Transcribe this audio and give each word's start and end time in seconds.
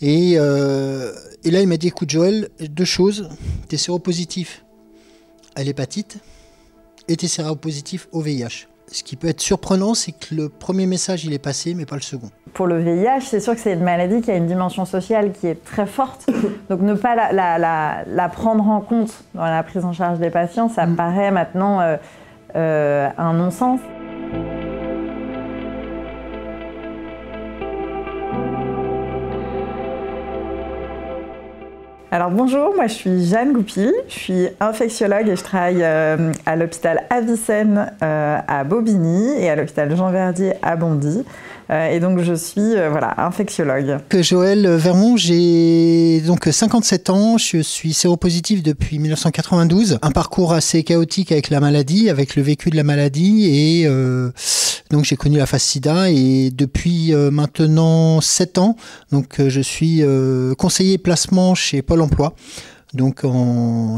Et, 0.00 0.34
euh, 0.36 1.12
et 1.44 1.50
là, 1.50 1.60
il 1.60 1.68
m'a 1.68 1.76
dit 1.76 1.88
écoute, 1.88 2.10
Joël, 2.10 2.48
deux 2.60 2.84
choses. 2.84 3.28
Tu 3.68 3.74
es 3.74 3.78
séropositif 3.78 4.64
à 5.56 5.62
l'hépatite 5.64 6.18
et 7.08 7.16
tu 7.16 7.24
es 7.24 7.28
séropositif 7.28 8.08
au 8.12 8.20
VIH. 8.20 8.66
Ce 8.90 9.02
qui 9.02 9.16
peut 9.16 9.28
être 9.28 9.40
surprenant, 9.40 9.92
c'est 9.92 10.12
que 10.12 10.34
le 10.34 10.48
premier 10.48 10.86
message, 10.86 11.24
il 11.26 11.32
est 11.34 11.38
passé, 11.38 11.74
mais 11.74 11.84
pas 11.84 11.96
le 11.96 12.00
second. 12.00 12.30
Pour 12.54 12.66
le 12.66 12.78
VIH, 12.82 13.20
c'est 13.28 13.40
sûr 13.40 13.54
que 13.54 13.60
c'est 13.60 13.74
une 13.74 13.82
maladie 13.82 14.22
qui 14.22 14.30
a 14.30 14.36
une 14.36 14.46
dimension 14.46 14.86
sociale 14.86 15.32
qui 15.32 15.46
est 15.46 15.62
très 15.62 15.84
forte. 15.86 16.26
Donc 16.70 16.80
ne 16.80 16.94
pas 16.94 17.14
la, 17.14 17.32
la- 17.32 17.58
la- 17.58 18.04
la 18.06 18.28
prendre 18.30 18.66
en 18.66 18.80
compte 18.80 19.12
dans 19.34 19.44
la 19.44 19.62
prise 19.62 19.84
en 19.84 19.92
charge 19.92 20.18
des 20.20 20.30
patients, 20.30 20.70
ça 20.70 20.86
me 20.86 20.96
paraît 20.96 21.30
maintenant 21.30 21.80
euh, 21.82 21.96
euh, 22.56 23.10
un 23.18 23.34
non-sens. 23.34 23.78
Alors 32.18 32.32
bonjour, 32.32 32.74
moi 32.74 32.88
je 32.88 32.94
suis 32.94 33.26
Jeanne 33.26 33.52
Goupil, 33.52 33.92
je 34.08 34.12
suis 34.12 34.48
infectiologue 34.58 35.28
et 35.28 35.36
je 35.36 35.44
travaille 35.44 35.84
euh, 35.84 36.32
à 36.46 36.56
l'hôpital 36.56 37.04
Avicenne 37.10 37.92
euh, 38.02 38.38
à 38.44 38.64
Bobigny 38.64 39.40
et 39.40 39.48
à 39.48 39.54
l'hôpital 39.54 39.96
Jean 39.96 40.10
Verdier 40.10 40.54
à 40.60 40.74
Bondy. 40.74 41.22
Euh, 41.70 41.92
et 41.92 42.00
donc 42.00 42.18
je 42.18 42.34
suis 42.34 42.74
voilà, 42.90 43.14
infectiologue. 43.18 43.98
Joël 44.20 44.66
Vermont, 44.66 45.16
j'ai 45.16 46.20
donc 46.26 46.48
57 46.50 47.10
ans, 47.10 47.38
je 47.38 47.58
suis 47.58 47.92
séropositif 47.92 48.64
depuis 48.64 48.98
1992. 48.98 50.00
Un 50.02 50.10
parcours 50.10 50.52
assez 50.52 50.82
chaotique 50.82 51.30
avec 51.30 51.50
la 51.50 51.60
maladie, 51.60 52.10
avec 52.10 52.34
le 52.34 52.42
vécu 52.42 52.70
de 52.70 52.76
la 52.76 52.82
maladie 52.82 53.46
et 53.46 53.88
donc 54.90 55.04
j'ai 55.04 55.16
connu 55.16 55.38
la 55.38 55.46
phase 55.46 55.62
sida 55.62 56.10
et 56.10 56.50
depuis 56.50 57.12
euh, 57.12 57.30
maintenant 57.30 58.20
7 58.20 58.58
ans, 58.58 58.76
donc 59.12 59.40
euh, 59.40 59.48
je 59.48 59.60
suis 59.60 60.02
euh, 60.02 60.54
conseiller 60.54 60.98
placement 60.98 61.54
chez 61.54 61.82
Pôle 61.82 62.00
Emploi, 62.00 62.34
donc 62.94 63.22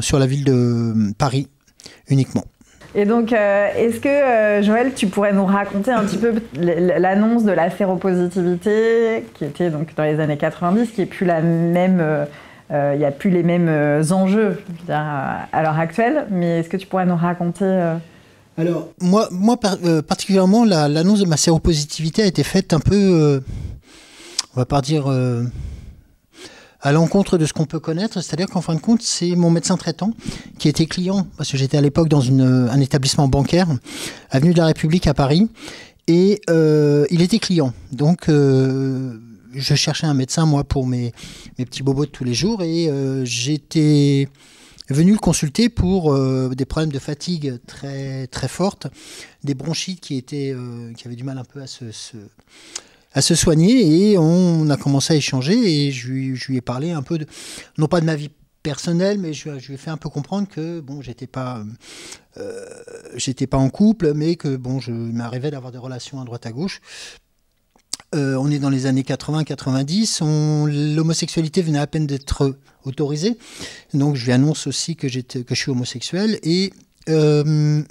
sur 0.01 0.19
la 0.19 0.27
ville 0.27 0.45
de 0.45 1.13
Paris 1.17 1.49
uniquement. 2.09 2.45
Et 2.97 3.05
donc, 3.05 3.31
est-ce 3.33 4.01
que, 4.01 4.67
Joël, 4.67 4.93
tu 4.97 5.07
pourrais 5.07 5.33
nous 5.33 5.47
raconter 5.47 5.93
un 5.93 6.03
petit 6.03 6.17
peu 6.17 6.35
l'annonce 6.55 7.45
de 7.45 7.53
la 7.53 7.71
séropositivité, 7.71 9.27
qui 9.35 9.45
était 9.45 9.71
donc 9.71 9.95
dans 9.95 10.03
les 10.03 10.19
années 10.19 10.37
90, 10.37 10.91
qui 10.91 11.03
est 11.03 11.07
plus 11.07 11.25
la 11.25 11.41
même, 11.41 12.05
il 12.73 12.99
n'y 12.99 13.05
a 13.05 13.13
plus 13.13 13.31
les 13.31 13.45
mêmes 13.45 14.03
enjeux 14.11 14.61
à 14.89 15.63
l'heure 15.63 15.79
actuelle, 15.79 16.27
mais 16.31 16.59
est-ce 16.59 16.69
que 16.69 16.77
tu 16.77 16.89
pourrais 16.89 17.07
nous 17.07 17.15
raconter 17.15 17.95
Alors, 18.57 18.89
moi, 19.01 19.29
moi 19.31 19.59
euh, 19.85 20.03
particulièrement, 20.03 20.65
la- 20.65 20.89
l'annonce 20.89 21.21
de 21.21 21.25
ma 21.27 21.37
séropositivité 21.37 22.23
a 22.23 22.27
été 22.27 22.43
faite 22.43 22.73
un 22.73 22.81
peu, 22.81 22.95
euh, 22.97 23.41
on 24.55 24.61
va 24.61 24.67
pas 24.67 24.83
dire, 24.83 25.07
euh, 25.07 25.45
à 26.83 26.93
l'encontre 26.93 27.39
de 27.39 27.47
ce 27.47 27.53
qu'on 27.53 27.67
peut 27.67 27.79
connaître. 27.81 28.21
C'est-à-dire 28.23 28.49
qu'en 28.49 28.61
fin 28.61 28.75
de 28.75 28.81
compte, 28.81 29.03
c'est 29.03 29.35
mon 29.37 29.51
médecin 29.51 29.77
traitant 29.77 30.13
qui 30.59 30.69
était 30.69 30.87
client, 30.87 31.27
parce 31.37 31.51
que 31.51 31.57
j'étais 31.57 31.77
à 31.79 31.81
l'époque 31.81 32.09
dans 32.09 32.21
une, 32.21 32.43
un 32.43 32.81
établissement 32.81 33.29
bancaire, 33.29 33.69
avenue 34.31 34.53
de 34.53 34.59
la 34.59 34.67
République 34.67 35.07
à 35.07 35.15
Paris, 35.15 35.49
et 36.07 36.41
euh, 36.51 37.07
il 37.11 37.23
était 37.23 37.39
client. 37.39 37.73
Donc, 37.93 38.29
euh, 38.29 39.19
je 39.55 39.75
cherchais 39.75 40.07
un 40.07 40.15
médecin, 40.15 40.45
moi, 40.45 40.65
pour 40.65 40.87
mes, 40.87 41.13
mes 41.59 41.65
petits 41.65 41.83
bobos 41.83 42.07
de 42.07 42.11
tous 42.11 42.25
les 42.25 42.35
jours, 42.35 42.63
et 42.63 42.89
euh, 42.89 43.25
j'étais 43.25 44.29
venu 44.95 45.13
le 45.13 45.19
consulter 45.19 45.69
pour 45.69 46.13
euh, 46.13 46.51
des 46.55 46.65
problèmes 46.65 46.93
de 46.93 46.99
fatigue 46.99 47.59
très 47.67 48.27
très 48.27 48.49
fortes, 48.49 48.89
des 49.45 49.55
bronchites 49.55 50.01
qui 50.01 50.17
étaient 50.17 50.53
euh, 50.53 50.93
qui 50.95 51.07
avaient 51.07 51.17
du 51.17 51.25
mal 51.25 51.39
un 51.39 51.45
peu 51.45 51.61
à 51.61 51.67
se, 51.67 51.85
à 53.13 53.23
se 53.23 53.35
soigner. 53.35 54.11
Et 54.13 54.19
on 54.19 54.69
a 54.71 54.77
commencé 54.77 55.15
à 55.15 55.17
échanger 55.17 55.87
et 55.87 55.93
je 55.93 56.09
lui, 56.09 56.57
ai 56.57 56.61
parlé 56.61 56.91
un 56.91 57.03
peu 57.03 57.19
de 57.19 57.27
non 57.79 57.87
pas 57.87 58.01
de 58.01 58.07
ma 58.07 58.17
vie 58.17 58.31
personnelle 58.63 59.19
mais 59.19 59.33
je, 59.33 59.49
lui 59.49 59.75
ai 59.75 59.77
fait 59.79 59.91
un 59.91 59.97
peu 59.97 60.11
comprendre 60.11 60.47
que 60.47 60.81
bon 60.81 61.01
j'étais 61.01 61.27
pas 61.27 61.65
euh, 62.37 62.67
j'étais 63.15 63.47
pas 63.47 63.57
en 63.57 63.71
couple 63.71 64.13
mais 64.13 64.37
que 64.37 64.55
bon 64.57 64.81
je 64.81 64.91
il 64.91 65.15
m'arrivait 65.15 65.51
d'avoir 65.51 65.73
des 65.73 65.79
relations 65.79 66.21
à 66.21 66.25
droite 66.25 66.45
à 66.45 66.53
gauche 66.53 66.83
euh, 68.15 68.35
on 68.37 68.51
est 68.51 68.59
dans 68.59 68.71
les 68.71 68.87
années 68.87 69.03
80-90, 69.03 70.23
on- 70.23 70.67
l'homosexualité 70.67 71.63
venait 71.63 71.79
à 71.79 71.87
peine 71.87 72.07
d'être 72.07 72.57
autorisée. 72.85 73.39
Donc 73.95 74.17
je 74.17 74.25
lui 74.25 74.33
annonce 74.33 74.67
aussi 74.67 74.97
que, 74.97 75.09
je 75.09 75.21
suis 75.55 75.71
homosexuel. 75.71 76.39
Et 76.43 76.73
euh, 77.09 77.83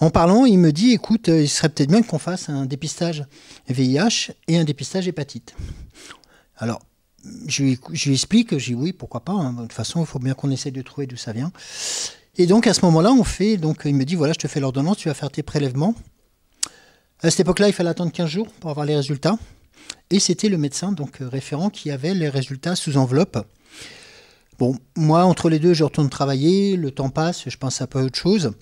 en 0.00 0.10
parlant, 0.10 0.44
il 0.44 0.58
me 0.58 0.72
dit, 0.72 0.92
écoute, 0.92 1.28
euh, 1.28 1.42
il 1.42 1.48
serait 1.48 1.68
peut-être 1.68 1.90
bien 1.90 2.02
qu'on 2.02 2.18
fasse 2.18 2.48
un 2.48 2.66
dépistage 2.66 3.24
VIH 3.68 4.32
et 4.48 4.58
un 4.58 4.64
dépistage 4.64 5.06
hépatite. 5.08 5.54
Alors, 6.56 6.80
je 7.46 7.62
lui, 7.62 7.78
je 7.92 8.08
lui 8.08 8.14
explique, 8.14 8.52
dis 8.54 8.74
oui, 8.74 8.92
pourquoi 8.92 9.20
pas. 9.20 9.32
hein. 9.32 9.52
De 9.52 9.62
toute 9.62 9.72
façon, 9.72 10.00
il 10.00 10.06
faut 10.06 10.18
bien 10.18 10.34
qu'on 10.34 10.50
essaye 10.50 10.72
de 10.72 10.82
trouver 10.82 11.06
d'où 11.06 11.16
ça 11.16 11.32
vient. 11.32 11.52
Et 12.36 12.46
donc 12.46 12.66
à 12.66 12.74
ce 12.74 12.84
moment-là, 12.86 13.12
on 13.12 13.24
fait, 13.24 13.56
donc 13.58 13.82
il 13.84 13.94
me 13.94 14.04
dit, 14.04 14.14
voilà, 14.16 14.32
je 14.32 14.38
te 14.38 14.48
fais 14.48 14.58
l'ordonnance, 14.60 14.96
tu 14.96 15.08
vas 15.08 15.14
faire 15.14 15.30
tes 15.30 15.42
prélèvements. 15.42 15.94
À 17.22 17.30
cette 17.30 17.40
époque-là, 17.40 17.68
il 17.68 17.72
fallait 17.72 17.90
attendre 17.90 18.10
15 18.10 18.28
jours 18.28 18.48
pour 18.58 18.70
avoir 18.70 18.84
les 18.84 18.96
résultats. 18.96 19.38
Et 20.10 20.18
c'était 20.18 20.48
le 20.48 20.58
médecin 20.58 20.90
donc 20.90 21.22
euh, 21.22 21.28
référent 21.28 21.70
qui 21.70 21.92
avait 21.92 22.14
les 22.14 22.28
résultats 22.28 22.74
sous 22.74 22.96
enveloppe. 22.96 23.46
Bon, 24.58 24.76
moi, 24.96 25.24
entre 25.24 25.48
les 25.48 25.60
deux, 25.60 25.72
je 25.72 25.84
retourne 25.84 26.10
travailler, 26.10 26.76
le 26.76 26.90
temps 26.90 27.10
passe, 27.10 27.48
je 27.48 27.56
pense 27.56 27.80
à 27.80 27.86
pas 27.86 28.02
autre 28.02 28.18
chose. 28.18 28.52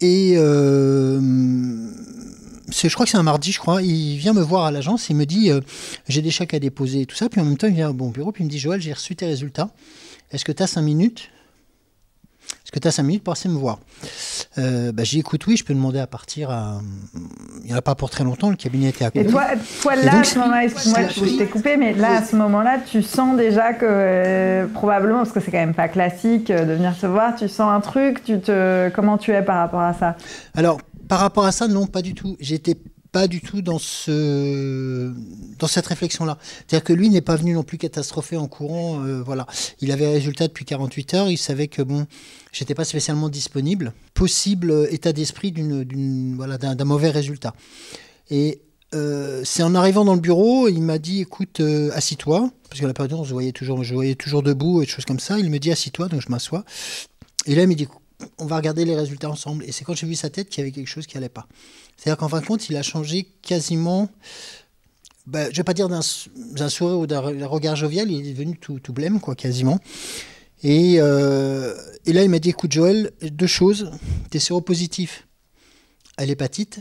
Et 0.00 0.34
euh, 0.36 1.20
je 2.70 2.94
crois 2.94 3.06
que 3.06 3.10
c'est 3.10 3.16
un 3.16 3.22
mardi, 3.22 3.52
je 3.52 3.60
crois. 3.60 3.80
Il 3.80 4.16
vient 4.16 4.32
me 4.32 4.42
voir 4.42 4.64
à 4.64 4.72
l'agence, 4.72 5.08
il 5.08 5.16
me 5.16 5.24
dit 5.24 5.50
euh, 5.50 5.60
j'ai 6.08 6.20
des 6.20 6.30
chèques 6.32 6.54
à 6.54 6.58
déposer 6.58 7.02
et 7.02 7.06
tout 7.06 7.16
ça. 7.16 7.28
Puis 7.28 7.40
en 7.40 7.44
même 7.44 7.56
temps, 7.56 7.68
il 7.68 7.74
vient 7.74 7.90
au 7.90 7.94
bon 7.94 8.10
bureau, 8.10 8.32
puis 8.32 8.42
il 8.42 8.46
me 8.46 8.50
dit 8.50 8.58
Joël, 8.58 8.80
j'ai 8.80 8.92
reçu 8.92 9.14
tes 9.14 9.26
résultats. 9.26 9.70
Est-ce 10.32 10.44
que 10.44 10.52
tu 10.52 10.64
as 10.64 10.66
5 10.66 10.82
minutes? 10.82 11.30
Est-ce 12.68 12.72
que 12.72 12.80
tu 12.80 12.88
as 12.88 12.90
5 12.90 13.02
minutes 13.02 13.24
pour 13.24 13.32
passer 13.32 13.48
me 13.48 13.54
voir 13.56 13.78
euh, 14.58 14.92
bah, 14.92 15.02
J'ai 15.02 15.16
dit 15.16 15.20
écoute, 15.20 15.46
oui, 15.46 15.56
je 15.56 15.64
peux 15.64 15.72
demander 15.72 16.00
à 16.00 16.06
partir 16.06 16.50
à. 16.50 16.80
Il 17.62 17.66
n'y 17.66 17.72
en 17.72 17.78
a 17.78 17.82
pas 17.82 17.94
pour 17.94 18.10
très 18.10 18.24
longtemps, 18.24 18.50
le 18.50 18.56
cabinet 18.56 18.90
était 18.90 19.06
à 19.06 19.08
Et 19.08 19.20
côté. 19.20 19.30
toi, 19.30 19.44
toi 19.80 19.96
Et 19.96 20.04
là, 20.04 20.12
donc, 20.12 20.20
à 20.20 20.24
ce 20.24 20.38
moment-là, 20.38 20.64
excuse-moi, 20.64 21.08
je 21.08 21.36
t'ai 21.38 21.46
coupé, 21.46 21.76
mais 21.78 21.94
là, 21.94 22.18
à 22.18 22.22
ce 22.22 22.36
moment-là, 22.36 22.78
tu 22.84 23.02
sens 23.02 23.38
déjà 23.38 23.72
que 23.72 23.86
euh, 23.88 24.66
probablement, 24.66 25.18
parce 25.18 25.32
que 25.32 25.40
c'est 25.40 25.50
quand 25.50 25.58
même 25.58 25.72
pas 25.74 25.88
classique 25.88 26.50
euh, 26.50 26.66
de 26.66 26.74
venir 26.74 26.94
te 26.98 27.06
voir, 27.06 27.34
tu 27.36 27.48
sens 27.48 27.70
un 27.70 27.80
truc, 27.80 28.22
tu 28.22 28.38
te, 28.38 28.90
comment 28.90 29.16
tu 29.16 29.32
es 29.32 29.42
par 29.42 29.56
rapport 29.56 29.80
à 29.80 29.94
ça? 29.94 30.16
Alors, 30.54 30.78
par 31.08 31.20
rapport 31.20 31.46
à 31.46 31.52
ça, 31.52 31.68
non, 31.68 31.86
pas 31.86 32.02
du 32.02 32.12
tout. 32.14 32.36
J'étais 32.38 32.76
du 33.26 33.40
tout 33.40 33.62
dans 33.62 33.78
ce 33.78 35.12
dans 35.58 35.66
cette 35.66 35.86
réflexion-là. 35.86 36.38
C'est-à-dire 36.40 36.84
que 36.84 36.92
lui 36.92 37.10
n'est 37.10 37.20
pas 37.20 37.36
venu 37.36 37.54
non 37.54 37.62
plus 37.62 37.78
catastropher 37.78 38.36
en 38.36 38.46
courant. 38.46 39.04
euh, 39.04 39.22
voilà, 39.22 39.46
il 39.80 39.90
avait 39.90 40.06
les 40.06 40.12
résultats 40.12 40.46
depuis 40.46 40.64
48 40.64 41.14
heures. 41.14 41.30
Il 41.30 41.38
savait 41.38 41.68
que 41.68 41.82
bon, 41.82 42.06
j'étais 42.52 42.74
pas 42.74 42.84
spécialement 42.84 43.28
disponible. 43.28 43.92
Possible 44.14 44.70
euh, 44.70 44.92
état 44.92 45.12
d'esprit 45.12 45.52
d'une 45.52 46.36
voilà 46.36 46.58
d'un 46.58 46.84
mauvais 46.84 47.10
résultat. 47.10 47.54
Et 48.30 48.60
euh, 48.94 49.42
c'est 49.44 49.62
en 49.62 49.74
arrivant 49.74 50.04
dans 50.04 50.14
le 50.14 50.20
bureau, 50.20 50.68
il 50.68 50.82
m'a 50.82 50.98
dit 50.98 51.20
écoute, 51.22 51.60
assis-toi, 51.92 52.50
parce 52.68 52.80
que 52.80 52.86
la 52.86 52.94
période 52.94 53.14
on 53.14 53.24
se 53.24 53.32
voyait 53.32 53.52
toujours, 53.52 53.82
je 53.82 53.94
voyais 53.94 54.14
toujours 54.14 54.42
debout 54.42 54.82
et 54.82 54.84
des 54.84 54.90
choses 54.90 55.04
comme 55.04 55.20
ça. 55.20 55.38
Il 55.38 55.50
me 55.50 55.58
dit 55.58 55.72
assis-toi, 55.72 56.08
donc 56.08 56.20
je 56.20 56.28
m'assois. 56.28 56.64
Et 57.46 57.54
là, 57.54 57.62
il 57.62 57.68
me 57.68 57.74
dit 57.74 57.88
on 58.38 58.46
va 58.46 58.56
regarder 58.56 58.84
les 58.84 58.96
résultats 58.96 59.30
ensemble. 59.30 59.64
Et 59.64 59.72
c'est 59.72 59.84
quand 59.84 59.94
j'ai 59.94 60.06
vu 60.06 60.14
sa 60.14 60.30
tête 60.30 60.48
qu'il 60.48 60.60
y 60.60 60.62
avait 60.62 60.72
quelque 60.72 60.88
chose 60.88 61.06
qui 61.06 61.16
allait 61.16 61.28
pas. 61.28 61.46
C'est-à-dire 61.98 62.16
qu'en 62.16 62.28
fin 62.28 62.40
de 62.40 62.46
compte, 62.46 62.70
il 62.70 62.76
a 62.76 62.82
changé 62.82 63.28
quasiment, 63.42 64.08
bah, 65.26 65.50
je 65.50 65.56
vais 65.56 65.64
pas 65.64 65.74
dire 65.74 65.88
d'un 65.88 66.00
sourire 66.00 66.98
ou 66.98 67.06
d'un 67.06 67.20
re- 67.20 67.36
d'un 67.38 67.46
regard 67.46 67.76
jovial, 67.76 68.10
il 68.10 68.26
est 68.26 68.32
devenu 68.32 68.56
tout, 68.56 68.80
blême, 68.92 69.20
quoi, 69.20 69.34
quasiment. 69.34 69.78
Et, 70.62 70.96
euh, 70.98 71.74
et 72.06 72.12
là, 72.12 72.22
il 72.22 72.30
m'a 72.30 72.38
dit, 72.38 72.50
écoute 72.50 72.72
Joël, 72.72 73.10
deux 73.20 73.46
choses, 73.46 73.90
tu 74.30 74.36
es 74.36 74.40
séropositif 74.40 75.26
à 76.16 76.24
l'hépatite 76.24 76.80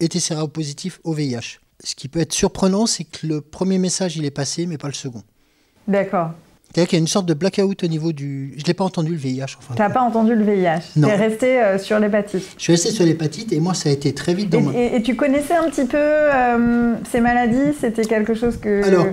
et 0.00 0.08
tu 0.08 0.18
es 0.18 0.20
séropositif 0.20 1.00
au 1.04 1.12
VIH. 1.14 1.58
Ce 1.82 1.94
qui 1.94 2.08
peut 2.08 2.20
être 2.20 2.32
surprenant, 2.32 2.86
c'est 2.86 3.04
que 3.04 3.26
le 3.26 3.40
premier 3.40 3.78
message, 3.78 4.16
il 4.16 4.24
est 4.24 4.30
passé, 4.30 4.66
mais 4.66 4.78
pas 4.78 4.88
le 4.88 4.94
second. 4.94 5.22
D'accord. 5.86 6.32
C'est-à-dire 6.72 6.88
qu'il 6.88 6.98
y 6.98 7.00
a 7.00 7.02
une 7.02 7.08
sorte 7.08 7.26
de 7.26 7.34
blackout 7.34 7.82
au 7.82 7.86
niveau 7.86 8.12
du... 8.12 8.54
Je 8.58 8.64
l'ai 8.64 8.74
pas 8.74 8.84
entendu, 8.84 9.12
le 9.12 9.16
VIH, 9.16 9.56
enfin. 9.58 9.74
T'as 9.74 9.88
pas 9.88 10.02
entendu 10.02 10.34
le 10.34 10.44
VIH 10.44 10.80
Non. 10.96 11.08
T'es 11.08 11.16
resté 11.16 11.60
euh, 11.62 11.78
sur 11.78 11.98
l'hépatite. 11.98 12.42
Je 12.58 12.62
suis 12.62 12.72
resté 12.72 12.90
sur 12.90 13.04
l'hépatite 13.06 13.52
et 13.52 13.58
moi, 13.60 13.72
ça 13.74 13.88
a 13.88 13.92
été 13.92 14.12
très 14.12 14.34
vite 14.34 14.50
dans 14.50 14.58
Et, 14.58 14.62
ma... 14.62 14.72
et- 14.74 14.96
et 14.96 15.02
tu 15.02 15.16
connaissais 15.16 15.54
un 15.54 15.70
petit 15.70 15.86
peu 15.86 15.96
euh, 15.96 16.94
ces 17.10 17.20
maladies? 17.20 17.74
C'était 17.80 18.04
quelque 18.04 18.34
chose 18.34 18.58
que. 18.58 18.84
Alors, 18.84 19.06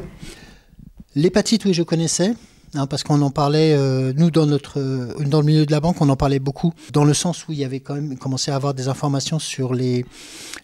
L'hépatite, 1.15 1.63
oui, 1.63 1.73
je 1.73 1.81
connaissais, 1.83 2.33
hein, 2.73 2.87
parce 2.87 3.03
qu'on 3.03 3.21
en 3.21 3.29
parlait, 3.31 3.73
euh, 3.73 4.11
nous, 4.17 4.31
dans, 4.31 4.45
notre, 4.45 4.81
dans 5.23 5.39
le 5.39 5.45
milieu 5.45 5.65
de 5.65 5.71
la 5.71 5.79
banque, 5.79 6.01
on 6.01 6.09
en 6.09 6.17
parlait 6.17 6.39
beaucoup, 6.39 6.73
dans 6.91 7.05
le 7.05 7.13
sens 7.13 7.47
où 7.47 7.53
il 7.53 7.57
y 7.57 7.63
avait 7.63 7.79
quand 7.79 7.95
même 7.95 8.17
commencé 8.17 8.51
à 8.51 8.55
avoir 8.57 8.73
des 8.73 8.89
informations 8.89 9.39
sur 9.39 9.73
les, 9.73 10.05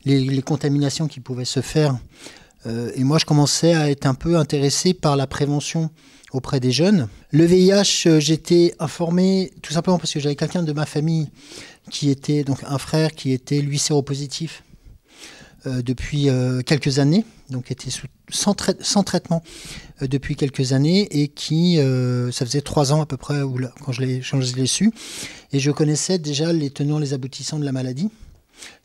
les, 0.03 0.19
les 0.19 0.41
contaminations 0.41 1.07
qui 1.07 1.21
pouvaient 1.21 1.45
se 1.45 1.61
faire. 1.61 1.95
Et 2.95 3.03
moi, 3.03 3.17
je 3.17 3.25
commençais 3.25 3.73
à 3.73 3.89
être 3.89 4.05
un 4.05 4.13
peu 4.13 4.35
intéressé 4.35 4.94
par 4.94 5.15
la 5.15 5.25
prévention 5.25 5.89
auprès 6.31 6.60
des 6.60 6.72
jeunes. 6.72 7.07
Le 7.31 7.45
VIH, 7.45 8.07
euh, 8.07 8.19
j'étais 8.19 8.74
informé 8.80 9.51
tout 9.62 9.74
simplement 9.74 9.98
parce 9.98 10.13
que 10.13 10.19
j'avais 10.19 10.36
quelqu'un 10.36 10.63
de 10.63 10.74
ma 10.74 10.86
famille 10.86 11.30
qui 11.89 12.10
était, 12.10 12.44
donc 12.44 12.60
un 12.66 12.78
frère 12.78 13.13
qui 13.13 13.31
était, 13.31 13.62
lui, 13.62 13.80
séropositif 13.80 14.63
depuis 15.66 16.28
quelques 16.66 16.98
années, 16.98 17.24
donc 17.51 17.69
était 17.69 17.92
sans, 18.30 18.56
traitement 18.56 19.44
depuis 20.01 20.36
quelques 20.36 20.74
années 20.74 21.07
et 21.12 21.28
qui, 21.28 21.78
ça 22.31 22.45
faisait 22.45 22.62
trois 22.62 22.94
ans 22.94 23.01
à 23.01 23.06
peu 23.06 23.18
près 23.18 23.42
quand 23.83 23.92
je 23.92 24.01
l'ai 24.56 24.66
su, 24.66 24.92
et 25.54 25.60
je 25.60 25.69
connaissais 25.69 26.18
déjà 26.18 26.51
les 26.51 26.72
tenants, 26.72 26.98
les 26.98 27.13
aboutissants 27.13 27.60
de 27.60 27.66
la 27.66 27.72
maladie. 27.72 28.10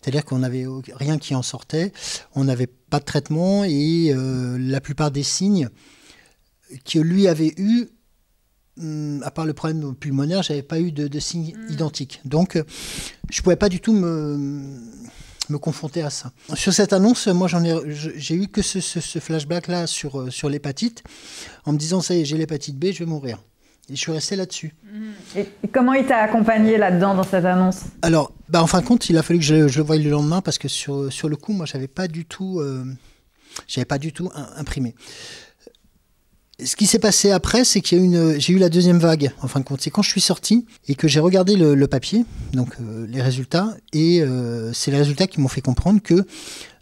C'est-à-dire 0.01 0.25
qu'on 0.25 0.41
n'avait 0.41 0.67
rien 0.95 1.17
qui 1.17 1.35
en 1.35 1.43
sortait, 1.43 1.93
on 2.35 2.45
n'avait 2.45 2.67
pas 2.67 2.99
de 2.99 3.05
traitement 3.05 3.65
et 3.65 4.15
la 4.15 4.81
plupart 4.83 5.11
des 5.11 5.23
signes 5.23 5.71
que 6.85 6.99
lui 6.99 7.29
avait 7.29 7.55
eu 7.57 7.89
Hum, 8.79 9.23
à 9.25 9.31
part 9.31 9.47
le 9.47 9.55
problème 9.55 9.95
pulmonaire, 9.95 10.43
j'avais 10.43 10.63
pas 10.63 10.79
eu 10.81 10.93
de, 10.93 11.19
signes 11.19 11.55
hmm. 11.57 11.73
identiques. 11.73 12.21
Donc, 12.25 12.63
je 13.31 13.43
pouvais 13.43 13.57
pas 13.57 13.71
du 13.71 13.81
tout 13.81 13.95
me, 13.95 14.37
me 15.49 15.59
confronter 15.59 16.03
à 16.03 16.11
ça. 16.11 16.31
Sur 16.55 16.75
cette 16.75 16.93
annonce, 16.93 17.27
moi, 17.29 17.49
j'en 17.49 17.65
ai, 17.65 17.75
j'ai 17.89 18.35
eu 18.35 18.49
que 18.49 18.61
ce, 18.61 18.81
flashback-là 19.19 19.87
sur, 19.87 20.21
euh, 20.21 20.31
sur 20.31 20.51
l'hépatite, 20.51 21.03
en 21.65 21.73
me 21.73 21.79
disant, 21.79 22.03
ça 22.03 22.15
y 22.15 22.21
est, 22.21 22.25
j'ai 22.27 22.37
l'hépatite 22.37 22.77
B, 22.79 22.87
je 22.93 22.99
vais 22.99 23.07
mourir. 23.07 23.43
Et 23.89 23.95
je 23.95 24.01
suis 24.01 24.13
resté 24.13 24.37
là-dessus. 24.37 24.75
Hmm. 24.85 25.39
Et 25.39 25.69
comment 25.73 25.95
il 25.95 26.05
t'a 26.05 26.19
accompagné 26.19 26.77
là-dedans, 26.77 27.15
dans 27.15 27.23
cette 27.23 27.47
annonce? 27.47 27.81
Alors, 28.03 28.33
bah, 28.51 28.63
en 28.63 28.67
fin 28.67 28.83
de 28.83 28.87
compte, 28.87 29.09
il 29.09 29.17
a 29.17 29.23
fallu 29.23 29.39
que 29.39 29.45
je, 29.47 29.55
le 29.55 29.83
voie 29.83 29.97
le 29.97 30.11
lendemain, 30.11 30.43
parce 30.43 30.59
que 30.59 30.69
sur, 30.69 31.11
sur 31.11 31.31
le 31.31 31.37
coup, 31.37 31.55
moi, 31.55 31.65
j'avais 31.65 31.89
pas 31.89 32.09
du 32.09 32.27
tout... 32.27 32.61
Euh, 32.61 32.85
j'avais 33.67 33.87
pas 33.87 33.97
du 33.97 34.13
tout 34.13 34.31
imprimé 34.35 34.95
ce 36.65 36.75
qui 36.75 36.87
s'est 36.87 36.99
passé 36.99 37.31
après, 37.33 37.65
c'est 37.65 37.81
qu'il 37.81 38.11
y 38.11 38.17
a 38.17 38.39
j'ai 38.39 38.53
eu 38.55 38.59
la 38.59 38.71
deuxième 38.71 38.99
vague. 38.99 39.31
En 39.43 39.49
fin 39.49 39.61
de 39.61 39.65
compte, 39.65 39.81
c'est 39.83 39.91
quand 39.91 40.03
je 40.03 40.09
suis 40.09 40.21
sorti 40.23 40.65
et 40.89 40.95
que 40.95 41.07
j'ai 41.07 41.21
regardé 41.21 41.55
le, 41.57 41.87
papier, 41.87 42.25
donc 42.55 42.75
euh, 42.81 43.07
les 43.09 43.21
résultats, 43.21 43.77
et 43.93 44.23
euh, 44.23 44.73
c'est 44.73 44.91
les 44.91 44.97
résultats 44.97 45.27
qui 45.27 45.41
m'ont 45.41 45.49
fait 45.49 45.61
comprendre 45.61 46.01
que 46.03 46.27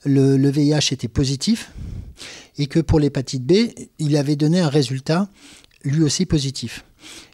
le, 0.04 0.50
VIH 0.50 0.92
était 0.92 1.08
positif 1.08 1.72
et 2.56 2.66
que 2.66 2.78
pour 2.78 3.00
l'hépatite 3.00 3.44
B, 3.44 3.70
il 3.98 4.16
avait 4.16 4.36
donné 4.36 4.60
un 4.60 4.68
résultat 4.68 5.28
lui 5.82 6.02
aussi 6.02 6.24
positif. 6.24 6.84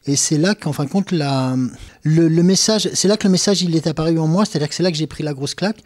Et 0.06 0.16
c'est 0.16 0.38
là 0.38 0.54
qu'en 0.54 0.72
fin 0.72 0.84
de 0.84 0.90
compte, 0.90 1.12
la, 1.12 1.54
le, 2.02 2.42
message, 2.42 2.88
c'est 2.94 3.06
là 3.06 3.16
que 3.16 3.26
le 3.26 3.30
message 3.30 3.62
il 3.62 3.76
est 3.76 3.86
apparu 3.86 4.18
en 4.18 4.26
moi, 4.26 4.44
c'est-à-dire 4.44 4.68
que 4.68 4.74
c'est 4.74 4.82
là 4.82 4.90
que 4.90 4.96
j'ai 4.96 5.06
pris 5.06 5.22
la 5.22 5.34
grosse 5.34 5.54
claque. 5.54 5.78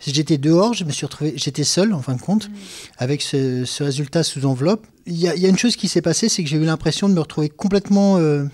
J'étais 0.00 0.38
dehors, 0.38 0.74
je 0.74 0.84
me 0.84 0.90
suis 0.90 1.04
retrouvé, 1.04 1.34
j'étais 1.36 1.64
seul 1.64 1.92
en 1.92 2.00
fin 2.00 2.14
de 2.14 2.20
compte, 2.20 2.48
mm. 2.48 2.52
avec 2.98 3.22
ce, 3.22 3.82
résultat 3.82 4.22
sous 4.22 4.46
enveloppe. 4.46 4.86
Il 5.06 5.16
y, 5.16 5.28
a, 5.28 5.48
une 5.48 5.58
chose 5.58 5.76
qui 5.76 5.88
s'est 5.88 6.02
passée, 6.02 6.28
c'est 6.28 6.42
que 6.42 6.48
j'ai 6.48 6.56
eu 6.56 6.64
l'impression 6.64 7.08
de 7.08 7.14
me 7.14 7.20
retrouver 7.20 7.48
complètement 7.48 8.18
euh, 8.18 8.44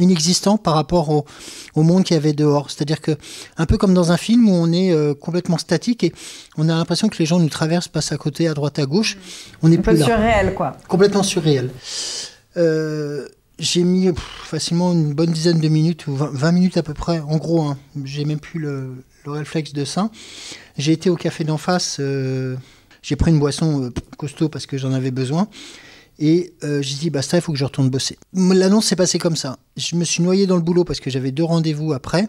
inexistant 0.00 0.58
par 0.58 0.74
rapport 0.74 1.10
au, 1.10 1.82
monde 1.82 2.04
qu'il 2.04 2.14
y 2.14 2.16
avait 2.16 2.32
dehors. 2.32 2.70
C'est-à-dire 2.70 3.00
que, 3.00 3.12
un 3.56 3.66
peu 3.66 3.76
comme 3.76 3.94
dans 3.94 4.12
un 4.12 4.16
film 4.16 4.48
où 4.48 4.52
on 4.52 4.72
est 4.72 4.92
euh, 4.92 5.14
complètement 5.14 5.58
statique 5.58 6.04
et 6.04 6.12
on 6.56 6.68
a 6.68 6.74
l'impression 6.74 7.08
que 7.08 7.18
les 7.18 7.26
gens 7.26 7.38
nous 7.38 7.48
traversent, 7.48 7.88
passent 7.88 8.12
à 8.12 8.16
côté, 8.16 8.48
à 8.48 8.54
droite, 8.54 8.78
à 8.78 8.86
gauche. 8.86 9.16
On 9.62 9.70
est 9.70 9.78
un 9.78 9.82
peu 9.82 9.96
surréel, 9.96 10.54
quoi. 10.54 10.76
Complètement 10.88 11.22
surréel. 11.22 11.70
Euh, 12.56 13.28
j'ai 13.58 13.84
mis 13.84 14.08
facilement 14.16 14.92
une 14.92 15.14
bonne 15.14 15.30
dizaine 15.30 15.60
de 15.60 15.68
minutes, 15.68 16.06
ou 16.06 16.14
20, 16.14 16.52
minutes 16.52 16.76
à 16.76 16.82
peu 16.82 16.94
près, 16.94 17.20
en 17.20 17.36
gros, 17.36 17.62
hein. 17.62 17.78
j'ai 18.04 18.24
même 18.24 18.40
plus 18.40 18.60
le, 18.60 19.02
réflexe 19.26 19.72
de 19.72 19.84
ça. 19.84 20.10
J'ai 20.78 20.92
été 20.92 21.10
au 21.10 21.16
café 21.16 21.42
d'en 21.42 21.58
face, 21.58 21.96
euh, 21.98 22.54
j'ai 23.02 23.16
pris 23.16 23.32
une 23.32 23.40
boisson 23.40 23.84
euh, 23.84 23.90
costaud 24.18 24.48
parce 24.48 24.66
que 24.66 24.78
j'en 24.78 24.92
avais 24.92 25.10
besoin. 25.10 25.48
Et 26.18 26.54
euh, 26.62 26.80
j'ai 26.80 26.94
dit, 26.94 27.10
basta, 27.10 27.36
il 27.36 27.40
faut 27.40 27.52
que 27.52 27.58
je 27.58 27.64
retourne 27.64 27.90
bosser. 27.90 28.18
L'annonce 28.32 28.86
s'est 28.86 28.96
passée 28.96 29.18
comme 29.18 29.34
ça. 29.34 29.58
Je 29.76 29.96
me 29.96 30.04
suis 30.04 30.22
noyé 30.22 30.46
dans 30.46 30.54
le 30.54 30.62
boulot 30.62 30.84
parce 30.84 31.00
que 31.00 31.10
j'avais 31.10 31.32
deux 31.32 31.44
rendez-vous 31.44 31.92
après. 31.92 32.28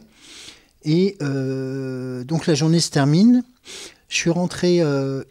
Et 0.83 1.17
donc 1.19 2.47
la 2.47 2.55
journée 2.55 2.79
se 2.79 2.89
termine. 2.89 3.43
Je 4.09 4.15
suis 4.15 4.29
rentré 4.29 4.81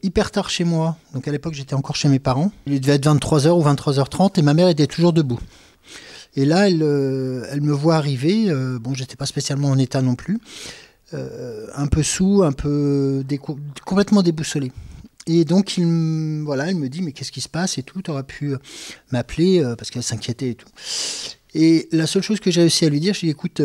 hyper 0.02 0.30
tard 0.30 0.50
chez 0.50 0.64
moi. 0.64 0.96
Donc 1.14 1.26
à 1.26 1.32
l'époque, 1.32 1.54
j'étais 1.54 1.74
encore 1.74 1.96
chez 1.96 2.08
mes 2.08 2.18
parents. 2.18 2.52
Il 2.66 2.80
devait 2.80 2.94
être 2.94 3.06
23h 3.06 3.50
ou 3.50 3.62
23h30 3.62 4.38
et 4.38 4.42
ma 4.42 4.54
mère 4.54 4.68
était 4.68 4.86
toujours 4.86 5.12
debout. 5.12 5.40
Et 6.36 6.44
là, 6.44 6.68
elle, 6.68 6.82
euh, 6.82 7.46
elle 7.50 7.62
me 7.62 7.72
voit 7.72 7.96
arriver. 7.96 8.44
Euh, 8.48 8.78
bon, 8.78 8.94
j'étais 8.94 9.16
pas 9.16 9.26
spécialement 9.26 9.70
en 9.70 9.78
état 9.78 10.02
non 10.02 10.14
plus. 10.14 10.38
Euh, 11.14 11.66
un 11.74 11.86
peu 11.86 12.02
sous, 12.02 12.42
un 12.42 12.52
peu 12.52 13.24
complètement 13.84 14.22
déboussolé. 14.22 14.70
Et 15.26 15.44
donc, 15.44 15.78
il, 15.78 16.42
voilà, 16.44 16.68
elle 16.68 16.76
me 16.76 16.88
dit, 16.88 17.02
mais 17.02 17.12
qu'est-ce 17.12 17.32
qui 17.32 17.40
se 17.40 17.48
passe 17.48 17.78
et 17.78 17.82
tout, 17.82 18.02
tu 18.02 18.10
aurais 18.10 18.22
pu 18.22 18.54
m'appeler 19.10 19.60
parce 19.76 19.90
qu'elle 19.90 20.04
s'inquiétait 20.04 20.50
et 20.50 20.54
tout. 20.54 20.68
Et 21.54 21.88
la 21.90 22.06
seule 22.06 22.22
chose 22.22 22.38
que 22.38 22.50
j'ai 22.50 22.60
réussi 22.60 22.84
à 22.84 22.90
lui 22.90 23.00
dire, 23.00 23.14
je 23.14 23.20
lui 23.20 23.28
ai 23.28 23.32
dit, 23.32 23.36
écoute, 23.36 23.60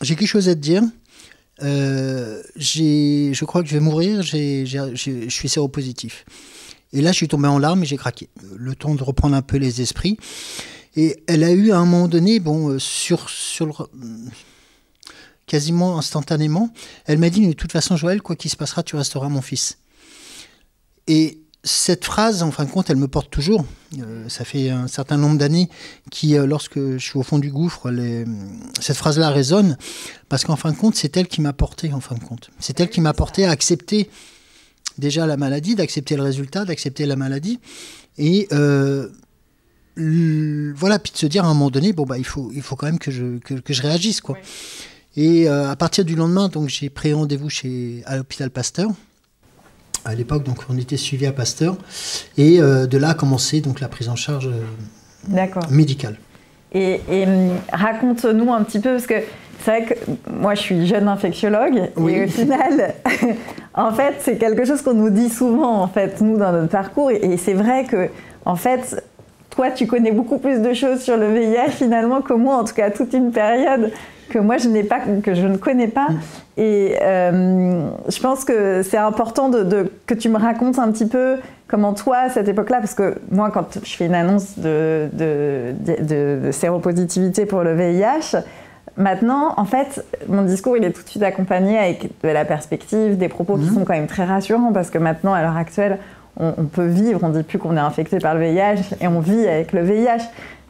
j'ai 0.00 0.16
quelque 0.16 0.28
chose 0.28 0.48
à 0.48 0.56
te 0.56 0.60
dire. 0.60 0.82
je 1.60 3.44
crois 3.44 3.62
que 3.62 3.68
je 3.68 3.74
vais 3.74 3.80
mourir, 3.80 4.22
je 4.22 5.26
suis 5.28 5.48
séropositif. 5.48 6.24
Et 6.92 7.00
là, 7.00 7.12
je 7.12 7.16
suis 7.16 7.28
tombé 7.28 7.48
en 7.48 7.58
larmes 7.58 7.82
et 7.84 7.86
j'ai 7.86 7.96
craqué. 7.96 8.28
Le 8.56 8.74
temps 8.74 8.94
de 8.94 9.02
reprendre 9.02 9.36
un 9.36 9.42
peu 9.42 9.58
les 9.58 9.82
esprits. 9.82 10.16
Et 10.96 11.22
elle 11.26 11.44
a 11.44 11.52
eu 11.52 11.72
à 11.72 11.78
un 11.78 11.86
moment 11.86 12.08
donné, 12.08 12.40
bon, 12.40 12.70
euh, 12.70 12.78
sur, 12.78 13.30
sur 13.30 13.88
quasiment 15.46 15.98
instantanément, 15.98 16.70
elle 17.06 17.18
m'a 17.18 17.30
dit, 17.30 17.46
de 17.46 17.52
toute 17.52 17.72
façon, 17.72 17.96
Joël, 17.96 18.22
quoi 18.22 18.36
qu'il 18.36 18.50
se 18.50 18.56
passera, 18.56 18.82
tu 18.82 18.96
resteras 18.96 19.28
mon 19.28 19.42
fils. 19.42 19.78
Et 21.06 21.40
cette 21.64 22.04
phrase, 22.04 22.42
en 22.42 22.50
fin 22.50 22.64
de 22.64 22.70
compte, 22.70 22.90
elle 22.90 22.96
me 22.96 23.08
porte 23.08 23.30
toujours. 23.30 23.64
Euh, 23.98 24.28
ça 24.28 24.44
fait 24.44 24.70
un 24.70 24.88
certain 24.88 25.16
nombre 25.16 25.38
d'années 25.38 25.68
qui, 26.10 26.36
euh, 26.36 26.46
lorsque 26.46 26.78
je 26.78 26.98
suis 26.98 27.18
au 27.18 27.22
fond 27.22 27.38
du 27.38 27.50
gouffre, 27.50 27.90
cette 28.80 28.96
phrase-là 28.96 29.30
résonne, 29.30 29.78
parce 30.28 30.44
qu'en 30.44 30.56
fin 30.56 30.72
de 30.72 30.76
compte, 30.76 30.96
c'est 30.96 31.16
elle 31.16 31.28
qui 31.28 31.40
m'a 31.40 31.52
porté, 31.52 31.92
en 31.92 32.00
fin 32.00 32.16
de 32.16 32.24
compte. 32.24 32.50
C'est 32.58 32.80
elle 32.80 32.90
qui 32.90 33.00
m'a 33.00 33.14
porté 33.14 33.44
à 33.44 33.50
accepter 33.50 34.10
déjà 34.98 35.26
la 35.26 35.36
maladie, 35.36 35.74
d'accepter 35.74 36.16
le 36.16 36.22
résultat, 36.22 36.64
d'accepter 36.64 37.06
la 37.06 37.16
maladie. 37.16 37.60
Et 38.18 38.48
voilà, 39.96 40.98
puis 40.98 41.12
de 41.12 41.18
se 41.18 41.26
dire 41.26 41.44
à 41.44 41.48
un 41.48 41.54
moment 41.54 41.70
donné, 41.70 41.92
bon, 41.92 42.04
bah, 42.04 42.18
il 42.18 42.24
faut, 42.24 42.50
il 42.54 42.62
faut 42.62 42.76
quand 42.76 42.86
même 42.86 42.98
que 42.98 43.10
je, 43.10 43.38
que, 43.38 43.72
je 43.72 43.82
réagisse, 43.82 44.20
quoi. 44.20 44.36
Et 45.16 45.48
euh, 45.48 45.70
à 45.70 45.76
partir 45.76 46.04
du 46.04 46.14
lendemain, 46.14 46.48
donc, 46.48 46.68
j'ai 46.68 46.88
pris 46.88 47.12
rendez-vous 47.12 47.50
chez, 47.50 48.02
à 48.06 48.16
l'hôpital 48.16 48.50
Pasteur. 48.50 48.90
À 50.04 50.14
l'époque, 50.14 50.42
donc, 50.44 50.58
on 50.70 50.78
était 50.78 50.96
suivi 50.96 51.26
à 51.26 51.32
Pasteur. 51.32 51.76
Et 52.38 52.60
euh, 52.60 52.86
de 52.86 52.96
là 52.96 53.10
a 53.10 53.14
commencé 53.14 53.60
donc, 53.60 53.80
la 53.80 53.88
prise 53.88 54.08
en 54.08 54.16
charge 54.16 54.48
euh, 54.48 55.46
médicale. 55.70 56.16
Et, 56.74 57.00
raconte-nous 57.70 58.52
un 58.52 58.62
petit 58.64 58.80
peu, 58.80 58.92
parce 58.92 59.06
que 59.06 59.16
c'est 59.62 59.70
vrai 59.70 59.84
que 59.84 60.30
moi, 60.30 60.54
je 60.54 60.60
suis 60.60 60.86
jeune 60.86 61.06
infectiologue, 61.06 61.90
et 62.08 62.24
au 62.24 62.28
final, 62.28 62.94
en 63.74 63.92
fait, 63.92 64.14
c'est 64.20 64.38
quelque 64.38 64.64
chose 64.64 64.80
qu'on 64.80 64.94
nous 64.94 65.10
dit 65.10 65.28
souvent, 65.28 65.82
en 65.82 65.88
fait, 65.88 66.22
nous, 66.22 66.38
dans 66.38 66.52
notre 66.52 66.72
parcours. 66.72 67.10
Et, 67.10 67.16
et 67.16 67.36
c'est 67.36 67.52
vrai 67.52 67.84
que, 67.84 68.08
en 68.46 68.56
fait, 68.56 69.04
toi, 69.54 69.70
tu 69.70 69.86
connais 69.86 70.12
beaucoup 70.12 70.38
plus 70.38 70.60
de 70.60 70.72
choses 70.72 71.00
sur 71.00 71.16
le 71.16 71.32
VIH 71.32 71.72
finalement 71.72 72.22
que 72.22 72.32
moi, 72.32 72.56
en 72.56 72.64
tout 72.64 72.74
cas 72.74 72.90
toute 72.90 73.12
une 73.12 73.32
période 73.32 73.92
que 74.30 74.38
moi 74.38 74.56
je 74.56 74.68
n'ai 74.68 74.82
pas, 74.82 75.00
que 75.22 75.34
je 75.34 75.46
ne 75.46 75.58
connais 75.58 75.88
pas. 75.88 76.08
Mm. 76.08 76.20
Et 76.56 76.96
euh, 77.02 77.90
je 78.08 78.20
pense 78.20 78.44
que 78.44 78.82
c'est 78.82 78.96
important 78.96 79.50
de, 79.50 79.92
que 80.06 80.14
tu 80.14 80.28
me 80.28 80.38
racontes 80.38 80.78
un 80.78 80.90
petit 80.90 81.06
peu 81.06 81.36
comment 81.68 81.92
toi, 81.92 82.18
à 82.18 82.28
cette 82.30 82.48
époque-là, 82.48 82.78
parce 82.78 82.94
que 82.94 83.14
moi, 83.30 83.50
quand 83.50 83.78
je 83.82 83.96
fais 83.96 84.06
une 84.06 84.14
annonce 84.14 84.58
de, 84.58 85.08
de, 85.12 86.50
séropositivité 86.50 87.46
pour 87.46 87.62
le 87.62 87.74
VIH, 87.74 88.42
Maintenant, 88.98 89.54
en 89.56 89.64
fait, 89.64 90.04
mon 90.28 90.42
discours, 90.42 90.76
il 90.76 90.84
est 90.84 90.90
tout 90.90 91.02
de 91.02 91.08
suite 91.08 91.22
accompagné 91.22 91.78
avec 91.78 92.10
de 92.22 92.28
la 92.28 92.44
perspective, 92.44 93.16
des 93.16 93.28
propos 93.28 93.56
qui 93.56 93.70
mm. 93.70 93.74
sont 93.74 93.84
quand 93.86 93.94
même 93.94 94.06
très 94.06 94.24
rassurants, 94.24 94.70
parce 94.70 94.90
que 94.90 94.98
maintenant, 94.98 95.32
à 95.32 95.40
l'heure 95.40 95.56
actuelle, 95.56 95.96
on, 96.36 96.64
peut 96.64 96.86
vivre, 96.86 97.20
on 97.22 97.28
dit 97.28 97.42
plus 97.42 97.58
qu'on 97.58 97.76
est 97.76 97.80
infecté 97.80 98.18
par 98.18 98.34
le 98.34 98.40
VIH 98.40 98.96
et 99.00 99.06
on 99.06 99.20
vit 99.20 99.46
avec 99.46 99.72
le 99.72 99.82
VIH. 99.82 100.24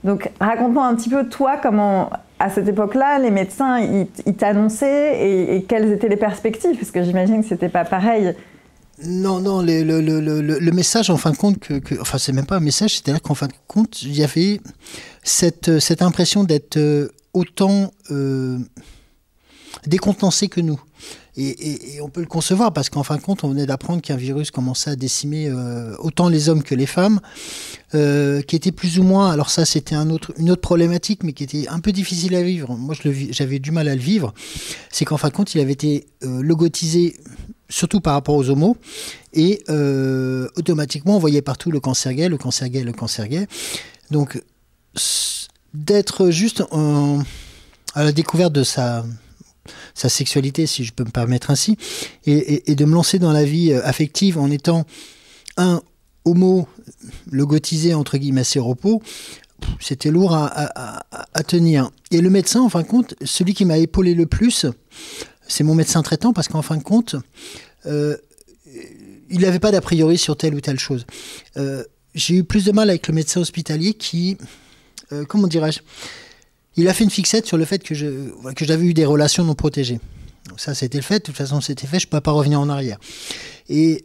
Donc 0.04 0.30
raconte-moi 0.40 0.84
un 0.84 0.94
petit 0.94 1.08
peu, 1.08 1.28
toi, 1.28 1.58
comment, 1.62 2.10
à 2.38 2.50
cette 2.50 2.68
époque-là, 2.68 3.18
les 3.20 3.30
médecins, 3.30 3.78
ils, 3.80 4.34
t'annonçaient 4.34 5.54
et, 5.54 5.62
quelles 5.62 5.92
étaient 5.92 6.08
les 6.08 6.16
perspectives? 6.16 6.76
Parce 6.76 6.90
que 6.90 7.02
j'imagine 7.04 7.42
que 7.42 7.48
ce 7.48 7.54
n'était 7.54 7.68
pas 7.68 7.84
pareil. 7.84 8.34
Non, 9.04 9.40
non, 9.40 9.62
le, 9.62 10.70
message, 10.72 11.10
en 11.10 11.16
fin 11.16 11.30
de 11.30 11.36
compte, 11.36 11.58
que, 11.58 11.74
que 11.74 12.00
enfin, 12.00 12.18
c'est 12.18 12.32
même 12.32 12.46
pas 12.46 12.56
un 12.56 12.60
message, 12.60 12.96
c'est-à-dire 12.96 13.22
qu'en 13.22 13.34
fin 13.34 13.46
de 13.46 13.52
compte, 13.68 14.02
il 14.02 14.16
y 14.16 14.24
avait 14.24 14.60
cette, 15.22 15.78
cette 15.78 16.02
impression 16.02 16.44
d'être 16.44 16.76
euh, 16.76 17.08
autant 17.32 17.90
euh, 18.10 18.58
décontenancé 19.86 20.48
que 20.48 20.60
nous. 20.60 20.80
Et, 21.36 21.98
on 22.02 22.10
peut 22.10 22.20
le 22.20 22.26
concevoir 22.26 22.72
parce 22.74 22.90
qu'en 22.90 23.02
fin 23.02 23.16
de 23.16 23.22
compte, 23.22 23.42
on 23.42 23.48
venait 23.48 23.64
d'apprendre 23.64 24.02
qu'un 24.02 24.16
virus 24.16 24.50
commençait 24.50 24.90
à 24.90 24.96
décimer 24.96 25.48
euh, 25.48 25.96
autant 25.98 26.28
les 26.28 26.50
hommes 26.50 26.62
que 26.62 26.74
les 26.74 26.84
femmes, 26.84 27.20
euh, 27.94 28.42
qui 28.42 28.54
était 28.54 28.72
plus 28.72 28.98
ou 28.98 29.02
moins. 29.02 29.30
Alors 29.30 29.48
ça, 29.48 29.64
c'était 29.64 29.94
une 29.94 30.12
autre 30.12 30.60
problématique, 30.60 31.22
mais 31.24 31.32
qui 31.32 31.44
était 31.44 31.68
un 31.68 31.80
peu 31.80 31.92
difficile 31.92 32.34
à 32.34 32.42
vivre. 32.42 32.76
Moi, 32.76 32.94
j'avais 33.30 33.58
du 33.60 33.70
mal 33.70 33.88
à 33.88 33.94
le 33.94 34.00
vivre. 34.00 34.34
C'est 34.90 35.06
qu'en 35.06 35.16
fin 35.16 35.28
de 35.28 35.32
compte, 35.32 35.54
il 35.54 35.60
avait 35.60 35.72
été 35.72 36.06
euh, 36.22 36.42
logotisé 36.42 37.16
surtout 37.70 38.02
par 38.02 38.12
rapport 38.12 38.34
aux 38.34 38.50
homos, 38.50 38.76
et 39.32 39.64
automatiquement 40.56 41.16
on 41.16 41.18
voyait 41.18 41.40
partout 41.40 41.70
le 41.70 41.80
cancer 41.80 42.12
gay, 42.12 42.28
le 42.28 42.36
cancer 42.36 42.68
gay, 42.68 42.82
le 42.82 42.92
cancer 42.92 43.26
gay. 43.28 43.46
Donc 44.10 44.42
d'être 45.72 46.28
juste 46.28 46.62
à 47.94 48.04
la 48.04 48.12
découverte 48.12 48.52
de 48.52 48.62
sa 48.62 49.06
sa 49.94 50.08
sexualité, 50.08 50.66
si 50.66 50.84
je 50.84 50.92
peux 50.92 51.04
me 51.04 51.10
permettre 51.10 51.50
ainsi, 51.50 51.76
et, 52.26 52.74
de 52.74 52.84
me 52.84 52.94
lancer 52.94 53.18
dans 53.18 53.32
la 53.32 53.44
vie 53.44 53.72
euh, 53.72 53.84
affective 53.84 54.38
en 54.38 54.50
étant 54.50 54.84
un 55.56 55.82
homo 56.24 56.68
logotisé 57.30 57.94
entre 57.94 58.18
guillemets 58.18 58.42
repos, 58.56 59.02
c'était 59.80 60.10
lourd 60.10 60.34
à, 60.34 61.04
tenir. 61.46 61.90
Et 62.10 62.20
le 62.20 62.30
médecin, 62.30 62.60
en 62.60 62.68
fin 62.68 62.82
de 62.82 62.86
compte, 62.86 63.14
celui 63.24 63.54
qui 63.54 63.64
m'a 63.64 63.78
épaulé 63.78 64.14
le 64.14 64.26
plus, 64.26 64.66
c'est 65.46 65.62
mon 65.62 65.74
médecin 65.74 66.02
traitant, 66.02 66.32
parce 66.32 66.48
qu'en 66.48 66.62
fin 66.62 66.76
de 66.76 66.82
compte, 66.82 67.14
euh, 67.86 68.16
il 69.30 69.40
n'avait 69.40 69.60
pas 69.60 69.70
d'a 69.70 69.80
priori 69.80 70.18
sur 70.18 70.36
telle 70.36 70.54
ou 70.54 70.60
telle 70.60 70.80
chose. 70.80 71.06
Euh, 71.56 71.84
j'ai 72.14 72.36
eu 72.36 72.44
plus 72.44 72.64
de 72.64 72.72
mal 72.72 72.90
avec 72.90 73.06
le 73.06 73.14
médecin 73.14 73.40
hospitalier 73.40 73.94
qui, 73.94 74.36
comment 75.28 75.46
dirais-je, 75.46 75.80
il 76.76 76.88
a 76.88 76.94
fait 76.94 77.04
une 77.04 77.10
fixette 77.10 77.46
sur 77.46 77.56
le 77.56 77.64
fait 77.64 77.82
que, 77.82 77.94
je, 77.94 78.30
que 78.54 78.64
j'avais 78.64 78.84
eu 78.84 78.94
des 78.94 79.04
relations 79.04 79.44
non 79.44 79.54
protégées. 79.54 80.00
ça, 80.56 80.74
c'était 80.74 80.98
le 80.98 81.04
fait. 81.04 81.18
De 81.18 81.24
toute 81.24 81.36
façon, 81.36 81.60
c'était 81.60 81.86
fait. 81.86 81.98
Je 81.98 82.06
ne 82.06 82.10
peux 82.10 82.20
pas 82.20 82.32
revenir 82.32 82.60
en 82.60 82.68
arrière. 82.68 82.98
Et 83.68 84.04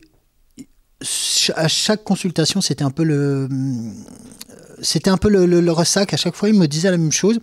à 1.55 1.67
chaque 1.67 2.03
consultation, 2.03 2.61
c'était 2.61 2.83
un 2.83 2.91
peu 2.91 3.03
le, 3.03 3.47
c'était 4.81 5.09
un 5.09 5.17
peu 5.17 5.29
le, 5.29 5.71
ressac. 5.71 6.13
À 6.13 6.17
chaque 6.17 6.35
fois, 6.35 6.49
il 6.49 6.55
me 6.55 6.67
disait 6.67 6.91
la 6.91 6.97
même 6.97 7.11
chose. 7.11 7.39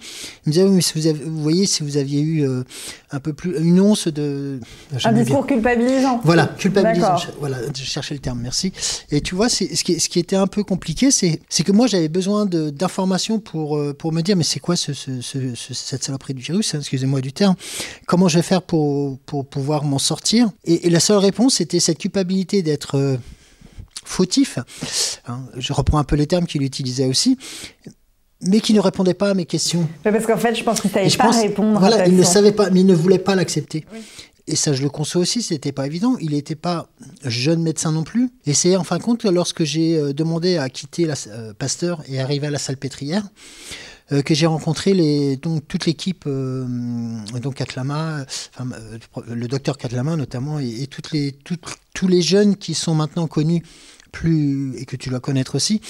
Il 0.47 0.49
me 0.49 0.53
disait, 0.53 0.65
oui, 0.65 0.71
mais 0.71 0.81
si 0.81 0.93
vous, 0.95 1.31
vous 1.31 1.43
voyez, 1.43 1.67
si 1.67 1.83
vous 1.83 1.97
aviez 1.97 2.21
eu 2.21 2.47
euh, 2.47 2.63
un 3.11 3.21
peu 3.21 3.33
plus, 3.33 3.57
une 3.59 3.81
once 3.81 4.09
de... 4.09 4.61
Un 5.05 5.13
discours 5.13 5.47
culpabilisant. 5.47 6.21
Voilà, 6.25 6.47
culpabilisant. 6.47 7.17
Voilà, 7.39 7.59
je 7.75 7.83
cherchais 7.85 8.15
le 8.15 8.21
terme, 8.21 8.41
merci. 8.41 8.73
Et 9.11 9.21
tu 9.21 9.35
vois, 9.35 9.49
ce, 9.49 9.65
qui, 9.65 10.01
ce 10.01 10.09
qui 10.09 10.19
était 10.19 10.37
un 10.37 10.47
peu 10.47 10.65
compliqué, 10.65 11.11
c'est 11.11 11.39
que 11.39 11.73
moi, 11.73 11.87
j'avais 11.87 12.09
besoin 12.09 12.47
d'informations 12.47 13.39
pour, 13.39 13.77
euh, 13.77 13.95
pour 13.95 14.13
me 14.13 14.23
dire, 14.23 14.37
mais 14.37 14.45
c'est 14.45 14.61
quoi 14.61 14.77
ce, 14.77 14.93
cette 14.93 16.05
saloperie 16.05 16.35
du 16.35 16.43
virus, 16.43 16.75
hein, 16.75 16.79
excusez-moi 16.81 17.21
du 17.21 17.33
terme, 17.33 17.55
comment 18.07 18.29
je 18.29 18.39
vais 18.39 18.43
faire 18.43 18.63
pour, 18.63 19.19
pour 19.21 19.47
pouvoir 19.47 19.85
m'en 19.85 19.99
sortir? 19.99 20.51
Et, 20.65 20.91
la 20.91 21.01
seule 21.01 21.19
réponse, 21.19 21.55
c'était 21.55 21.81
cette 21.81 21.99
culpabilité 21.99 22.63
d'être... 22.63 23.19
Euh, 24.05 24.09
fautif, 24.09 24.59
hein, 25.27 25.47
je 25.57 25.73
reprends 25.73 25.99
un 25.99 26.05
peu 26.05 26.17
les 26.17 26.27
termes 26.27 26.47
qu'il 26.47 26.63
utilisait 26.63 27.07
aussi, 27.07 27.39
mais 28.43 28.61
qui 28.61 28.75
ne 28.75 28.81
répondait 28.81 29.15
pas 29.15 29.31
à 29.31 29.35
mes 29.35 29.47
questions. 29.47 29.89
parce 30.03 30.27
qu'en 30.27 30.37
fait, 30.37 30.55
je 30.55 30.63
pense 30.63 30.81
qu'il 30.81 30.91
ne 30.91 30.95
savait 30.95 31.17
pas 31.17 31.31
répondre. 31.31 31.79
Voilà, 31.81 32.07
il 32.07 32.17
ne 32.17 32.23
savait 32.23 32.53
pas, 32.53 32.71
mais 32.71 32.81
il 32.81 32.87
ne 32.87 32.95
voulait 32.95 33.19
pas 33.19 33.35
l'accepter. 33.35 33.85
Et 34.47 34.57
ça, 34.57 34.75
je 34.75 34.83
le 34.83 34.91
conçois 34.91 35.23
aussi, 35.23 35.43
c'était 35.43 35.73
pas 35.73 35.87
évident. 35.87 36.17
Il 36.21 36.33
n'était 36.33 36.55
pas 36.55 36.89
jeune 37.25 37.63
médecin 37.63 37.93
non 37.93 38.03
plus. 38.03 38.31
Et 38.45 38.53
c'est 38.53 38.77
en 38.77 38.85
fin 38.85 38.99
de 38.99 39.03
compte, 39.03 39.25
lorsque 39.25 39.65
j'ai 39.65 39.97
euh, 39.97 40.13
demandé 40.13 40.59
à 40.59 40.69
quitter 40.69 41.07
la, 41.07 41.15
euh, 41.29 41.55
Pasteur 41.55 42.03
et 42.09 42.21
arriver 42.21 42.49
à 42.49 42.51
la 42.51 42.59
salle 42.59 42.77
pétrière, 42.77 43.23
euh, 44.13 44.21
que 44.21 44.35
j'ai 44.35 44.45
rencontré 44.45 44.93
les, 44.93 45.37
donc, 45.37 45.67
toute 45.67 45.87
l'équipe, 45.87 46.27
donc 46.27 47.55
Katlama, 47.55 48.27
le 49.29 49.49
docteur 49.49 49.79
Katlama 49.79 50.17
notamment, 50.17 50.59
et, 50.59 50.87
toutes 50.89 51.13
les, 51.13 51.33
tous 51.95 52.09
les 52.09 52.21
jeunes 52.21 52.57
qui 52.57 52.75
sont 52.75 52.95
maintenant 52.95 53.27
connus 53.27 53.63
plus 54.15 54.77
et 54.79 54.85
que 54.87 54.97
tu 54.97 55.09
dois 55.11 55.21
connaître 55.21 55.57
aussi 55.57 55.81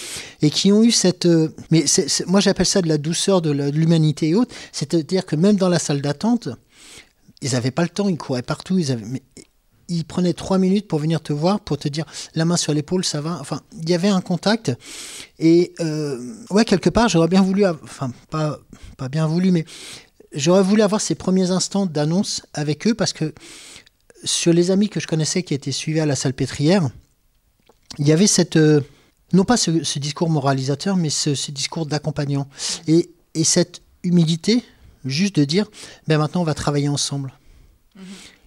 et 0.40 0.50
qui 0.50 0.72
ont 0.72 0.82
eu 0.82 0.90
cette 0.90 1.26
euh, 1.26 1.54
mais 1.70 1.84
moi 2.26 2.40
j'appelle 2.40 2.66
ça 2.66 2.80
de 2.80 2.88
la 2.88 2.96
douceur 2.96 3.42
de 3.42 3.50
l'humanité 3.50 4.30
et 4.30 4.34
autres 4.34 4.54
c'est-à-dire 4.72 5.26
que 5.26 5.36
même 5.36 5.56
dans 5.56 5.68
la 5.68 5.78
salle 5.78 6.00
d'attente 6.00 6.48
ils 7.42 7.52
n'avaient 7.52 7.70
pas 7.70 7.82
le 7.82 7.90
temps 7.90 8.08
ils 8.08 8.16
couraient 8.16 8.42
partout 8.42 8.78
ils 8.78 8.96
ils 9.88 10.04
prenaient 10.04 10.32
trois 10.32 10.56
minutes 10.56 10.88
pour 10.88 10.98
venir 10.98 11.20
te 11.20 11.34
voir, 11.34 11.60
pour 11.60 11.76
te 11.76 11.88
dire 11.88 12.06
la 12.34 12.46
main 12.46 12.56
sur 12.56 12.72
l'épaule, 12.72 13.04
ça 13.04 13.20
va. 13.20 13.38
Enfin, 13.38 13.60
il 13.82 13.88
y 13.88 13.92
avait 13.92 14.08
un 14.08 14.22
contact. 14.22 14.72
Et 15.38 15.74
euh, 15.80 16.34
ouais, 16.48 16.64
quelque 16.64 16.88
part, 16.88 17.10
j'aurais 17.10 17.28
bien 17.28 17.42
voulu, 17.42 17.66
enfin, 17.66 18.10
pas, 18.30 18.58
pas 18.96 19.10
bien 19.10 19.26
voulu, 19.26 19.50
mais 19.50 19.66
j'aurais 20.32 20.62
voulu 20.62 20.80
avoir 20.80 21.02
ces 21.02 21.14
premiers 21.14 21.50
instants 21.50 21.84
d'annonce 21.84 22.46
avec 22.54 22.86
eux 22.86 22.94
parce 22.94 23.12
que 23.12 23.34
sur 24.24 24.54
les 24.54 24.70
amis 24.70 24.88
que 24.88 25.00
je 25.00 25.06
connaissais 25.06 25.42
qui 25.42 25.52
étaient 25.52 25.70
suivis 25.70 26.00
à 26.00 26.06
la 26.06 26.16
salle 26.16 26.32
pétrière, 26.32 26.88
il 27.98 28.06
y 28.06 28.12
avait 28.12 28.26
cette, 28.26 28.56
euh, 28.56 28.80
non 29.32 29.44
pas 29.44 29.56
ce, 29.56 29.98
discours 29.98 30.30
moralisateur, 30.30 30.96
mais 30.96 31.10
ce, 31.10 31.50
discours 31.50 31.86
d'accompagnant. 31.86 32.48
Et, 32.86 33.10
cette 33.42 33.82
humilité, 34.04 34.62
juste 35.04 35.36
de 35.36 35.44
dire, 35.44 35.68
ben 36.06 36.18
maintenant 36.18 36.42
on 36.42 36.44
va 36.44 36.54
travailler 36.54 36.88
ensemble. 36.88 37.32
Mm-hmm. 37.96 38.02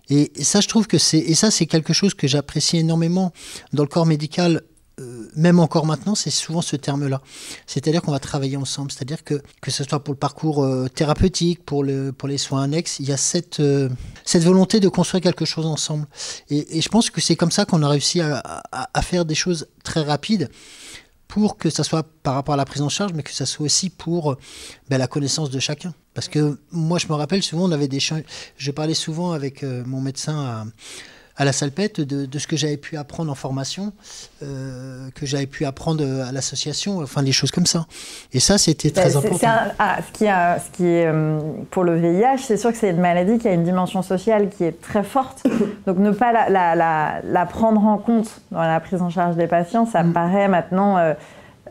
Et, 0.10 0.44
ça, 0.44 0.62
je 0.62 0.68
trouve 0.68 0.88
que 0.88 0.98
c'est, 0.98 1.20
et 1.20 1.36
ça, 1.36 1.52
c'est 1.52 1.66
quelque 1.66 1.94
chose 1.94 2.14
que 2.14 2.28
j'apprécie 2.28 2.78
énormément 2.78 3.34
dans 3.74 3.84
le 3.84 3.90
corps 3.90 4.06
médical 4.06 4.62
euh, 5.00 5.30
même 5.36 5.60
encore 5.60 5.86
maintenant, 5.86 6.16
c'est 6.16 6.32
souvent 6.32 6.62
ce 6.62 6.76
terme-là. 6.76 7.22
C'est-à-dire 7.68 8.02
qu'on 8.02 8.12
va 8.12 8.20
travailler 8.20 8.58
ensemble. 8.58 8.92
C'est-à-dire 8.92 9.24
que, 9.24 9.42
que 9.62 9.70
ce 9.70 9.84
soit 9.84 10.04
pour 10.04 10.14
le 10.14 10.18
parcours 10.18 10.64
euh, 10.64 10.88
thérapeutique, 10.88 11.64
pour, 11.64 11.84
le, 11.84 12.12
pour 12.12 12.28
les 12.28 12.40
soins 12.40 12.64
annexes, 12.64 13.00
il 13.00 13.08
y 13.08 13.12
a 13.12 13.18
cette, 13.18 13.60
euh, 13.60 13.90
cette 14.26 14.44
volonté 14.44 14.80
de 14.80 14.90
construire 14.90 15.22
quelque 15.22 15.46
chose 15.46 15.68
ensemble. 15.68 16.08
Et, 16.50 16.82
je 16.82 16.90
pense 16.90 17.12
que 17.12 17.22
c'est 17.22 17.36
comme 17.36 17.52
ça 17.52 17.66
qu'on 17.66 17.84
a 17.84 17.90
réussi 17.90 18.22
à, 18.22 18.42
à, 18.72 19.02
faire 19.04 19.26
des 19.26 19.36
choses 19.36 19.68
très 19.84 20.02
rapides 20.02 20.50
pour 21.28 21.58
que 21.58 21.70
ça 21.70 21.84
soit 21.84 22.04
par 22.24 22.34
rapport 22.34 22.56
à 22.56 22.58
la 22.58 22.66
prise 22.66 22.82
en 22.82 22.90
charge, 22.90 23.14
mais 23.14 23.22
que 23.22 23.32
ça 23.32 23.46
soit 23.46 23.66
aussi 23.66 23.92
pour 23.92 24.38
ben, 24.90 24.98
la 24.98 25.08
connaissance 25.08 25.52
de 25.52 25.60
chacun. 25.60 25.94
Parce 26.16 26.28
que 26.28 26.58
moi, 26.72 26.98
je 26.98 27.08
me 27.08 27.14
rappelle 27.14 27.44
souvent, 27.44 27.66
on 27.66 27.72
avait 27.72 27.88
des... 27.88 28.00
Je 28.00 28.72
parlais 28.72 28.96
souvent 28.96 29.34
avec 29.34 29.62
mon 29.62 30.02
médecin 30.02 30.40
à 30.40 30.66
à 31.38 31.46
la 31.46 31.52
salpette 31.52 32.02
de, 32.02 32.26
de 32.26 32.40
ce 32.40 32.48
que 32.48 32.58
j'avais 32.58 32.78
pu 32.78 32.98
apprendre 32.98 33.32
en 33.32 33.36
formation, 33.36 33.94
euh, 34.42 35.10
que 35.14 35.26
j'avais 35.26 35.46
pu 35.46 35.66
apprendre 35.66 36.04
à 36.28 36.32
l'association, 36.32 37.00
enfin 37.00 37.22
des 37.22 37.32
choses 37.32 37.52
comme 37.52 37.68
ça. 37.68 37.86
Et 38.34 38.40
ça, 38.40 38.58
c'était 38.58 38.90
très 38.90 39.12
bah, 39.14 39.20
important. 39.20 39.48
ah, 39.78 39.98
ce, 40.06 40.12
qui 40.18 40.28
a, 40.28 40.60
ce 40.60 40.72
qui 40.76 40.86
est 40.86 41.06
euh, 41.06 41.40
pour 41.70 41.84
le 41.84 41.96
VIH, 41.96 42.40
c'est 42.40 42.58
sûr 42.58 42.72
que 42.72 42.78
c'est 42.78 42.90
une 42.90 43.00
maladie 43.00 43.38
qui 43.38 43.48
a 43.48 43.54
une 43.54 43.64
dimension 43.64 44.02
sociale 44.02 44.50
qui 44.50 44.64
est 44.64 44.82
très 44.82 45.04
forte. 45.04 45.44
Donc 45.86 46.00
ne 46.00 46.12
pas 46.12 46.32
la, 46.32 46.50
la, 46.50 47.22
la, 47.24 47.46
prendre 47.46 47.86
en 47.86 47.98
compte 47.98 48.42
dans 48.52 48.62
la 48.62 48.80
prise 48.80 49.02
en 49.02 49.10
charge 49.10 49.36
des 49.36 49.48
patients, 49.48 49.86
ça 49.86 50.04
me 50.04 50.10
mm. 50.10 50.14
paraît 50.14 50.48
maintenant 50.48 50.98
euh, 50.98 51.14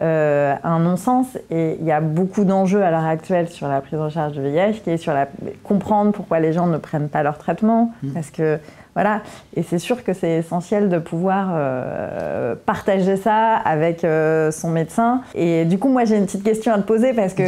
euh, 0.03 0.55
un 0.63 0.79
non-sens. 0.79 1.27
Et 1.51 1.77
il 1.81 1.87
y 1.87 1.93
a 1.93 2.01
beaucoup 2.01 2.45
d'enjeux 2.45 2.83
à 2.83 2.91
l'heure 2.93 3.05
actuelle 3.05 3.49
sur 3.49 3.67
la 3.67 3.81
prise 3.81 3.99
en 3.99 4.11
charge 4.11 4.33
du 4.33 4.43
VIH, 4.43 4.81
qui 4.85 4.91
est 4.91 4.97
sur 4.97 5.13
la 5.13 5.27
comprendre 5.65 6.13
pourquoi 6.13 6.39
les 6.39 6.53
gens 6.53 6.69
ne 6.69 6.79
prennent 6.79 7.09
pas 7.09 7.25
leur 7.25 7.39
traitement, 7.39 7.93
mm. 8.03 8.13
parce 8.13 8.31
que 8.31 8.59
voilà. 8.97 9.21
Et 9.55 9.63
c'est 9.63 9.79
sûr 9.79 10.03
que 10.03 10.15
c'est 10.15 10.39
essentiel 10.39 10.89
de 10.89 10.99
pouvoir 10.99 11.51
euh, 11.53 12.55
partager 12.55 13.19
ça 13.19 13.57
avec 13.57 14.05
euh, 14.05 14.51
son 14.51 14.71
médecin. 14.71 15.21
Et 15.35 15.67
du 15.67 15.79
coup, 15.79 15.91
moi, 15.91 16.07
j'ai 16.07 16.17
une 16.17 16.25
petite 16.25 16.43
question 16.43 16.73
à 16.73 16.79
te 16.79 16.87
poser 16.87 17.13
parce 17.13 17.35
que 17.35 17.43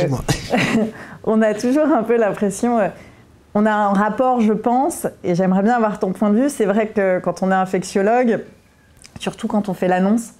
on 1.24 1.40
a 1.40 1.54
toujours 1.54 1.86
un 1.86 2.02
peu 2.02 2.18
l'impression. 2.18 2.78
Euh, 2.78 2.88
on 3.54 3.64
a 3.64 3.72
un 3.72 3.94
rapport, 3.94 4.42
je 4.42 4.52
pense, 4.52 5.06
et 5.24 5.34
j'aimerais 5.34 5.62
bien 5.62 5.74
avoir 5.74 5.98
ton 5.98 6.12
point 6.12 6.28
de 6.28 6.38
vue. 6.38 6.50
C'est 6.50 6.66
vrai 6.66 6.88
que 6.88 7.18
quand 7.20 7.42
on 7.42 7.50
est 7.50 7.54
infectiologue, 7.54 8.40
surtout 9.18 9.48
quand 9.48 9.70
on 9.70 9.74
fait 9.74 9.88
l'annonce, 9.88 10.34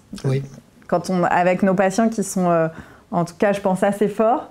quand 0.88 1.08
on, 1.08 1.24
avec 1.24 1.62
nos 1.62 1.72
patients 1.72 2.10
qui 2.10 2.22
sont, 2.22 2.68
en 3.10 3.24
tout 3.24 3.34
cas, 3.38 3.54
je 3.54 3.62
pense, 3.62 3.82
assez 3.82 4.08
forts, 4.08 4.50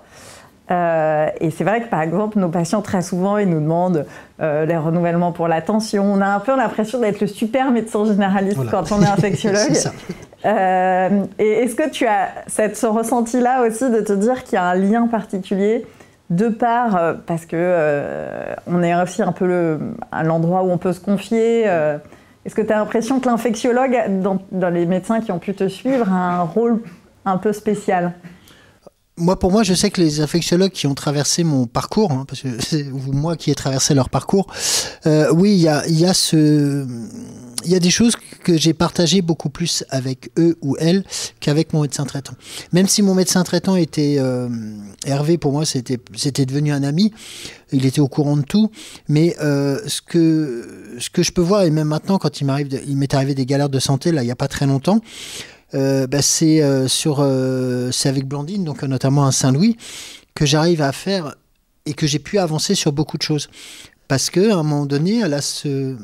euh, 0.70 1.28
et 1.40 1.50
c'est 1.50 1.64
vrai 1.64 1.80
que 1.80 1.88
par 1.88 2.02
exemple, 2.02 2.38
nos 2.38 2.48
patients 2.48 2.82
très 2.82 3.02
souvent, 3.02 3.38
ils 3.38 3.48
nous 3.48 3.60
demandent 3.60 4.06
euh, 4.40 4.66
les 4.66 4.76
renouvellements 4.76 5.32
pour 5.32 5.48
l'attention. 5.48 6.04
On 6.04 6.20
a 6.20 6.26
un 6.26 6.40
peu 6.40 6.54
l'impression 6.56 7.00
d'être 7.00 7.20
le 7.20 7.26
super 7.26 7.70
médecin 7.70 8.04
généraliste 8.04 8.60
quand 8.70 8.92
on 8.92 9.02
est 9.02 9.08
infectiologue. 9.08 9.76
euh, 10.44 11.24
et 11.38 11.48
est-ce 11.48 11.74
que 11.74 11.88
tu 11.88 12.06
as 12.06 12.28
cette, 12.46 12.76
ce 12.76 12.86
ressenti-là 12.86 13.66
aussi 13.66 13.90
de 13.90 14.00
te 14.00 14.12
dire 14.12 14.44
qu'il 14.44 14.54
y 14.54 14.58
a 14.58 14.64
un 14.64 14.74
lien 14.74 15.06
particulier 15.06 15.86
de 16.28 16.48
part, 16.48 16.96
euh, 16.96 17.14
parce 17.26 17.46
que 17.46 17.74
on 18.66 18.82
est 18.82 18.94
aussi 19.00 19.22
un 19.22 19.32
peu 19.32 19.46
le, 19.46 19.80
à 20.12 20.22
l'endroit 20.22 20.62
où 20.64 20.70
on 20.70 20.78
peut 20.78 20.92
se 20.92 21.00
confier. 21.00 21.62
Est-ce 22.44 22.54
que 22.54 22.62
tu 22.62 22.72
as 22.72 22.76
l'impression 22.76 23.20
que 23.20 23.28
l'infectiologue, 23.28 24.20
dans, 24.20 24.38
dans 24.52 24.70
les 24.70 24.84
médecins 24.84 25.20
qui 25.20 25.32
ont 25.32 25.38
pu 25.38 25.54
te 25.54 25.68
suivre, 25.68 26.12
a 26.12 26.40
un 26.40 26.42
rôle 26.42 26.82
un 27.24 27.38
peu 27.38 27.54
spécial? 27.54 28.12
Moi, 29.18 29.38
pour 29.38 29.52
moi, 29.52 29.62
je 29.62 29.74
sais 29.74 29.90
que 29.90 30.00
les 30.00 30.20
infectiologues 30.20 30.72
qui 30.72 30.86
ont 30.86 30.94
traversé 30.94 31.44
mon 31.44 31.66
parcours, 31.66 32.12
hein, 32.12 32.24
parce 32.26 32.42
que 32.42 32.48
c'est 32.60 32.84
moi 32.84 33.36
qui 33.36 33.50
ai 33.50 33.54
traversé 33.54 33.94
leur 33.94 34.08
parcours, 34.08 34.46
euh, 35.06 35.32
oui, 35.32 35.52
il 35.52 35.60
y 35.60 35.68
a, 35.68 35.86
y 35.88 36.04
a 36.04 36.14
ce, 36.14 36.86
il 37.64 37.70
y 37.70 37.74
a 37.74 37.80
des 37.80 37.90
choses 37.90 38.14
que 38.44 38.56
j'ai 38.56 38.72
partagées 38.72 39.20
beaucoup 39.20 39.50
plus 39.50 39.84
avec 39.90 40.30
eux 40.38 40.56
ou 40.62 40.76
elles 40.78 41.04
qu'avec 41.40 41.72
mon 41.72 41.82
médecin 41.82 42.04
traitant. 42.04 42.34
Même 42.72 42.86
si 42.86 43.02
mon 43.02 43.14
médecin 43.14 43.42
traitant 43.42 43.76
était 43.76 44.16
euh, 44.18 44.48
Hervé, 45.04 45.38
pour 45.38 45.52
moi, 45.52 45.64
c'était 45.64 45.98
c'était 46.14 46.46
devenu 46.46 46.72
un 46.72 46.82
ami. 46.82 47.12
Il 47.72 47.84
était 47.84 48.00
au 48.00 48.08
courant 48.08 48.36
de 48.36 48.42
tout. 48.42 48.70
Mais 49.08 49.36
euh, 49.40 49.78
ce 49.86 50.00
que 50.00 50.96
ce 50.98 51.10
que 51.10 51.22
je 51.22 51.32
peux 51.32 51.42
voir 51.42 51.62
et 51.62 51.70
même 51.70 51.88
maintenant, 51.88 52.18
quand 52.18 52.40
il 52.40 52.44
m'arrive, 52.44 52.80
il 52.86 52.96
m'est 52.96 53.12
arrivé 53.12 53.34
des 53.34 53.46
galères 53.46 53.68
de 53.68 53.80
santé 53.80 54.12
là, 54.12 54.22
il 54.22 54.26
y 54.26 54.32
a 54.32 54.36
pas 54.36 54.48
très 54.48 54.66
longtemps. 54.66 55.00
Euh, 55.74 56.06
bah, 56.06 56.22
c'est 56.22 56.62
euh, 56.62 56.88
sur 56.88 57.18
euh, 57.20 57.90
c'est 57.92 58.08
avec 58.08 58.26
Blandine, 58.26 58.64
donc 58.64 58.82
notamment 58.82 59.26
à 59.26 59.32
Saint-Louis, 59.32 59.76
que 60.34 60.46
j'arrive 60.46 60.80
à 60.82 60.92
faire 60.92 61.34
et 61.84 61.94
que 61.94 62.06
j'ai 62.06 62.18
pu 62.18 62.38
avancer 62.38 62.74
sur 62.74 62.92
beaucoup 62.92 63.18
de 63.18 63.22
choses. 63.22 63.48
Parce 64.08 64.30
que 64.30 64.50
à 64.50 64.54
un 64.54 64.62
moment 64.62 64.86
donné, 64.86 65.20
elle 65.20 65.34
a 65.34 65.42
ce, 65.42 65.96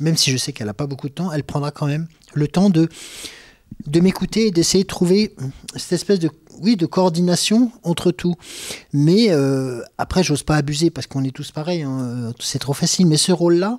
même 0.00 0.16
si 0.16 0.30
je 0.30 0.38
sais 0.38 0.52
qu'elle 0.52 0.68
n'a 0.68 0.74
pas 0.74 0.86
beaucoup 0.86 1.08
de 1.08 1.14
temps, 1.14 1.30
elle 1.32 1.44
prendra 1.44 1.70
quand 1.70 1.86
même 1.86 2.06
le 2.34 2.48
temps 2.48 2.70
de 2.70 2.88
de 3.86 4.00
m'écouter 4.00 4.48
et 4.48 4.50
d'essayer 4.50 4.84
de 4.84 4.88
trouver 4.88 5.34
cette 5.76 5.92
espèce 5.92 6.18
de, 6.18 6.30
oui, 6.60 6.76
de 6.76 6.86
coordination 6.86 7.70
entre 7.82 8.10
tout. 8.10 8.34
Mais 8.92 9.30
euh, 9.30 9.82
après, 9.98 10.22
j'ose 10.22 10.42
pas 10.42 10.56
abuser 10.56 10.90
parce 10.90 11.06
qu'on 11.06 11.24
est 11.24 11.30
tous 11.30 11.52
pareils, 11.52 11.82
hein, 11.82 12.32
c'est 12.40 12.58
trop 12.58 12.72
facile. 12.72 13.06
Mais 13.06 13.16
ce 13.16 13.32
rôle-là, 13.32 13.78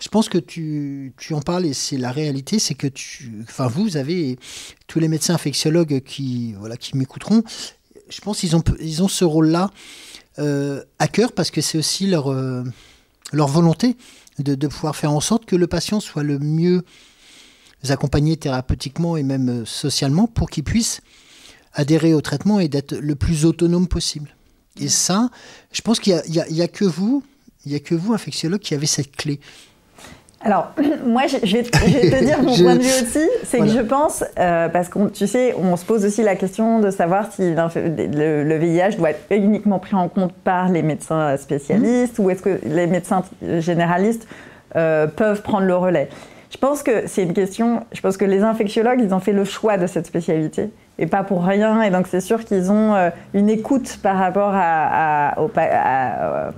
je 0.00 0.08
pense 0.08 0.28
que 0.28 0.38
tu, 0.38 1.14
tu 1.16 1.34
en 1.34 1.40
parles 1.40 1.66
et 1.66 1.74
c'est 1.74 1.96
la 1.96 2.12
réalité, 2.12 2.58
c'est 2.58 2.74
que 2.74 2.86
tu, 2.86 3.44
enfin, 3.44 3.66
vous 3.66 3.96
avez 3.96 4.38
tous 4.86 4.98
les 4.98 5.08
médecins 5.08 5.34
infectiologues 5.34 6.02
qui, 6.04 6.54
voilà, 6.54 6.76
qui 6.76 6.96
m'écouteront. 6.96 7.42
Je 8.08 8.20
pense 8.20 8.40
qu'ils 8.40 8.54
ont, 8.56 8.62
ils 8.80 9.02
ont 9.02 9.08
ce 9.08 9.24
rôle-là 9.24 9.70
euh, 10.38 10.82
à 10.98 11.08
cœur 11.08 11.32
parce 11.32 11.50
que 11.50 11.60
c'est 11.60 11.78
aussi 11.78 12.06
leur, 12.06 12.30
euh, 12.30 12.62
leur 13.32 13.48
volonté 13.48 13.96
de, 14.38 14.54
de 14.54 14.66
pouvoir 14.66 14.94
faire 14.94 15.12
en 15.12 15.20
sorte 15.20 15.46
que 15.46 15.56
le 15.56 15.66
patient 15.66 15.98
soit 15.98 16.22
le 16.22 16.38
mieux 16.38 16.84
accompagner 17.88 18.36
thérapeutiquement 18.36 19.16
et 19.16 19.22
même 19.22 19.48
euh, 19.48 19.64
socialement 19.64 20.26
pour 20.26 20.50
qu'ils 20.50 20.64
puissent 20.64 21.00
adhérer 21.74 22.14
au 22.14 22.20
traitement 22.20 22.58
et 22.58 22.68
d'être 22.68 22.96
le 22.96 23.14
plus 23.14 23.44
autonome 23.44 23.86
possible. 23.86 24.30
Et 24.80 24.88
ça, 24.88 25.30
je 25.72 25.80
pense 25.82 26.00
qu'il 26.00 26.20
n'y 26.26 26.62
a, 26.62 26.68
que 26.68 26.84
vous, 26.84 27.22
il 27.64 27.72
y 27.72 27.74
a 27.74 27.80
que 27.80 27.94
vous, 27.94 28.12
infectiologue, 28.12 28.60
qui 28.60 28.74
avez 28.74 28.86
cette 28.86 29.14
clé. 29.14 29.40
Alors, 30.42 30.72
moi, 31.06 31.22
je 31.26 31.36
vais, 31.56 31.62
te 31.62 32.24
dire 32.24 32.42
mon 32.42 32.56
point 32.56 32.76
de 32.76 32.82
vue 32.82 33.06
aussi, 33.06 33.26
c'est 33.44 33.58
que 33.58 33.68
je 33.68 33.80
pense, 33.80 34.22
euh, 34.38 34.68
parce 34.68 34.88
que 34.88 35.08
tu 35.08 35.26
sais, 35.26 35.54
on 35.54 35.76
se 35.76 35.84
pose 35.84 36.04
aussi 36.04 36.22
la 36.22 36.36
question 36.36 36.80
de 36.80 36.90
savoir 36.90 37.32
si 37.32 37.42
le, 37.42 38.58
VIH 38.58 38.96
doit 38.96 39.10
être 39.10 39.24
uniquement 39.30 39.78
pris 39.78 39.94
en 39.94 40.08
compte 40.08 40.32
par 40.32 40.68
les 40.70 40.82
médecins 40.82 41.36
spécialistes 41.36 42.18
mmh. 42.18 42.22
ou 42.22 42.30
est-ce 42.30 42.42
que 42.42 42.60
les 42.64 42.86
médecins 42.86 43.22
généralistes 43.58 44.26
euh, 44.76 45.06
peuvent 45.06 45.42
prendre 45.42 45.66
le 45.66 45.76
relais. 45.76 46.08
Je 46.50 46.58
pense 46.58 46.82
que 46.82 47.06
c'est 47.06 47.22
une 47.22 47.32
question. 47.32 47.84
Je 47.92 48.00
pense 48.00 48.16
que 48.16 48.24
les 48.24 48.42
infectiologues, 48.42 49.00
ils 49.02 49.14
ont 49.14 49.20
fait 49.20 49.32
le 49.32 49.44
choix 49.44 49.78
de 49.78 49.86
cette 49.86 50.06
spécialité 50.06 50.70
et 50.98 51.06
pas 51.06 51.22
pour 51.22 51.44
rien. 51.44 51.82
Et 51.82 51.90
donc 51.90 52.06
c'est 52.06 52.20
sûr 52.20 52.44
qu'ils 52.44 52.70
ont 52.70 52.94
euh, 52.94 53.10
une 53.34 53.48
écoute 53.48 53.98
par 54.02 54.16
rapport 54.16 54.52
à, 54.54 55.38
euh, 55.38 56.50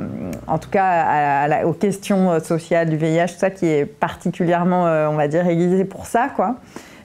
en 0.47 0.59
tout 0.59 0.71
cas, 0.71 1.64
aux 1.64 1.73
questions 1.73 2.38
sociales 2.40 2.88
du 2.88 2.97
VIH, 2.97 3.26
tout 3.26 3.38
ça 3.38 3.50
qui 3.50 3.66
est 3.66 3.87
particulièrement, 3.87 4.87
euh, 4.87 5.09
on 5.09 5.14
va 5.14 5.28
dire, 5.28 5.47
aiguisé 5.47 5.85
pour 5.85 6.07
ça, 6.07 6.28
quoi. 6.35 6.57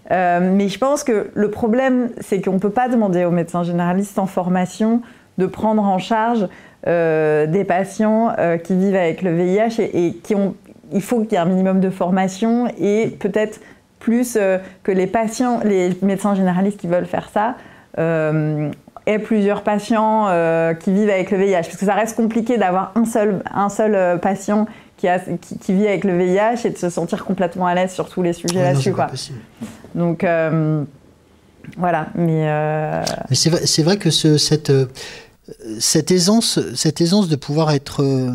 mais 0.09 0.67
je 0.67 0.77
pense 0.77 1.03
que 1.03 1.31
le 1.33 1.49
problème, 1.49 2.09
c'est 2.19 2.41
qu'on 2.41 2.53
ne 2.53 2.59
peut 2.59 2.69
pas 2.69 2.87
demander 2.87 3.25
aux 3.25 3.31
médecins 3.31 3.63
généralistes 3.63 4.19
en 4.19 4.27
formation 4.27 5.01
de 5.37 5.45
prendre 5.45 5.83
en 5.83 5.97
charge 5.97 6.47
des 6.85 7.65
patients 7.65 8.35
qui 8.63 8.75
vivent 8.75 8.95
avec 8.95 9.21
le 9.21 9.33
VIH 9.33 9.79
et 9.79 10.13
qui 10.21 10.35
ont 10.35 10.53
il 10.91 11.01
faut 11.01 11.21
qu'il 11.21 11.33
y 11.33 11.35
ait 11.35 11.39
un 11.39 11.45
minimum 11.45 11.79
de 11.79 11.89
formation 11.89 12.67
et 12.79 13.15
peut-être 13.19 13.59
plus 13.99 14.35
euh, 14.35 14.57
que 14.83 14.91
les 14.91 15.07
patients, 15.07 15.61
les 15.63 15.97
médecins 16.01 16.35
généralistes 16.35 16.79
qui 16.79 16.87
veulent 16.87 17.05
faire 17.05 17.29
ça, 17.33 17.55
euh, 17.97 18.69
aient 19.05 19.19
plusieurs 19.19 19.63
patients 19.63 20.27
euh, 20.27 20.73
qui 20.73 20.91
vivent 20.91 21.09
avec 21.09 21.31
le 21.31 21.37
VIH. 21.37 21.61
Parce 21.61 21.77
que 21.77 21.85
ça 21.85 21.95
reste 21.95 22.15
compliqué 22.15 22.57
d'avoir 22.57 22.91
un 22.95 23.05
seul, 23.05 23.41
un 23.53 23.69
seul 23.69 24.19
patient 24.19 24.67
qui, 24.97 25.07
a, 25.07 25.19
qui, 25.19 25.73
vit 25.73 25.87
avec 25.87 26.03
le 26.03 26.17
VIH 26.17 26.65
et 26.65 26.69
de 26.69 26.77
se 26.77 26.89
sentir 26.89 27.23
complètement 27.25 27.65
à 27.65 27.75
l'aise 27.75 27.91
sur 27.91 28.09
tous 28.09 28.21
les 28.21 28.33
sujets 28.33 28.61
là-dessus. 28.61 28.93
Donc 29.95 30.25
voilà, 31.77 32.07
mais. 32.15 32.45
Mais 33.29 33.35
c'est 33.35 33.49
vrai, 33.49 33.61
vrai, 33.83 33.97
que 33.97 34.09
ce, 34.09 34.37
cette 34.37 34.71
cette 35.79 36.09
aisance, 36.11 36.59
cette 36.73 37.01
aisance 37.01 37.27
de 37.27 37.35
pouvoir 37.35 37.71
être 37.71 38.01
euh, 38.01 38.31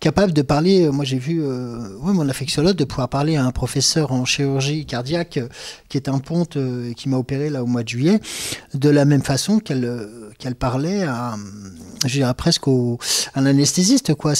capable 0.00 0.32
de 0.32 0.42
parler, 0.42 0.84
euh, 0.84 0.90
moi 0.90 1.04
j'ai 1.04 1.18
vu 1.18 1.40
euh, 1.40 1.78
mon 2.00 2.28
affectiologue 2.28 2.74
de 2.74 2.84
pouvoir 2.84 3.08
parler 3.08 3.36
à 3.36 3.44
un 3.44 3.52
professeur 3.52 4.10
en 4.10 4.24
chirurgie 4.24 4.84
cardiaque 4.84 5.38
qui 5.88 5.96
est 5.96 6.08
un 6.08 6.18
ponte 6.18 6.58
qui 6.96 7.08
m'a 7.08 7.18
opéré 7.18 7.50
là 7.50 7.62
au 7.62 7.66
mois 7.66 7.84
de 7.84 7.88
juillet, 7.88 8.20
de 8.74 8.88
la 8.88 9.04
même 9.04 9.22
façon 9.22 9.60
qu'elle 9.60 10.08
qu'elle 10.38 10.56
parlait 10.56 11.04
à, 11.04 11.36
je 12.04 12.14
dirais 12.14 12.34
presque 12.34 12.66
à 12.66 12.70
un 13.36 13.46
anesthésiste 13.46 14.14
quoi. 14.14 14.32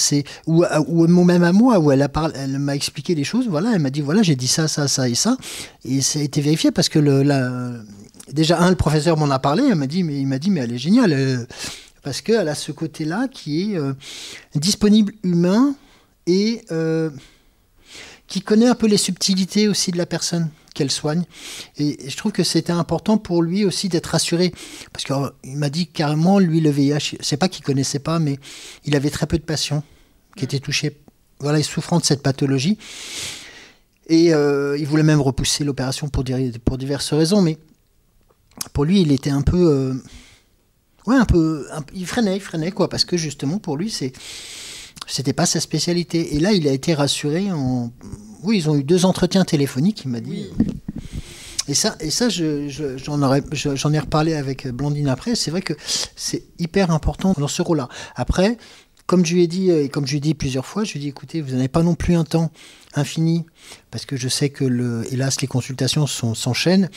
Ou, 0.47 0.65
ou 0.87 1.07
même 1.07 1.43
à 1.43 1.53
moi 1.53 1.79
où 1.79 1.91
elle 1.91 2.01
a 2.01 2.09
elle 2.35 2.59
m'a 2.59 2.75
expliqué 2.75 3.15
des 3.15 3.23
choses. 3.23 3.47
Voilà, 3.47 3.71
elle 3.73 3.81
m'a 3.81 3.89
dit 3.89 4.01
voilà 4.01 4.21
j'ai 4.21 4.35
dit 4.35 4.47
ça 4.47 4.67
ça 4.67 4.89
ça 4.89 5.07
et 5.07 5.15
ça 5.15 5.37
et 5.85 6.01
ça 6.01 6.19
a 6.19 6.21
été 6.21 6.41
vérifié 6.41 6.71
parce 6.71 6.89
que 6.89 6.99
le, 6.99 7.79
déjà 8.33 8.59
un 8.59 8.69
le 8.69 8.75
professeur 8.75 9.17
m'en 9.17 9.29
a 9.29 9.39
parlé, 9.39 9.63
il 9.63 9.75
m'a 9.75 9.87
dit 9.87 9.99
il 9.99 10.27
m'a 10.27 10.39
dit 10.39 10.49
mais 10.49 10.61
elle 10.61 10.73
est 10.73 10.77
géniale 10.77 11.47
parce 12.05 12.21
qu'elle 12.21 12.47
a 12.47 12.53
ce 12.53 12.71
côté-là 12.71 13.27
qui 13.27 13.71
est 13.71 13.77
euh, 13.77 13.93
disponible 14.53 15.11
humain 15.23 15.75
et 16.27 16.63
euh, 16.71 17.09
qui 18.27 18.41
connaît 18.41 18.67
un 18.67 18.75
peu 18.75 18.85
les 18.85 18.97
subtilités 18.97 19.67
aussi 19.67 19.91
de 19.91 19.97
la 19.97 20.05
personne 20.05 20.51
qu'elle 20.75 20.91
soigne. 20.91 21.23
Et, 21.77 21.97
je 22.07 22.15
trouve 22.15 22.31
que 22.31 22.43
c'était 22.43 22.71
important 22.71 23.17
pour 23.17 23.41
lui 23.41 23.65
aussi 23.65 23.89
d'être 23.89 24.05
rassuré. 24.05 24.53
Parce 24.93 25.03
qu'il 25.03 25.15
euh, 25.15 25.55
m'a 25.55 25.71
dit 25.71 25.87
carrément, 25.87 26.37
lui, 26.37 26.61
le 26.61 26.69
VIH, 26.69 27.17
c'est 27.21 27.37
pas 27.37 27.49
qu'il 27.49 27.65
connaissait 27.65 27.97
pas, 27.97 28.19
mais 28.19 28.37
il 28.83 28.95
avait 28.95 29.09
très 29.09 29.25
peu 29.25 29.39
de 29.39 29.43
patients 29.43 29.83
qui 30.37 30.43
étaient 30.43 30.59
touchés, 30.59 30.95
voilà, 31.39 31.63
souffrant 31.63 31.97
de 31.97 32.05
cette 32.05 32.21
pathologie. 32.21 32.77
Et 34.09 34.27
il 34.27 34.85
voulait 34.85 35.01
même 35.01 35.21
repousser 35.21 35.63
l'opération 35.63 36.07
pour, 36.09 36.23
pour 36.65 36.77
diverses 36.77 37.13
raisons, 37.13 37.41
mais 37.41 37.57
pour 38.73 38.85
lui, 38.85 39.01
il 39.01 39.11
était 39.11 39.31
un 39.31 39.41
peu 39.41 39.99
ouais, 41.07 41.15
un 41.15 41.25
peu, 41.25 41.67
il 41.93 42.05
freinait, 42.05 42.37
il 42.37 42.41
freinait 42.41 42.71
quoi, 42.71 42.89
parce 42.89 43.05
que 43.05 43.17
justement 43.17 43.59
pour 43.59 43.77
lui 43.77 43.89
c'est, 43.89 44.13
c'était 45.07 45.33
pas 45.33 45.45
sa 45.45 45.59
spécialité. 45.59 46.35
Et 46.35 46.39
là, 46.39 46.51
il 46.51 46.67
a 46.67 46.71
été 46.71 46.93
rassuré 46.93 47.51
en, 47.51 47.91
oui, 48.43 48.57
ils 48.57 48.69
ont 48.69 48.75
eu 48.75 48.83
deux 48.83 49.05
entretiens 49.05 49.45
téléphoniques, 49.45 50.03
il 50.05 50.11
m'a 50.11 50.19
dit. 50.19 50.47
Et 51.67 51.73
ça, 51.73 51.95
et 51.99 52.11
ça, 52.11 52.29
je, 52.29 52.67
j'en 52.97 53.21
aurais, 53.21 53.43
j'en 53.51 53.91
ai 53.91 53.99
reparlé 53.99 54.35
avec 54.35 54.67
Blandine 54.67 55.07
après. 55.07 55.35
C'est 55.35 55.51
vrai 55.51 55.61
que 55.61 55.73
c'est 56.15 56.43
hyper 56.59 56.91
important 56.91 57.33
dans 57.37 57.47
ce 57.47 57.61
rôle-là. 57.61 57.89
Après, 58.15 58.57
comme 59.07 59.25
je 59.25 59.33
lui 59.33 59.43
ai 59.43 59.47
dit 59.47 59.71
et 59.71 59.89
comme 59.89 60.05
je 60.05 60.11
lui 60.11 60.17
ai 60.17 60.21
dit 60.21 60.33
plusieurs 60.33 60.65
fois, 60.65 60.83
je 60.83 60.93
lui 60.93 60.99
ai 60.99 61.01
dit 61.01 61.07
écoutez, 61.09 61.41
vous 61.41 61.51
n'avez 61.55 61.67
pas 61.67 61.83
non 61.83 61.95
plus 61.95 62.15
un 62.15 62.23
temps 62.23 62.51
infini 62.93 63.45
parce 63.91 64.05
que 64.05 64.15
je 64.15 64.27
sais 64.27 64.49
que 64.49 64.63
le, 64.63 65.11
hélas 65.11 65.41
les 65.41 65.47
consultations 65.47 66.05
s'enchaînent. 66.07 66.89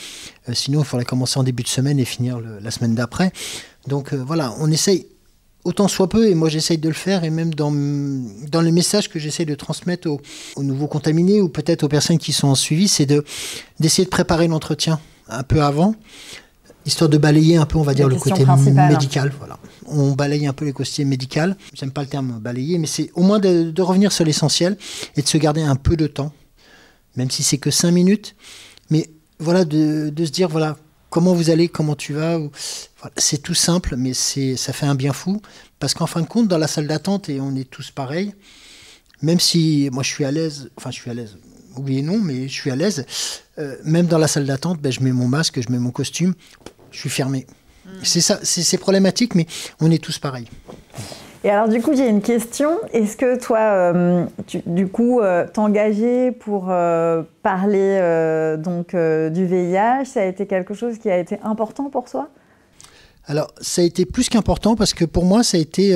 Euh, 0.47 0.53
sinon, 0.53 0.81
il 0.81 0.85
faudrait 0.85 1.05
commencer 1.05 1.39
en 1.39 1.43
début 1.43 1.63
de 1.63 1.67
semaine 1.67 1.99
et 1.99 2.05
finir 2.05 2.39
la 2.39 2.71
semaine 2.71 2.93
d'après. 2.93 3.31
Donc 3.89 4.13
euh, 4.13 4.23
voilà, 4.25 4.53
on 4.59 4.71
essaye 4.71 5.07
autant 5.65 5.89
soit 5.89 6.07
peu, 6.07 6.29
et 6.29 6.35
moi 6.35 6.47
j'essaye 6.47 6.77
de 6.77 6.87
le 6.87 6.95
faire, 6.95 7.25
et 7.25 7.29
même 7.29 7.53
dans, 7.53 7.71
dans 7.71 8.61
les 8.61 8.71
messages 8.71 9.09
que 9.09 9.19
j'essaye 9.19 9.45
de 9.45 9.55
transmettre 9.55 10.07
aux, 10.07 10.63
nouveaux 10.63 10.87
contaminés 10.87 11.41
ou 11.41 11.49
peut-être 11.49 11.83
aux 11.83 11.89
personnes 11.89 12.19
qui 12.19 12.31
sont 12.31 12.47
en 12.47 12.55
suivi, 12.55 12.87
c'est 12.87 13.05
de, 13.05 13.25
d'essayer 13.79 14.05
de 14.05 14.09
préparer 14.09 14.47
l'entretien 14.47 14.99
un 15.27 15.43
peu 15.43 15.61
avant, 15.61 15.95
histoire 16.85 17.09
de 17.09 17.17
balayer 17.17 17.57
un 17.57 17.65
peu, 17.65 17.77
on 17.77 17.83
va 17.83 17.93
dire, 17.93 18.07
le 18.07 18.15
côté 18.15 18.45
médical. 18.45 19.33
Voilà. 19.37 19.59
On 19.87 20.11
balaye 20.11 20.47
un 20.47 20.53
peu 20.53 20.65
les 20.65 20.71
côtés 20.71 21.03
médical. 21.03 21.57
J'aime 21.73 21.91
pas 21.91 22.01
le 22.01 22.07
terme 22.07 22.39
balayer, 22.39 22.77
mais 22.77 22.87
c'est 22.87 23.11
au 23.15 23.21
moins 23.21 23.39
de, 23.39 23.69
de 23.69 23.81
revenir 23.81 24.11
sur 24.11 24.23
l'essentiel 24.23 24.77
et 25.17 25.21
de 25.21 25.27
se 25.27 25.37
garder 25.37 25.61
un 25.61 25.75
peu 25.75 25.97
de 25.97 26.07
temps, 26.07 26.31
même 27.17 27.29
si 27.29 27.43
c'est 27.43 27.57
que 27.57 27.69
5 27.69 27.91
minutes. 27.91 28.35
Mais 28.91 29.09
voilà, 29.39 29.65
de, 29.65 30.09
de 30.09 30.25
se 30.25 30.31
dire, 30.31 30.47
voilà, 30.47 30.77
comment 31.09 31.33
vous 31.33 31.49
allez, 31.49 31.67
comment 31.67 31.95
tu 31.95 32.13
vas. 32.13 32.39
C'est 33.17 33.41
tout 33.41 33.53
simple, 33.53 33.95
mais 33.97 34.13
c'est 34.13 34.55
ça 34.55 34.73
fait 34.73 34.85
un 34.85 34.95
bien 34.95 35.13
fou. 35.13 35.41
Parce 35.79 35.93
qu'en 35.93 36.07
fin 36.07 36.21
de 36.21 36.27
compte, 36.27 36.47
dans 36.47 36.57
la 36.57 36.67
salle 36.67 36.87
d'attente, 36.87 37.29
et 37.29 37.39
on 37.39 37.55
est 37.55 37.69
tous 37.69 37.91
pareils, 37.91 38.33
même 39.21 39.39
si 39.39 39.89
moi 39.91 40.03
je 40.03 40.09
suis 40.09 40.25
à 40.25 40.31
l'aise, 40.31 40.69
enfin 40.75 40.91
je 40.91 40.99
suis 40.99 41.09
à 41.09 41.13
l'aise, 41.13 41.37
oui 41.77 41.99
et 41.99 42.01
non, 42.01 42.19
mais 42.19 42.47
je 42.47 42.53
suis 42.53 42.71
à 42.71 42.75
l'aise, 42.75 43.05
euh, 43.57 43.77
même 43.83 44.07
dans 44.07 44.17
la 44.17 44.27
salle 44.27 44.45
d'attente, 44.45 44.81
ben, 44.81 44.91
je 44.91 45.01
mets 45.01 45.11
mon 45.11 45.27
masque, 45.27 45.61
je 45.61 45.71
mets 45.71 45.79
mon 45.79 45.91
costume, 45.91 46.33
je 46.91 46.99
suis 46.99 47.09
fermé. 47.09 47.45
Hmm. 47.85 47.89
C'est 48.03 48.21
ça, 48.21 48.39
c'est 48.43 48.77
problématique, 48.77 49.35
mais 49.35 49.47
on 49.79 49.89
est 49.89 50.03
tous 50.03 50.19
pareils. 50.19 50.47
Et 51.43 51.49
alors 51.49 51.69
du 51.69 51.81
coup, 51.81 51.95
j'ai 51.95 52.09
une 52.09 52.21
question. 52.21 52.77
Est-ce 52.91 53.15
que 53.15 53.39
toi, 53.39 53.59
euh, 53.59 54.25
du 54.65 54.87
coup, 54.87 55.21
euh, 55.21 55.47
t'engager 55.47 56.31
pour 56.31 56.67
euh, 56.69 57.23
parler 57.43 58.57
donc 58.57 58.95
du 58.95 59.45
VIH, 59.45 60.05
ça 60.05 60.21
a 60.21 60.25
été 60.25 60.47
quelque 60.47 60.73
chose 60.73 60.97
qui 60.97 61.09
a 61.09 61.17
été 61.17 61.39
important 61.43 61.89
pour 61.89 62.09
toi? 62.09 62.29
Alors, 63.25 63.53
ça 63.61 63.81
a 63.81 63.85
été 63.85 64.05
plus 64.05 64.27
qu'important 64.27 64.75
parce 64.75 64.93
que 64.93 65.05
pour 65.05 65.23
moi, 65.23 65.43
ça 65.43 65.57
a 65.57 65.59
été, 65.59 65.95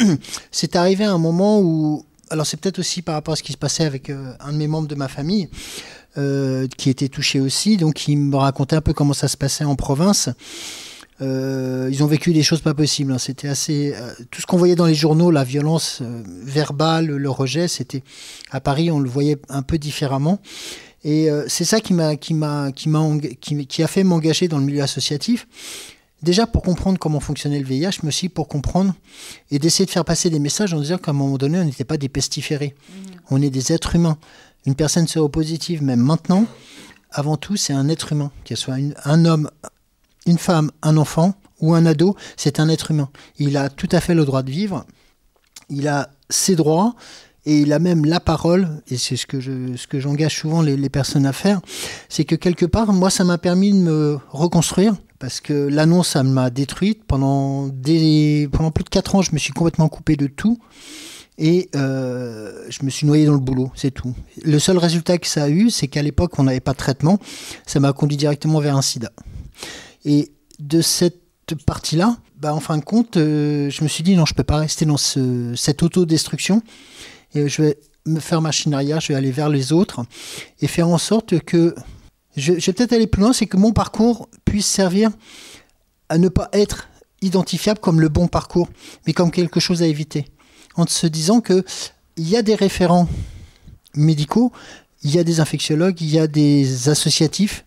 c'est 0.50 0.76
arrivé 0.76 1.04
à 1.04 1.12
un 1.12 1.18
moment 1.18 1.60
où, 1.60 2.04
alors 2.30 2.46
c'est 2.46 2.60
peut-être 2.60 2.78
aussi 2.78 3.02
par 3.02 3.14
rapport 3.14 3.32
à 3.32 3.36
ce 3.36 3.42
qui 3.42 3.52
se 3.52 3.58
passait 3.58 3.84
avec 3.84 4.10
un 4.10 4.52
de 4.52 4.56
mes 4.56 4.68
membres 4.68 4.88
de 4.88 4.94
ma 4.94 5.08
famille. 5.08 5.48
qui 6.76 6.90
était 6.90 7.08
touché 7.08 7.40
aussi, 7.40 7.76
donc 7.76 8.06
il 8.06 8.18
me 8.18 8.36
racontait 8.36 8.76
un 8.76 8.80
peu 8.80 8.92
comment 8.92 9.14
ça 9.14 9.26
se 9.26 9.36
passait 9.36 9.64
en 9.64 9.74
province. 9.74 10.28
Euh, 11.20 11.88
ils 11.92 12.02
ont 12.02 12.06
vécu 12.06 12.32
des 12.32 12.42
choses 12.42 12.60
pas 12.60 12.74
possibles. 12.74 13.12
Hein. 13.12 13.18
C'était 13.18 13.48
assez. 13.48 13.94
Euh, 13.94 14.12
tout 14.30 14.40
ce 14.40 14.46
qu'on 14.46 14.56
voyait 14.56 14.74
dans 14.74 14.86
les 14.86 14.94
journaux, 14.94 15.30
la 15.30 15.44
violence 15.44 16.00
euh, 16.02 16.22
verbale, 16.26 17.06
le 17.06 17.30
rejet, 17.30 17.68
c'était 17.68 18.02
à 18.50 18.60
Paris, 18.60 18.90
on 18.90 18.98
le 18.98 19.08
voyait 19.08 19.38
un 19.48 19.62
peu 19.62 19.78
différemment. 19.78 20.40
Et 21.06 21.28
c'est 21.48 21.66
ça 21.66 21.80
qui 21.80 21.92
m'a, 21.92 22.16
qui 22.16 22.32
m'a, 22.32 22.72
qui 22.72 22.88
m'a, 22.88 23.06
qui, 23.38 23.66
qui, 23.66 23.82
a 23.82 23.86
fait 23.86 24.04
m'engager 24.04 24.48
dans 24.48 24.56
le 24.56 24.64
milieu 24.64 24.82
associatif. 24.82 25.46
Déjà 26.22 26.46
pour 26.46 26.62
comprendre 26.62 26.98
comment 26.98 27.20
fonctionnait 27.20 27.58
le 27.58 27.66
VIH, 27.66 27.98
mais 28.02 28.08
aussi 28.08 28.30
pour 28.30 28.48
comprendre 28.48 28.94
et 29.50 29.58
d'essayer 29.58 29.84
de 29.84 29.90
faire 29.90 30.06
passer 30.06 30.30
des 30.30 30.38
messages 30.38 30.72
en 30.72 30.80
disant 30.80 30.96
qu'à 30.96 31.10
un 31.10 31.14
moment 31.14 31.36
donné, 31.36 31.58
on 31.58 31.64
n'était 31.64 31.84
pas 31.84 31.98
des 31.98 32.08
pestiférés. 32.08 32.74
Mmh. 32.74 32.94
On 33.28 33.42
est 33.42 33.50
des 33.50 33.70
êtres 33.70 33.96
humains. 33.96 34.16
Une 34.64 34.74
personne 34.74 35.06
séropositive, 35.06 35.82
même 35.82 36.00
maintenant, 36.00 36.46
avant 37.10 37.36
tout, 37.36 37.56
c'est 37.56 37.74
un 37.74 37.90
être 37.90 38.12
humain, 38.12 38.32
qu'elle 38.44 38.56
soit 38.56 38.76
un 39.04 39.24
homme, 39.26 39.50
une 40.26 40.38
femme, 40.38 40.70
un 40.82 40.96
enfant, 40.96 41.34
ou 41.60 41.74
un 41.74 41.86
ado, 41.86 42.16
c'est 42.36 42.60
un 42.60 42.68
être 42.68 42.90
humain. 42.90 43.08
Il 43.38 43.56
a 43.56 43.68
tout 43.68 43.88
à 43.92 44.00
fait 44.00 44.14
le 44.14 44.24
droit 44.24 44.42
de 44.42 44.50
vivre, 44.50 44.84
il 45.70 45.88
a 45.88 46.10
ses 46.28 46.56
droits, 46.56 46.94
et 47.46 47.60
il 47.60 47.72
a 47.72 47.78
même 47.78 48.04
la 48.04 48.20
parole, 48.20 48.68
et 48.88 48.96
c'est 48.96 49.16
ce 49.16 49.26
que 49.26 49.38
je, 49.38 49.76
ce 49.76 49.86
que 49.86 50.00
j'engage 50.00 50.38
souvent 50.38 50.62
les, 50.62 50.88
personnes 50.88 51.26
à 51.26 51.32
faire, 51.32 51.60
c'est 52.08 52.24
que 52.24 52.34
quelque 52.34 52.64
part, 52.64 52.92
moi, 52.92 53.10
ça 53.10 53.24
m'a 53.24 53.38
permis 53.38 53.72
de 53.72 53.78
me 53.78 54.18
reconstruire, 54.30 54.94
parce 55.18 55.40
que 55.40 55.52
l'annonce, 55.52 56.08
ça 56.08 56.22
m'a 56.22 56.50
détruite. 56.50 57.04
Pendant 57.04 57.70
plus 57.70 58.48
de 58.84 58.88
4 58.90 59.14
ans, 59.14 59.22
je 59.22 59.32
me 59.32 59.38
suis 59.38 59.52
complètement 59.52 59.88
coupé 59.88 60.16
de 60.16 60.26
tout, 60.26 60.58
et 61.36 61.68
euh, 61.76 62.64
je 62.70 62.84
me 62.84 62.90
suis 62.90 63.06
noyé 63.06 63.26
dans 63.26 63.34
le 63.34 63.40
boulot, 63.40 63.70
c'est 63.74 63.90
tout. 63.90 64.14
Le 64.42 64.58
seul 64.58 64.78
résultat 64.78 65.18
que 65.18 65.26
ça 65.26 65.44
a 65.44 65.48
eu, 65.48 65.68
c'est 65.68 65.88
qu'à 65.88 66.02
l'époque, 66.02 66.38
on 66.38 66.44
n'avait 66.44 66.60
pas 66.60 66.72
de 66.72 66.78
traitement, 66.78 67.18
ça 67.66 67.78
m'a 67.78 67.92
conduit 67.92 68.16
directement 68.16 68.60
vers 68.60 68.76
un 68.76 68.82
sida. 68.82 69.10
Et 70.04 70.32
de 70.58 70.80
cette 70.80 71.20
partie-là, 71.66 72.16
bah, 72.36 72.54
en 72.54 72.60
fin 72.60 72.78
de 72.78 72.84
compte, 72.84 73.16
euh, 73.16 73.70
je 73.70 73.82
me 73.82 73.88
suis 73.88 74.02
dit 74.02 74.16
non, 74.16 74.26
je 74.26 74.34
peux 74.34 74.44
pas 74.44 74.58
rester 74.58 74.84
dans 74.84 74.96
ce, 74.96 75.54
cette 75.56 75.82
autodestruction 75.82 76.62
et 77.34 77.48
je 77.48 77.62
vais 77.62 77.78
me 78.06 78.20
faire 78.20 78.40
machine 78.42 78.74
arrière, 78.74 79.00
je 79.00 79.08
vais 79.08 79.14
aller 79.14 79.30
vers 79.30 79.48
les 79.48 79.72
autres 79.72 80.04
et 80.60 80.66
faire 80.66 80.88
en 80.88 80.98
sorte 80.98 81.40
que 81.40 81.74
je, 82.36 82.58
je 82.58 82.66
vais 82.66 82.72
peut-être 82.72 82.92
aller 82.92 83.06
plus 83.06 83.22
loin, 83.22 83.32
c'est 83.32 83.46
que 83.46 83.56
mon 83.56 83.72
parcours 83.72 84.28
puisse 84.44 84.66
servir 84.66 85.10
à 86.08 86.18
ne 86.18 86.28
pas 86.28 86.48
être 86.52 86.88
identifiable 87.22 87.80
comme 87.80 88.00
le 88.00 88.08
bon 88.08 88.28
parcours, 88.28 88.68
mais 89.06 89.12
comme 89.12 89.30
quelque 89.30 89.60
chose 89.60 89.82
à 89.82 89.86
éviter. 89.86 90.26
En 90.76 90.86
se 90.86 91.06
disant 91.06 91.40
que 91.40 91.64
il 92.16 92.28
y 92.28 92.36
a 92.36 92.42
des 92.42 92.54
référents 92.54 93.08
médicaux, 93.94 94.52
il 95.02 95.14
y 95.14 95.18
a 95.18 95.24
des 95.24 95.40
infectiologues, 95.40 96.00
il 96.00 96.10
y 96.10 96.18
a 96.18 96.26
des 96.26 96.88
associatifs. 96.88 97.64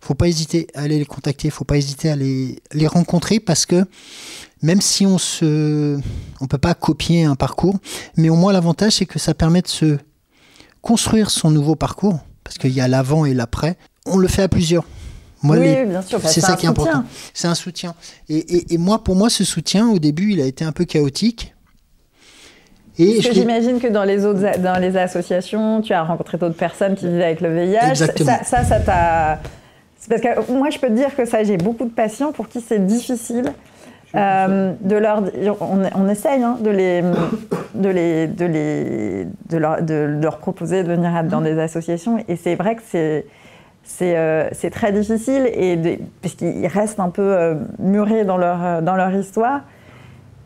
Faut 0.00 0.14
pas 0.14 0.28
hésiter 0.28 0.68
à 0.74 0.82
aller 0.82 0.98
les 0.98 1.04
contacter, 1.04 1.50
faut 1.50 1.64
pas 1.64 1.76
hésiter 1.76 2.10
à 2.10 2.16
les, 2.16 2.60
les 2.72 2.86
rencontrer 2.86 3.40
parce 3.40 3.66
que 3.66 3.84
même 4.62 4.80
si 4.80 5.06
on 5.06 5.18
se, 5.18 5.98
on 6.40 6.46
peut 6.46 6.58
pas 6.58 6.74
copier 6.74 7.24
un 7.24 7.34
parcours, 7.34 7.76
mais 8.16 8.28
au 8.28 8.36
moins 8.36 8.52
l'avantage 8.52 8.92
c'est 8.92 9.06
que 9.06 9.18
ça 9.18 9.34
permet 9.34 9.62
de 9.62 9.68
se 9.68 9.98
construire 10.82 11.30
son 11.30 11.50
nouveau 11.50 11.74
parcours, 11.74 12.20
parce 12.44 12.58
qu'il 12.58 12.72
y 12.72 12.80
a 12.80 12.88
l'avant 12.88 13.26
et 13.26 13.34
l'après. 13.34 13.76
On 14.06 14.16
le 14.16 14.28
fait 14.28 14.42
à 14.42 14.48
plusieurs. 14.48 14.84
Moi, 15.42 15.56
oui, 15.58 15.84
bien 15.84 16.02
sûr. 16.02 16.18
c'est 16.24 16.40
ça 16.40 16.56
qui 16.56 16.66
est 16.66 16.68
important. 16.68 17.04
C'est 17.34 17.46
un 17.46 17.54
soutien. 17.54 17.94
Et, 18.28 18.38
et, 18.38 18.74
et, 18.74 18.78
moi, 18.78 19.04
pour 19.04 19.14
moi, 19.14 19.30
ce 19.30 19.44
soutien, 19.44 19.88
au 19.88 19.98
début, 19.98 20.32
il 20.32 20.40
a 20.40 20.46
été 20.46 20.64
un 20.64 20.72
peu 20.72 20.84
chaotique. 20.84 21.54
Et 22.98 23.20
j'imagine 23.20 23.78
que 23.78 23.86
dans 23.86 24.02
les 24.02 24.24
autres 24.24 24.40
dans 24.60 24.80
les 24.80 24.96
associations, 24.96 25.80
tu 25.82 25.92
as 25.92 26.02
rencontré 26.02 26.36
d'autres 26.36 26.56
personnes 26.56 26.96
qui 26.96 27.06
vivent 27.06 27.20
avec 27.20 27.40
le 27.40 27.54
VIH. 27.54 27.90
Exactement. 27.90 28.38
Ça, 28.44 28.64
ça 28.64 28.80
t'a. 28.80 29.40
Parce 30.08 30.20
que 30.20 30.52
moi, 30.52 30.70
je 30.70 30.78
peux 30.78 30.88
te 30.88 30.92
dire 30.92 31.14
que 31.14 31.24
ça, 31.24 31.42
j'ai 31.44 31.56
beaucoup 31.56 31.84
de 31.84 31.90
patients 31.90 32.32
pour 32.32 32.48
qui 32.48 32.60
c'est 32.60 32.84
difficile 32.84 33.52
euh, 34.14 34.72
de 34.80 34.96
leur, 34.96 35.22
on, 35.60 35.82
on 35.94 36.08
essaye 36.08 36.42
hein, 36.42 36.56
de, 36.60 36.70
les, 36.70 37.02
de, 37.74 37.88
les, 37.90 38.26
de, 38.26 38.44
les, 38.46 39.26
de, 39.50 39.58
leur, 39.58 39.82
de 39.82 40.18
leur 40.20 40.38
proposer 40.38 40.82
de 40.82 40.88
venir 40.88 41.24
dans 41.24 41.42
des 41.42 41.58
associations. 41.58 42.24
Et 42.26 42.36
c'est 42.36 42.54
vrai 42.54 42.76
que 42.76 42.82
c'est, 42.86 43.26
c'est, 43.82 44.16
euh, 44.16 44.48
c'est 44.52 44.70
très 44.70 44.92
difficile 44.92 45.50
et 45.52 45.76
de, 45.76 45.98
parce 46.22 46.34
qu'ils 46.34 46.66
restent 46.66 47.00
un 47.00 47.10
peu 47.10 47.22
euh, 47.22 47.54
murés 47.78 48.24
dans 48.24 48.36
leur, 48.36 48.82
dans 48.82 48.96
leur 48.96 49.12
histoire. 49.14 49.62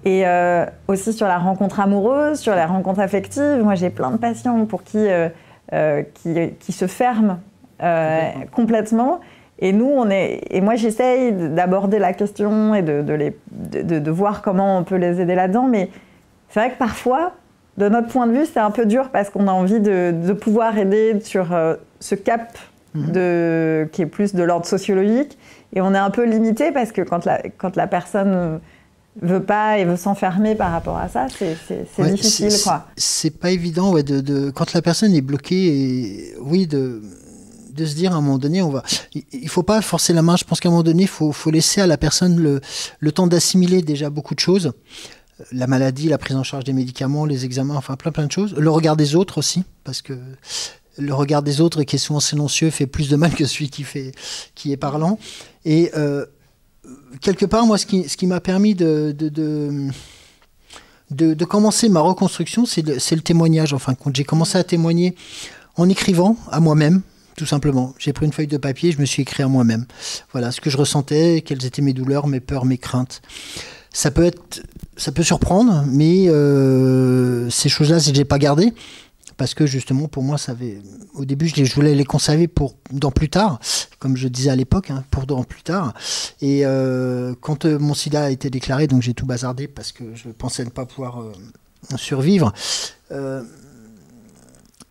Et 0.04 0.26
euh, 0.26 0.66
aussi 0.88 1.12
sur 1.12 1.28
la 1.28 1.38
rencontre 1.38 1.78
amoureuse, 1.78 2.40
sur 2.40 2.56
la 2.56 2.66
rencontre 2.66 2.98
affective. 2.98 3.62
Moi, 3.62 3.76
j'ai 3.76 3.90
plein 3.90 4.10
de 4.10 4.16
patients 4.16 4.64
pour 4.66 4.82
qui, 4.82 5.06
qui, 6.14 6.50
qui, 6.58 6.72
se 6.72 6.88
ferment 6.88 7.38
complètement. 8.50 9.20
Et 9.58 9.72
nous, 9.72 9.86
on 9.88 10.10
est. 10.10 10.40
Et 10.50 10.60
moi, 10.60 10.74
j'essaye 10.74 11.32
d'aborder 11.32 11.98
la 11.98 12.12
question 12.12 12.74
et 12.74 12.82
de, 12.82 13.02
de, 13.02 13.12
les, 13.12 13.36
de, 13.50 13.98
de, 13.98 14.10
voir 14.10 14.42
comment 14.42 14.78
on 14.78 14.84
peut 14.84 14.96
les 14.96 15.20
aider 15.20 15.34
là-dedans. 15.34 15.68
Mais 15.68 15.90
c'est 16.48 16.60
vrai 16.60 16.70
que 16.72 16.78
parfois, 16.78 17.32
de 17.78 17.88
notre 17.88 18.08
point 18.08 18.26
de 18.26 18.32
vue, 18.32 18.46
c'est 18.46 18.60
un 18.60 18.70
peu 18.70 18.86
dur 18.86 19.10
parce 19.10 19.30
qu'on 19.30 19.46
a 19.48 19.52
envie 19.52 19.80
de, 19.80 20.32
pouvoir 20.32 20.76
aider 20.78 21.20
sur 21.20 21.46
ce 22.00 22.14
cap 22.14 22.58
de, 22.94 23.88
qui 23.92 24.02
est 24.02 24.06
plus 24.06 24.34
de 24.34 24.42
l'ordre 24.42 24.66
sociologique. 24.66 25.38
Et 25.74 25.80
on 25.80 25.94
est 25.94 25.98
un 25.98 26.10
peu 26.10 26.24
limité 26.24 26.72
parce 26.72 26.92
que 26.92 27.02
quand 27.02 27.24
la, 27.24 27.40
quand 27.56 27.76
la 27.76 27.86
personne 27.86 28.60
veut 29.20 29.42
pas 29.42 29.78
et 29.78 29.84
veut 29.84 29.96
s'enfermer 29.96 30.54
par 30.54 30.72
rapport 30.72 30.96
à 30.96 31.08
ça, 31.08 31.26
c'est 31.28 31.56
ouais, 31.98 32.10
difficile. 32.10 32.50
C'est 32.96 33.38
pas 33.38 33.50
évident 33.50 33.92
ouais, 33.92 34.02
de, 34.02 34.20
de, 34.20 34.50
quand 34.50 34.72
la 34.72 34.82
personne 34.82 35.14
est 35.14 35.20
bloquée, 35.20 35.66
et, 35.66 36.34
oui, 36.40 36.66
de, 36.66 37.02
de 37.72 37.86
se 37.86 37.94
dire 37.94 38.12
à 38.12 38.16
un 38.16 38.20
moment 38.20 38.38
donné, 38.38 38.62
on 38.62 38.70
va, 38.70 38.82
il 39.14 39.48
faut 39.48 39.62
pas 39.62 39.80
forcer 39.82 40.12
la 40.12 40.22
main. 40.22 40.36
Je 40.36 40.44
pense 40.44 40.60
qu'à 40.60 40.68
un 40.68 40.72
moment 40.72 40.82
donné, 40.82 41.02
il 41.02 41.08
faut, 41.08 41.32
laisser 41.50 41.80
à 41.80 41.86
la 41.86 41.96
personne 41.96 42.36
le, 42.38 43.12
temps 43.12 43.26
d'assimiler 43.26 43.82
déjà 43.82 44.10
beaucoup 44.10 44.34
de 44.34 44.40
choses. 44.40 44.72
La 45.50 45.66
maladie, 45.66 46.08
la 46.08 46.18
prise 46.18 46.36
en 46.36 46.44
charge 46.44 46.64
des 46.64 46.72
médicaments, 46.72 47.24
les 47.24 47.44
examens, 47.44 47.74
enfin 47.74 47.96
plein 47.96 48.12
plein 48.12 48.26
de 48.26 48.32
choses. 48.32 48.54
Le 48.54 48.70
regard 48.70 48.96
des 48.96 49.16
autres 49.16 49.38
aussi, 49.38 49.64
parce 49.84 50.02
que 50.02 50.16
le 50.98 51.14
regard 51.14 51.42
des 51.42 51.60
autres 51.60 51.82
qui 51.82 51.96
est 51.96 51.98
souvent 51.98 52.20
silencieux 52.20 52.70
fait 52.70 52.86
plus 52.86 53.08
de 53.08 53.16
mal 53.16 53.34
que 53.34 53.46
celui 53.46 53.70
qui, 53.70 54.72
est 54.72 54.76
parlant. 54.76 55.18
Et 55.64 55.90
euh, 55.96 56.26
quelque 57.20 57.46
part, 57.46 57.66
moi, 57.66 57.78
ce 57.78 57.86
qui, 57.86 58.26
m'a 58.26 58.40
permis 58.40 58.74
de, 58.74 59.14
commencer 61.48 61.88
ma 61.88 62.00
reconstruction, 62.00 62.66
c'est 62.66 62.82
le, 62.82 62.94
le, 62.94 63.20
témoignage. 63.22 63.72
Enfin, 63.72 63.94
quand 63.94 64.14
j'ai 64.14 64.24
commencé 64.24 64.58
à 64.58 64.64
témoigner 64.64 65.16
en 65.76 65.88
écrivant 65.88 66.36
à 66.50 66.60
moi-même, 66.60 67.02
tout 67.36 67.46
simplement. 67.46 67.94
J'ai 67.98 68.12
pris 68.12 68.26
une 68.26 68.32
feuille 68.32 68.46
de 68.46 68.56
papier, 68.56 68.92
je 68.92 69.00
me 69.00 69.04
suis 69.04 69.22
écrit 69.22 69.42
à 69.42 69.48
moi-même. 69.48 69.86
Voilà 70.32 70.52
ce 70.52 70.60
que 70.60 70.70
je 70.70 70.76
ressentais, 70.76 71.42
quelles 71.44 71.64
étaient 71.64 71.82
mes 71.82 71.92
douleurs, 71.92 72.26
mes 72.26 72.40
peurs, 72.40 72.64
mes 72.64 72.78
craintes. 72.78 73.22
Ça 73.92 74.10
peut 74.10 74.24
être, 74.24 74.62
ça 74.96 75.12
peut 75.12 75.22
surprendre, 75.22 75.84
mais 75.86 76.28
euh, 76.28 77.48
ces 77.50 77.68
choses-là, 77.68 78.00
c'est 78.00 78.10
que 78.12 78.16
j'ai 78.16 78.24
pas 78.24 78.38
gardé 78.38 78.72
parce 79.38 79.54
que 79.54 79.66
justement 79.66 80.08
pour 80.08 80.22
moi 80.22 80.36
ça 80.36 80.54
au 81.14 81.24
début 81.24 81.48
je, 81.48 81.56
les, 81.56 81.64
je 81.64 81.74
voulais 81.74 81.94
les 81.94 82.04
conserver 82.04 82.48
pour 82.48 82.76
dans 82.92 83.10
plus 83.10 83.30
tard 83.30 83.58
comme 83.98 84.14
je 84.14 84.28
disais 84.28 84.50
à 84.50 84.56
l'époque 84.56 84.90
hein, 84.90 85.04
pour 85.10 85.24
dans 85.26 85.42
plus 85.42 85.62
tard 85.62 85.94
et 86.42 86.66
euh, 86.66 87.34
quand 87.40 87.64
euh, 87.64 87.78
mon 87.78 87.94
sida 87.94 88.24
a 88.24 88.30
été 88.30 88.50
déclaré 88.50 88.86
donc 88.86 89.00
j'ai 89.00 89.14
tout 89.14 89.24
bazardé 89.24 89.68
parce 89.68 89.90
que 89.90 90.04
je 90.14 90.28
pensais 90.28 90.64
ne 90.64 90.70
pas 90.70 90.84
pouvoir 90.84 91.24
survivre 91.96 92.52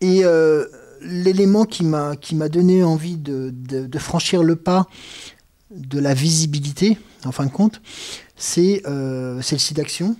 et 0.00 0.24
l'élément 1.04 1.64
qui 1.64 1.84
m'a 1.84 2.16
qui 2.16 2.34
m'a 2.34 2.48
donné 2.48 2.82
envie 2.82 3.16
de, 3.16 3.50
de, 3.52 3.98
franchir 3.98 4.42
le 4.42 4.56
pas 4.56 4.86
de 5.70 5.98
la 5.98 6.14
visibilité 6.14 6.98
en 7.24 7.32
fin 7.32 7.46
de 7.46 7.50
compte 7.50 7.80
c'est 8.36 8.82
euh, 8.86 9.36
le 9.36 9.58
sida 9.58 9.82
action 9.82 10.16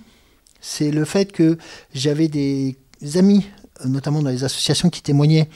c'est 0.61 0.91
le 0.91 1.05
fait 1.05 1.31
que 1.31 1.57
j'avais 1.93 2.27
des 2.27 2.75
amis 3.15 3.45
notamment 3.85 4.21
dans 4.21 4.29
les 4.29 4.43
associations 4.43 4.89
qui 4.89 5.01
témoignaient, 5.01 5.49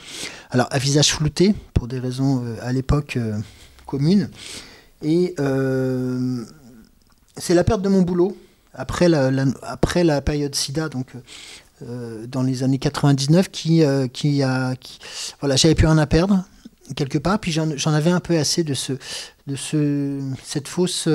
alors 0.49 0.67
à 0.71 0.79
visage 0.79 1.13
flouté, 1.13 1.55
pour 1.73 1.87
des 1.87 1.99
raisons 1.99 2.43
euh, 2.43 2.55
à 2.61 2.73
l'époque 2.73 3.17
euh, 3.17 3.37
communes. 3.85 4.29
Et 5.03 5.35
euh, 5.39 6.43
c'est 7.35 7.53
la 7.53 7.63
perte 7.63 7.81
de 7.81 7.89
mon 7.89 8.01
boulot 8.01 8.35
après 8.73 9.09
la, 9.09 9.31
la, 9.31 9.45
après 9.63 10.03
la 10.03 10.21
période 10.21 10.55
SIDA, 10.55 10.89
donc 10.89 11.07
dans 11.81 12.43
les 12.43 12.63
années 12.63 12.79
99, 12.79 13.49
qui, 13.49 13.83
euh, 13.83 14.07
qui 14.07 14.43
a. 14.43 14.73
Voilà, 15.39 15.55
j'avais 15.55 15.75
plus 15.75 15.87
rien 15.87 15.97
à 15.97 16.07
perdre, 16.07 16.43
quelque 16.95 17.17
part, 17.17 17.39
puis 17.39 17.51
j'en 17.51 17.93
avais 17.93 18.11
un 18.11 18.19
peu 18.19 18.37
assez 18.37 18.63
de, 18.63 18.73
ce, 18.73 18.93
de 19.47 19.55
ce, 19.55 20.19
cette 20.43 20.67
fausse 20.67 21.07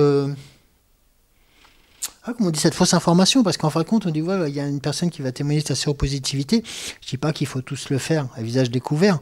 ah, 2.25 2.35
comment 2.37 2.51
on 2.51 2.53
dit 2.53 2.61
cette 2.61 2.75
fausse 2.75 2.95
information? 2.95 3.43
Parce 3.43 3.57
qu'en 3.57 3.71
fin 3.71 3.81
de 3.81 3.89
compte, 3.89 4.07
on 4.07 4.11
dit 4.11 4.23
ouais, 4.23 4.49
il 4.49 4.55
y 4.55 4.61
a 4.61 4.67
une 4.67 4.81
personne 4.81 5.11
qui 5.11 5.23
va 5.23 5.33
témoigner 5.33 5.61
de 5.61 5.67
sa 5.67 5.75
séropositivité. 5.75 6.63
Je 7.01 7.09
dis 7.09 7.17
pas 7.17 7.33
qu'il 7.33 7.49
faut 7.49 7.63
tous 7.63 7.91
le 7.91 7.99
faire 7.99 8.29
à 8.37 8.43
visage 8.43 8.71
découvert, 8.71 9.19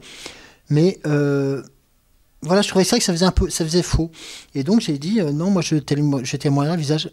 mais 0.69 1.01
euh, 1.07 1.63
voilà, 2.43 2.61
je 2.61 2.69
trouvais 2.69 2.85
ça 2.85 2.99
que 2.99 3.05
ça 3.05 3.13
faisait 3.15 3.25
un 3.25 3.33
peu, 3.33 3.49
ça 3.49 3.65
faisait 3.65 3.83
faux. 3.83 4.11
Et 4.55 4.65
donc 4.65 4.81
j'ai 4.81 4.99
dit 4.99 5.21
euh, 5.21 5.33
non, 5.33 5.51
moi 5.51 5.63
je, 5.63 5.77
je 5.77 6.37
témoignerai 6.37 6.75
à 6.75 6.77
visage 6.77 7.11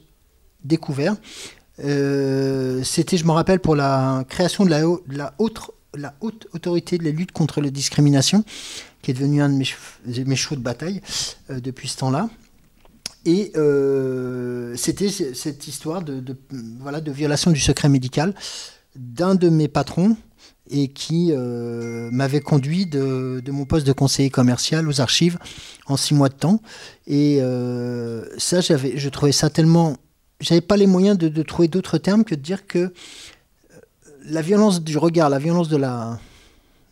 découvert. 0.64 1.16
Euh, 1.84 2.84
C'était, 2.84 3.18
je 3.18 3.26
me 3.26 3.32
rappelle, 3.32 3.60
pour 3.60 3.76
la 3.76 4.26
création 4.28 4.66
de 4.66 4.70
la, 4.70 5.34
haute, 5.38 6.48
autorité 6.54 6.98
de 6.98 7.04
la 7.04 7.12
lutte 7.12 7.32
contre 7.32 7.62
la 7.62 7.70
discrimination, 7.70 8.44
qui 9.02 9.12
est 9.12 9.14
devenue 9.14 9.42
un 9.42 9.50
de 9.50 9.56
mes, 9.56 10.36
chevaux 10.36 10.56
de 10.56 10.62
bataille 10.62 11.02
euh, 11.50 11.60
depuis 11.60 11.88
ce 11.88 11.98
temps-là. 11.98 12.30
Et 13.26 13.52
euh, 13.58 14.74
c'était 14.78 15.10
cette 15.10 15.68
histoire 15.68 16.02
de, 16.02 16.24
violation 17.08 17.52
du 17.52 17.60
secret 17.60 17.90
médical 17.90 18.34
d'un 18.96 19.36
de 19.36 19.50
mes 19.50 19.68
patrons 19.68 20.16
et 20.70 20.88
qui 20.90 21.32
m'avait 22.12 22.42
conduit 22.42 22.86
de, 22.86 23.42
mon 23.50 23.66
poste 23.66 23.86
de 23.86 23.92
conseiller 23.92 24.30
commercial 24.30 24.88
aux 24.88 25.02
archives 25.02 25.38
en 25.88 25.98
six 25.98 26.14
mois 26.14 26.30
de 26.30 26.36
temps. 26.36 26.62
Et 27.06 27.40
ça, 28.38 28.62
je 28.62 29.10
trouvais 29.10 29.34
ça 29.34 29.50
tellement... 29.50 29.98
J'avais 30.40 30.62
pas 30.62 30.78
les 30.78 30.88
moyens 30.88 31.18
de, 31.18 31.30
de 31.30 31.44
trouver 31.44 31.68
d'autres 31.68 31.98
termes 31.98 32.24
que 32.24 32.36
de 32.36 32.42
dire 32.42 32.68
que 32.68 32.80
euh, 32.80 32.92
la 34.26 34.42
violence 34.42 34.82
du 34.82 34.98
regard, 34.98 35.30
la 35.30 35.40
violence 35.40 35.70
de 35.70 35.78
la... 35.78 36.20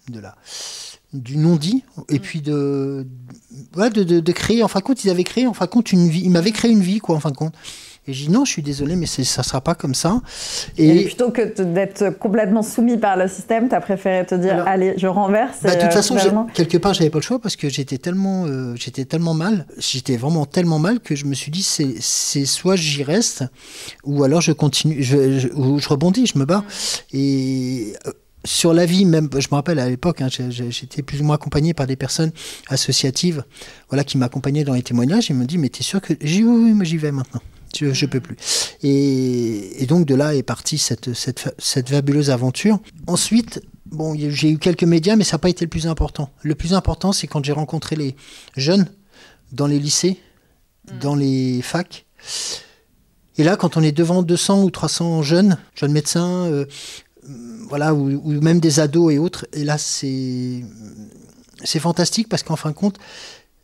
De 0.10 0.20
la 0.20 0.36
du 1.14 1.38
non-dit, 1.38 1.84
et 2.10 2.20
puis 2.20 2.42
de, 2.42 3.08
ouais, 3.76 3.90
de, 3.90 4.04
de, 4.04 4.20
de, 4.20 4.32
créer, 4.32 4.64
en 4.64 4.68
fin 4.68 4.80
de 4.80 4.84
compte, 4.84 5.04
ils 5.04 5.10
avaient 5.10 5.24
créé, 5.24 5.48
en 5.48 5.54
fin 5.54 5.66
de 5.66 5.70
compte, 5.70 5.92
une 5.92 6.10
vie, 6.10 6.22
ils 6.24 6.30
m'avaient 6.30 6.52
créé 6.52 6.72
une 6.72 6.82
vie, 6.82 7.00
quoi, 7.00 7.16
en 7.16 7.20
fin 7.20 7.32
de 7.32 7.38
compte. 7.38 7.56
Et 8.08 8.14
je 8.14 8.26
dis 8.26 8.32
non, 8.32 8.46
je 8.46 8.52
suis 8.52 8.62
désolé, 8.62 8.96
mais 8.96 9.08
ça 9.08 9.22
ne 9.22 9.44
sera 9.44 9.62
pas 9.62 9.74
comme 9.74 9.96
ça. 9.96 10.22
Et, 10.78 11.02
et 11.02 11.06
plutôt 11.06 11.32
que 11.32 11.62
d'être 11.62 12.12
complètement 12.20 12.62
soumis 12.62 12.98
par 12.98 13.18
le 13.18 13.28
système, 13.28 13.68
tu 13.68 13.76
as 13.76 13.82
préféré 13.82 14.26
te 14.26 14.36
dire 14.36 14.64
allez, 14.68 14.94
je 14.98 15.08
renverse. 15.08 15.58
Bah, 15.64 15.76
de 15.76 15.82
toute 15.82 15.90
euh, 15.90 15.92
façon, 15.92 16.16
finalement... 16.18 16.48
quelque 16.54 16.78
part, 16.78 16.94
j'avais 16.94 17.10
pas 17.10 17.18
le 17.18 17.24
choix 17.24 17.40
parce 17.40 17.56
que 17.56 17.68
j'étais 17.68 17.98
tellement, 17.98 18.46
euh, 18.46 18.76
j'étais 18.76 19.06
tellement 19.06 19.34
mal, 19.34 19.66
j'étais 19.80 20.18
vraiment 20.18 20.46
tellement 20.46 20.78
mal 20.78 21.00
que 21.00 21.16
je 21.16 21.26
me 21.26 21.34
suis 21.34 21.52
dit 21.52 21.64
c'est 21.64 22.46
soit 22.46 22.76
j'y 22.76 23.04
reste 23.04 23.44
ou 24.04 24.24
alors 24.24 24.42
je 24.42 24.52
continue, 24.52 25.02
je, 25.02 25.40
je, 25.40 25.48
ou 25.50 25.80
je 25.80 25.90
rebondis, 25.90 26.28
je 26.28 26.38
me 26.38 26.46
bats. 26.46 26.64
Et 27.12 27.94
euh, 28.06 28.12
sur 28.44 28.76
la 28.76 28.86
vie 28.86 29.06
même, 29.06 29.30
je 29.34 29.48
me 29.52 29.56
rappelle 29.56 29.80
à 29.80 29.90
l'époque, 29.90 30.22
hein, 30.22 30.28
j'étais 30.30 31.02
plus 31.02 31.22
ou 31.22 31.24
moins 31.24 31.36
accompagné 31.36 31.74
par 31.74 31.88
des 31.88 31.96
personnes 31.96 32.32
associatives, 32.68 33.44
voilà, 33.90 34.04
qui 34.04 34.20
m'accompagnaient 34.20 34.64
dans 34.64 34.76
les 34.76 34.84
témoignages. 34.84 35.32
Ils 35.32 35.36
me 35.36 35.46
dit 35.46 35.58
mais 35.58 35.70
t'es 35.70 35.82
sûr 35.82 36.02
que 36.02 36.14
j'ai 36.22 36.44
oui, 36.44 36.72
oui, 36.72 36.86
j'y 36.86 36.98
vais 36.98 37.12
maintenant 37.12 37.42
je, 37.78 37.86
ne 37.88 38.10
peux 38.10 38.20
plus. 38.20 38.38
Et, 38.84 39.86
donc 39.88 40.06
de 40.06 40.16
là 40.16 40.36
est 40.36 40.44
partie 40.44 40.78
cette, 40.78 41.14
cette, 41.14 41.90
fabuleuse 41.90 42.30
aventure. 42.30 42.80
Ensuite, 43.08 43.62
bon, 43.86 44.16
j'ai 44.18 44.50
eu 44.50 44.58
quelques 44.58 44.84
médias, 44.84 45.16
mais 45.16 45.24
ça 45.24 45.36
n'a 45.36 45.40
pas 45.40 45.50
été 45.50 45.66
le 45.66 45.70
plus 45.70 45.88
important. 45.88 46.30
Le 46.42 46.56
plus 46.56 46.74
important, 46.74 47.12
c'est 47.12 47.28
quand 47.28 47.44
j'ai 47.44 47.54
rencontré 47.54 47.96
les 47.96 48.16
jeunes 48.58 48.88
dans 49.52 49.68
les 49.68 49.80
lycées, 49.80 50.20
mm. 50.92 51.00
dans 51.00 51.16
les 51.16 51.62
facs. 51.62 52.06
Et 53.38 53.44
là, 53.44 53.58
quand 53.58 53.78
on 53.78 53.84
est 53.84 53.92
devant 53.92 54.24
200 54.24 54.64
ou 54.64 54.72
300 54.72 55.22
jeunes, 55.22 55.58
jeunes 55.76 55.92
médecins, 55.92 56.46
euh, 56.46 56.66
voilà, 57.68 57.94
ou, 57.94 58.42
même 58.42 58.60
des 58.60 58.80
ados 58.80 59.14
et 59.14 59.18
autres, 59.18 59.46
et 59.54 59.64
là, 59.64 59.78
c'est 59.78 60.64
c'est 61.64 61.80
fantastique 61.80 62.30
parce 62.30 62.44
qu'en 62.44 62.56
fin 62.56 62.70
de 62.70 62.76
compte, 62.76 63.00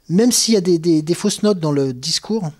même 0.09 0.31
s'il 0.31 0.53
y 0.53 0.57
a 0.57 0.61
des, 0.61 0.79
des, 0.79 1.13
fausses 1.13 1.43
notes 1.43 1.59
dans 1.59 1.71
le 1.71 1.93
discours, 1.93 2.51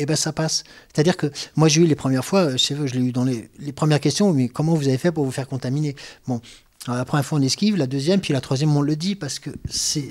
et 0.00 0.04
eh 0.04 0.06
ben 0.06 0.16
ça 0.16 0.32
passe. 0.32 0.64
C'est-à-dire 0.92 1.18
que 1.18 1.26
moi 1.56 1.68
j'ai 1.68 1.82
eu 1.82 1.84
les 1.84 1.94
premières 1.94 2.24
fois, 2.24 2.52
je 2.52 2.56
sais 2.56 2.74
je 2.74 2.94
l'ai 2.94 3.04
eu 3.04 3.12
dans 3.12 3.24
les, 3.24 3.50
les, 3.58 3.72
premières 3.72 4.00
questions, 4.00 4.32
mais 4.32 4.48
comment 4.48 4.74
vous 4.74 4.88
avez 4.88 4.96
fait 4.96 5.12
pour 5.12 5.26
vous 5.26 5.30
faire 5.30 5.46
contaminer? 5.46 5.94
Bon, 6.26 6.40
la 6.88 7.04
première 7.04 7.26
fois 7.26 7.38
on 7.38 7.42
esquive, 7.42 7.76
la 7.76 7.86
deuxième, 7.86 8.20
puis 8.20 8.32
la 8.32 8.40
troisième 8.40 8.74
on 8.74 8.80
le 8.80 8.96
dit 8.96 9.14
parce 9.14 9.38
que 9.38 9.50
c'est, 9.68 10.08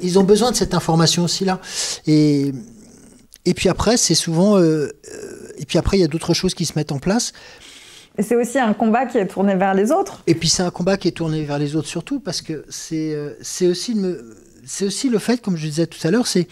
ils 0.00 0.16
ont 0.20 0.22
besoin 0.22 0.52
de 0.52 0.56
cette 0.56 0.74
information 0.74 1.24
aussi 1.24 1.44
là. 1.44 1.60
Et 2.06 2.52
et 3.44 3.54
puis 3.54 3.68
après 3.68 3.96
c'est 3.96 4.14
souvent, 4.14 4.60
euh, 4.60 4.92
et 5.58 5.66
puis 5.66 5.76
après 5.76 5.98
il 5.98 6.02
y 6.02 6.04
a 6.04 6.08
d'autres 6.08 6.32
choses 6.32 6.54
qui 6.54 6.64
se 6.64 6.74
mettent 6.76 6.92
en 6.92 7.00
place. 7.00 7.32
Et 8.18 8.22
c'est 8.22 8.36
aussi 8.36 8.60
un 8.60 8.74
combat 8.74 9.06
qui 9.06 9.18
est 9.18 9.26
tourné 9.26 9.56
vers 9.56 9.74
les 9.74 9.90
autres. 9.90 10.22
Et 10.28 10.36
puis 10.36 10.48
c'est 10.48 10.62
un 10.62 10.70
combat 10.70 10.96
qui 10.96 11.08
est 11.08 11.16
tourné 11.16 11.42
vers 11.42 11.58
les 11.58 11.74
autres 11.74 11.88
surtout 11.88 12.20
parce 12.20 12.42
que 12.42 12.64
c'est 12.68 13.12
euh, 13.12 13.34
c'est 13.42 13.66
aussi 13.66 14.00
c'est 14.64 14.84
aussi 14.84 15.08
le 15.08 15.18
fait, 15.18 15.42
comme 15.42 15.56
je 15.56 15.66
disais 15.66 15.88
tout 15.88 16.06
à 16.06 16.12
l'heure, 16.12 16.28
c'est 16.28 16.46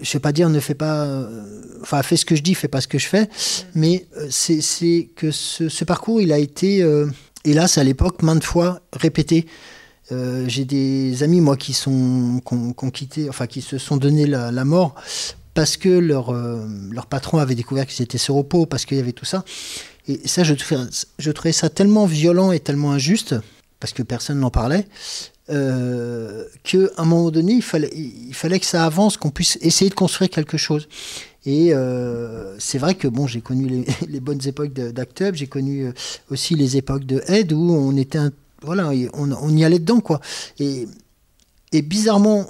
je 0.00 0.12
vais 0.12 0.20
pas 0.20 0.32
dire 0.32 0.48
ne 0.48 0.60
fais 0.60 0.74
pas, 0.74 1.04
euh, 1.04 1.62
enfin 1.82 2.02
fais 2.02 2.16
ce 2.16 2.24
que 2.24 2.36
je 2.36 2.42
dis, 2.42 2.54
fais 2.54 2.68
pas 2.68 2.80
ce 2.80 2.88
que 2.88 2.98
je 2.98 3.06
fais, 3.06 3.28
mais 3.74 4.06
euh, 4.16 4.26
c'est 4.30 5.10
que 5.16 5.30
ce, 5.30 5.84
parcours, 5.84 6.20
il 6.20 6.32
a 6.32 6.38
été, 6.38 6.82
euh, 6.82 7.06
hélas 7.44 7.78
à 7.78 7.84
l'époque, 7.84 8.22
maintes 8.22 8.44
fois 8.44 8.80
répété. 8.92 9.46
J'ai 10.48 10.64
des 10.64 11.22
amis 11.22 11.40
moi 11.40 11.56
qui 11.56 11.72
sont 11.72 12.40
qui 12.44 12.90
quitté, 12.90 13.28
enfin 13.28 13.46
qui 13.46 13.60
se 13.60 13.78
sont 13.78 13.96
donné 13.96 14.26
la, 14.26 14.64
mort 14.64 14.96
parce 15.54 15.76
que 15.76 15.88
leur 15.88 16.32
leur 16.32 17.06
patron 17.06 17.38
avait 17.38 17.54
découvert 17.54 17.86
qu'ils 17.86 18.02
étaient 18.02 18.18
repos, 18.32 18.66
parce 18.66 18.86
qu'il 18.86 18.96
y 18.96 19.00
avait 19.00 19.12
tout 19.12 19.24
ça. 19.24 19.44
Et 20.08 20.26
ça, 20.26 20.42
je 20.42 21.30
trouvais 21.30 21.52
ça 21.52 21.68
tellement 21.68 22.06
violent 22.06 22.50
et 22.50 22.58
tellement 22.58 22.90
injuste 22.90 23.36
parce 23.78 23.92
que 23.92 24.02
personne 24.02 24.40
n'en 24.40 24.50
parlait 24.50 24.88
euh, 25.50 26.44
qu'à 26.62 26.78
un 26.96 27.04
moment 27.04 27.30
donné, 27.30 27.54
il 27.54 27.62
fallait, 27.62 27.90
il 27.94 28.34
fallait 28.34 28.60
que 28.60 28.66
ça 28.66 28.84
avance, 28.84 29.16
qu'on 29.16 29.30
puisse 29.30 29.58
essayer 29.60 29.90
de 29.90 29.94
construire 29.94 30.30
quelque 30.30 30.56
chose. 30.56 30.88
Et 31.46 31.74
euh, 31.74 32.56
c'est 32.58 32.78
vrai 32.78 32.94
que 32.94 33.08
bon, 33.08 33.26
j'ai 33.26 33.40
connu 33.40 33.84
les, 34.06 34.20
bonnes 34.20 34.46
époques 34.46 34.72
d'Actub, 34.72 35.34
j'ai 35.34 35.46
connu 35.46 35.86
euh, 35.86 35.92
aussi 36.30 36.54
les 36.54 36.76
époques 36.76 37.04
de 37.04 37.22
Aide 37.26 37.52
où 37.52 37.72
on 37.72 37.96
était, 37.96 38.18
voilà, 38.62 38.90
on, 39.14 39.56
y 39.56 39.64
allait 39.64 39.78
dedans 39.78 40.00
quoi. 40.00 40.20
Et, 40.58 40.86
et 41.72 41.82
bizarrement, 41.82 42.46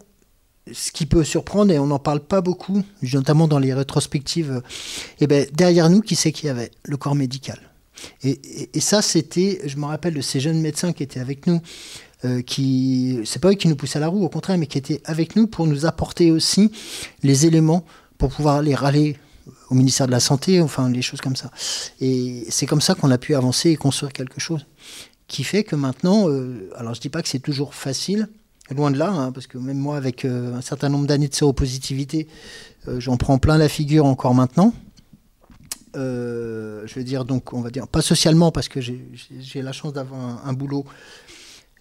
ce 0.73 0.91
qui 0.91 1.07
peut 1.07 1.25
surprendre 1.25 1.73
et 1.73 1.79
on 1.79 1.87
n'en 1.87 2.01
parle 2.01 2.21
pas 2.21 2.41
beaucoup, 2.41 2.83
notamment 3.03 3.49
dans 3.49 3.59
les 3.61 3.73
rétrospectives, 3.73 4.61
et 5.21 5.25
eh 5.25 5.27
ben 5.27 5.47
derrière 5.53 5.89
nous, 5.89 6.01
qui 6.01 6.17
c'est 6.17 6.33
qu'il 6.33 6.49
y 6.49 6.51
avait 6.51 6.71
Le 6.83 6.97
corps 6.97 7.15
médical? 7.15 7.59
Et, 8.23 8.31
et, 8.31 8.71
et 8.75 8.81
ça, 8.81 9.03
c'était, 9.03 9.61
je 9.65 9.77
me 9.77 9.85
rappelle 9.85 10.15
de 10.15 10.21
ces 10.21 10.41
jeunes 10.41 10.61
médecins 10.61 10.93
qui 10.93 11.03
étaient 11.03 11.21
avec 11.21 11.47
nous 11.47 11.61
euh, 12.27 12.43
qui, 12.43 13.21
c'est 13.25 13.41
pas 13.41 13.51
eux 13.51 13.55
qui 13.55 13.67
nous 13.67 13.77
poussaient 13.77 13.97
à 13.97 14.01
la 14.01 14.09
roue, 14.09 14.23
au 14.23 14.29
contraire, 14.29 14.59
mais 14.59 14.67
qui 14.67 14.77
étaient 14.77 15.01
avec 15.07 15.37
nous 15.37 15.47
pour 15.47 15.67
nous 15.67 15.87
apporter 15.87 16.31
aussi 16.31 16.71
les 17.23 17.47
éléments 17.47 17.83
pour 18.19 18.31
pouvoir 18.31 18.57
aller 18.57 18.75
râler 18.75 19.17
au 19.71 19.75
ministère 19.75 20.07
de 20.07 20.13
la 20.13 20.21
Santé, 20.21 20.61
enfin 20.61 20.91
les 20.91 21.01
choses 21.01 21.23
comme 21.23 21.37
ça. 21.37 21.51
Et 22.01 22.45
c'est 22.51 22.67
comme 22.67 22.83
ça 22.83 22.95
qu'on 22.95 23.11
a 23.11 23.17
pu 23.17 23.35
avancer 23.35 23.71
et 23.71 23.77
construire 23.77 24.13
quelque 24.13 24.39
chose 24.39 24.67
qui 25.29 25.45
fait 25.45 25.65
que 25.65 25.77
maintenant, 25.77 26.29
euh, 26.29 26.71
alors 26.77 26.93
je 26.93 27.01
dis 27.01 27.09
pas 27.09 27.23
que 27.23 27.29
c'est 27.29 27.39
toujours 27.39 27.73
facile, 27.73 28.29
loin 28.75 28.91
de 28.91 28.99
là, 28.99 29.11
hein, 29.11 29.33
parce 29.33 29.47
que 29.47 29.57
même 29.57 29.79
moi, 29.79 29.97
avec 29.97 30.27
euh, 30.27 30.55
un 30.55 30.61
certain 30.61 30.91
nombre 30.91 31.07
d'années 31.07 31.29
de 31.29 31.35
séropositivité, 31.35 32.29
j'en 32.99 33.17
prends 33.17 33.39
plein 33.39 33.57
la 33.57 33.69
figure 33.69 34.05
encore 34.05 34.35
maintenant. 34.35 34.75
je 35.95 36.95
veux 36.95 37.05
dire, 37.05 37.25
donc, 37.25 37.53
on 37.55 37.63
va 37.63 37.71
dire, 37.71 37.89
pas 37.89 38.03
socialement, 38.03 38.51
parce 38.53 38.69
que 38.69 38.81
j'ai 38.81 39.63
la 39.63 39.73
chance 39.73 39.93
d'avoir 39.93 40.47
un, 40.47 40.53
boulot 40.53 40.85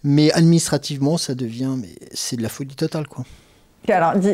mais 0.02 0.32
administrativement, 0.32 1.16
ça 1.16 1.34
devient, 1.34 1.74
mais 1.76 1.94
c'est 2.12 2.36
de 2.36 2.42
la 2.42 2.48
folie 2.48 2.74
totale, 2.74 3.06
quoi. 3.06 3.24
Alors, 3.88 4.14
dis, 4.16 4.28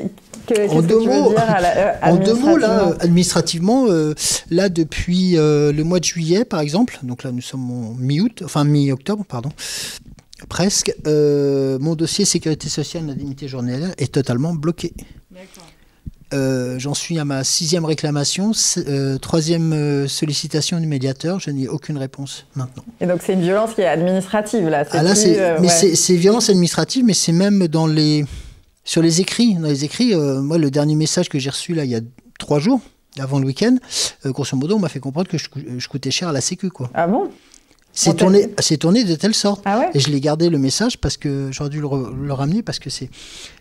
que, 0.46 0.68
en, 0.68 0.83
deux 0.83 0.98
mots, 0.98 1.31
dire 1.31 1.38
euh, 1.38 1.92
en 2.02 2.16
deux 2.16 2.35
mots, 2.35 2.57
là, 2.57 2.94
administrativement, 3.00 3.87
euh, 3.88 4.14
là, 4.50 4.68
depuis 4.68 5.38
euh, 5.38 5.72
le 5.72 5.85
mois 5.85 5.98
de 6.00 6.05
juillet, 6.05 6.44
par 6.44 6.61
exemple, 6.61 6.98
donc 7.02 7.22
là, 7.22 7.33
nous 7.33 7.40
sommes 7.40 7.70
en 7.70 7.94
mi-août, 7.94 8.42
enfin 8.44 8.64
mi-octobre, 8.64 9.24
pardon, 9.24 9.50
presque, 10.48 10.94
mon 11.07 11.94
dossier 11.94 12.24
sécurité 12.24 12.68
sociale 12.68 13.09
indemnité 13.09 13.48
journalière 13.48 13.94
est 13.98 14.12
totalement 14.12 14.52
bloqué. 14.52 14.92
D'accord. 15.31 15.64
Euh, 16.34 16.76
j'en 16.78 16.94
suis 16.94 17.20
à 17.20 17.24
ma 17.24 17.44
sixième 17.44 17.84
réclamation, 17.84 18.50
euh, 18.78 19.16
troisième 19.18 19.72
euh, 19.72 20.08
sollicitation 20.08 20.80
du 20.80 20.86
médiateur. 20.86 21.38
Je 21.38 21.50
n'ai 21.50 21.68
aucune 21.68 21.98
réponse 21.98 22.46
maintenant. 22.56 22.82
Et 23.00 23.06
donc 23.06 23.20
c'est 23.22 23.34
une 23.34 23.42
violence 23.42 23.74
qui 23.74 23.82
est 23.82 23.86
administrative 23.86 24.68
là. 24.68 24.84
Ah 24.90 25.04
là, 25.04 25.14
c'est, 25.14 25.60
mais 25.60 25.68
c'est, 25.68 26.16
violence 26.16 26.50
administrative, 26.50 27.04
mais 27.04 27.14
c'est 27.14 27.32
même 27.32 27.68
dans 27.68 27.86
les 27.86 28.24
sur 28.82 29.02
les 29.02 29.20
écrits. 29.20 29.54
Dans 29.54 29.68
les 29.68 29.84
écrits, 29.84 30.14
moi 30.16 30.58
le 30.58 30.70
dernier 30.70 30.96
message 30.96 31.28
que 31.28 31.38
j'ai 31.38 31.50
reçu 31.50 31.74
là 31.74 31.84
il 31.84 31.90
y 31.90 31.96
a 31.96 32.00
trois 32.40 32.58
jours, 32.58 32.80
avant 33.20 33.38
le 33.38 33.46
week-end, 33.46 33.76
grosso 34.24 34.56
modo, 34.56 34.76
on 34.76 34.80
m'a 34.80 34.88
fait 34.88 35.00
comprendre 35.00 35.28
que 35.28 35.38
je, 35.38 35.48
je, 35.78 35.88
coûtais 35.88 36.10
cher 36.10 36.28
à 36.28 36.32
la 36.32 36.40
Sécu 36.40 36.70
quoi. 36.70 36.90
Ah 36.92 37.06
bon? 37.06 37.30
C'est 37.96 38.14
tourné, 38.14 38.48
c'est 38.59 38.76
tourné 38.76 39.04
de 39.04 39.14
telle 39.14 39.35
sorte. 39.35 39.62
Ah 39.64 39.90
et 39.94 40.00
je 40.00 40.11
l'ai 40.11 40.20
gardé 40.20 40.50
le 40.50 40.59
message 40.59 40.98
parce 40.98 41.16
que 41.16 41.48
j'aurais 41.50 41.70
dû 41.70 41.80
le, 41.80 42.32
ramener 42.32 42.62
parce 42.62 42.78
que 42.78 42.90
c'est, 42.90 43.09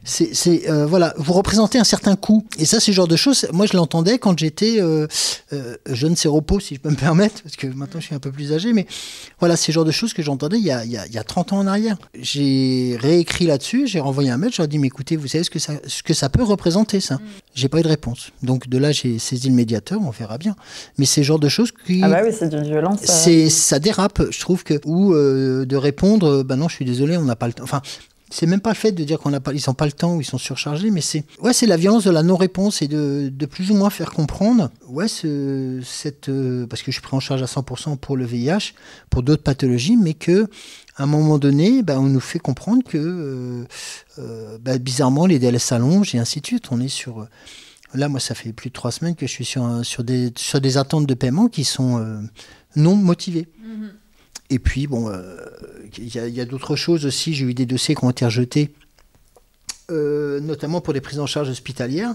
c'est, 0.04 0.70
euh, 0.70 0.86
voilà, 0.86 1.14
vous 1.18 1.32
représentez 1.32 1.80
un 1.80 1.86
certain 1.86 2.18
coût. 2.18 2.46
Et 2.60 2.66
ça, 2.66 2.82
c'est 2.82 2.92
le 2.92 2.96
genre 2.96 3.08
de 3.08 3.16
choses. 3.16 3.48
Moi, 3.54 3.66
je 3.66 3.78
l'entendais 3.78 4.20
quand 4.20 4.38
j'étais 4.38 4.82
euh, 4.82 5.08
euh, 5.54 5.78
jeune 5.90 6.18
séropos, 6.18 6.60
si 6.60 6.76
je 6.76 6.82
peux 6.82 6.90
me 6.90 6.96
permettre, 6.96 7.42
parce 7.44 7.56
que 7.56 7.68
maintenant 7.68 8.02
je 8.02 8.08
suis 8.08 8.16
un 8.16 8.20
peu 8.20 8.32
plus 8.32 8.52
âgé. 8.52 8.74
Mais 8.74 8.86
voilà, 9.40 9.56
c'est 9.56 9.72
le 9.72 9.76
genre 9.76 9.86
de 9.86 9.92
choses 9.92 10.14
que 10.14 10.22
j'entendais 10.22 10.58
il 10.58 10.66
y 10.66 10.72
a, 10.72 10.84
il 10.84 10.92
y 10.92 10.98
a, 10.98 11.06
il 11.08 11.14
y 11.14 11.18
a 11.18 11.24
30 11.24 11.54
ans 11.54 11.60
en 11.60 11.68
arrière. 11.68 11.98
J'ai 12.20 12.98
réécrit 13.00 13.46
là-dessus, 13.46 13.88
j'ai 13.88 14.02
renvoyé 14.02 14.32
un 14.32 14.38
mail, 14.38 14.52
j'ai 14.54 14.68
dit, 14.68 14.80
mais 14.80 14.88
écoutez, 14.88 15.16
vous 15.16 15.28
savez 15.28 15.46
ce 15.46 15.50
que 15.50 15.60
ça, 15.60 15.74
ce 15.88 16.04
que 16.04 16.14
ça 16.14 16.28
peut 16.28 16.44
représenter, 16.44 17.00
ça. 17.00 17.20
J'ai 17.56 17.70
pas 17.70 17.80
eu 17.80 17.84
de 17.84 17.88
réponse. 17.88 18.32
Donc 18.44 18.68
de 18.68 18.78
là, 18.78 18.92
j'ai 18.92 19.18
saisi 19.18 19.50
le 19.50 19.56
médiateur, 19.56 20.00
on 20.02 20.12
verra 20.12 20.38
bien. 20.38 20.56
Mais 20.98 21.06
c'est 21.06 21.22
le 21.22 21.26
genre 21.26 21.40
de 21.40 21.48
choses 21.48 21.72
qui. 21.72 22.02
Ah 22.04 22.10
bah 22.10 22.20
oui, 22.24 22.32
c'est 22.38 22.50
d'une 22.50 22.66
violence. 22.66 23.00
C'est, 23.02 23.50
ça 23.50 23.80
dérape 23.80 24.22
je 24.30 24.40
trouve 24.42 24.64
que 24.64 24.80
ou 24.86 25.14
euh, 25.14 25.66
de 25.66 25.76
répondre, 25.78 26.44
ben 26.44 26.58
non, 26.58 26.68
je 26.68 26.76
suis 26.76 26.86
désolé, 26.86 27.18
on 27.18 27.24
n'a 27.24 27.38
pas 27.38 27.48
le 27.48 27.54
temps. 27.54 27.64
Enfin, 27.64 27.82
c'est 28.30 28.48
même 28.48 28.60
pas 28.60 28.72
le 28.72 28.76
fait 28.76 28.92
de 28.92 29.04
dire 29.04 29.20
qu'on 29.20 29.30
n'a 29.30 29.40
pas, 29.40 29.54
ils 29.54 29.62
n'ont 29.68 29.74
pas 29.74 29.86
le 29.86 29.92
temps 29.92 30.16
ou 30.16 30.22
ils 30.22 30.26
sont 30.26 30.38
surchargés, 30.38 30.90
mais 30.90 31.02
c'est 31.02 31.24
ouais, 31.42 31.54
c'est 31.54 31.68
la 31.68 31.78
violence 31.78 32.06
de 32.06 32.12
la 32.12 32.24
non-réponse 32.24 32.82
et 32.82 32.88
de, 32.88 33.30
de, 33.32 33.46
plus 33.46 33.72
ou 33.72 33.76
moins 33.76 33.90
faire 33.90 34.12
comprendre, 34.12 34.72
ouais, 34.88 35.08
ce, 35.08 35.80
cette, 35.84 36.30
euh, 36.30 36.66
parce 36.68 36.82
que 36.82 36.92
je 36.92 36.96
suis 36.96 37.02
pris 37.02 37.16
en 37.16 37.20
charge 37.20 37.44
à 37.44 37.46
100% 37.46 37.98
pour 37.98 38.18
le 38.18 38.26
VIH, 38.26 38.74
pour 39.10 39.24
d'autres 39.24 39.44
pathologies, 39.44 39.98
mais 39.98 40.14
que 40.14 40.48
à 40.98 41.04
un 41.04 41.08
moment 41.08 41.38
donné, 41.38 41.84
ben, 41.84 42.00
on 42.00 42.04
nous 42.04 42.22
fait 42.22 42.40
comprendre 42.40 42.82
que 42.84 43.66
ben, 44.62 44.78
bizarrement 44.78 45.26
les 45.26 45.40
délais 45.40 45.60
s'allongent 45.60 46.16
et 46.16 46.20
ainsi 46.20 46.40
de 46.40 46.48
suite. 46.48 46.72
On 46.72 46.80
est 46.80 46.88
sur 46.88 47.28
Là, 47.94 48.10
moi, 48.10 48.20
ça 48.20 48.34
fait 48.34 48.52
plus 48.52 48.70
de 48.70 48.74
trois 48.74 48.92
semaines 48.92 49.16
que 49.16 49.28
je 49.28 49.32
suis 49.32 49.46
sur, 49.46 49.86
sur, 49.86 50.04
des, 50.04 50.32
sur 50.38 50.60
des 50.60 50.78
attentes 50.78 51.06
de 51.06 51.14
paiement 51.14 51.48
qui 51.48 51.66
sont 51.66 52.22
non 52.78 52.96
motivées. 52.96 53.48
Mm-hmm. 53.62 53.90
Et 54.52 54.60
puis, 54.60 54.88
bon, 54.88 55.10
euh, 55.10 55.38
il 55.98 56.36
y 56.36 56.42
a, 56.42 56.46
d'autres 56.46 56.76
choses 56.76 57.06
aussi. 57.06 57.34
J'ai 57.34 57.46
eu 57.46 57.54
des 57.54 57.66
dossiers 57.66 57.96
qui 57.96 58.04
ont 58.04 58.10
été 58.10 58.26
rejetés, 58.26 58.72
euh, 59.92 60.40
notamment 60.40 60.82
pour 60.82 60.94
des 60.94 61.02
prises 61.02 61.20
en 61.20 61.26
charge 61.26 61.50
hospitalières, 61.50 62.14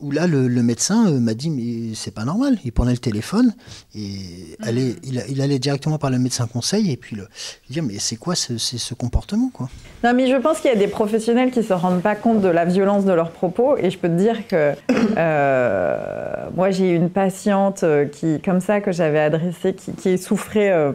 où 0.00 0.12
là, 0.12 0.28
le, 0.28 0.48
médecin 0.62 1.08
euh, 1.08 1.18
m'a 1.18 1.34
dit, 1.34 1.50
mais 1.50 1.94
c'est 1.94 2.12
pas 2.12 2.24
normal. 2.24 2.56
Il 2.64 2.70
prenait 2.70 2.92
le 2.92 2.98
téléphone 2.98 3.52
et 3.96 4.56
allait, 4.62 4.94
mhm. 5.04 5.22
il, 5.28 5.40
allait 5.42 5.58
directement 5.58 5.98
par 5.98 6.10
le 6.10 6.18
médecin 6.18 6.46
conseil 6.46 6.92
et 6.92 6.96
puis 6.96 7.16
le, 7.16 7.26
dire, 7.68 7.82
mais 7.82 7.98
c'est 7.98 8.16
quoi 8.16 8.36
ce, 8.36 8.58
ce 8.58 8.94
comportement 8.94 9.50
quoi? 9.52 9.68
Non, 10.04 10.14
mais 10.14 10.28
je 10.28 10.36
pense 10.36 10.60
qu'il 10.60 10.70
y 10.70 10.74
a 10.74 10.76
des 10.76 10.86
professionnels 10.86 11.50
qui 11.50 11.64
se 11.64 11.72
rendent 11.72 12.02
pas 12.02 12.14
compte 12.14 12.40
de 12.40 12.48
la 12.48 12.64
violence 12.64 13.04
de 13.04 13.12
leurs 13.12 13.32
propos 13.32 13.76
et 13.76 13.90
je 13.90 13.98
peux 13.98 14.08
te 14.08 14.16
dire 14.16 14.46
que 14.46 14.74
euh, 15.16 16.48
moi, 16.54 16.70
j'ai 16.70 16.90
une 16.90 17.10
patiente 17.10 17.84
qui, 18.12 18.40
comme 18.40 18.60
ça, 18.60 18.80
que 18.80 18.92
j'avais 18.92 19.20
adressée, 19.20 19.74
qui, 19.74 20.16
souffrait 20.16 20.94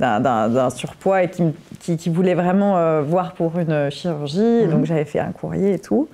d'un 0.00 0.70
surpoids 0.70 1.22
et 1.22 1.30
qui, 1.30 1.96
qui, 1.96 2.10
voulait 2.10 2.34
vraiment 2.34 3.02
voir 3.02 3.34
pour 3.34 3.58
une 3.58 3.90
chirurgie. 3.90 4.40
Mhm. 4.40 4.70
Donc, 4.70 4.84
j'avais 4.86 5.04
fait 5.04 5.20
un 5.20 5.32
courrier 5.32 5.74
et 5.74 5.78
tout. 5.78 6.08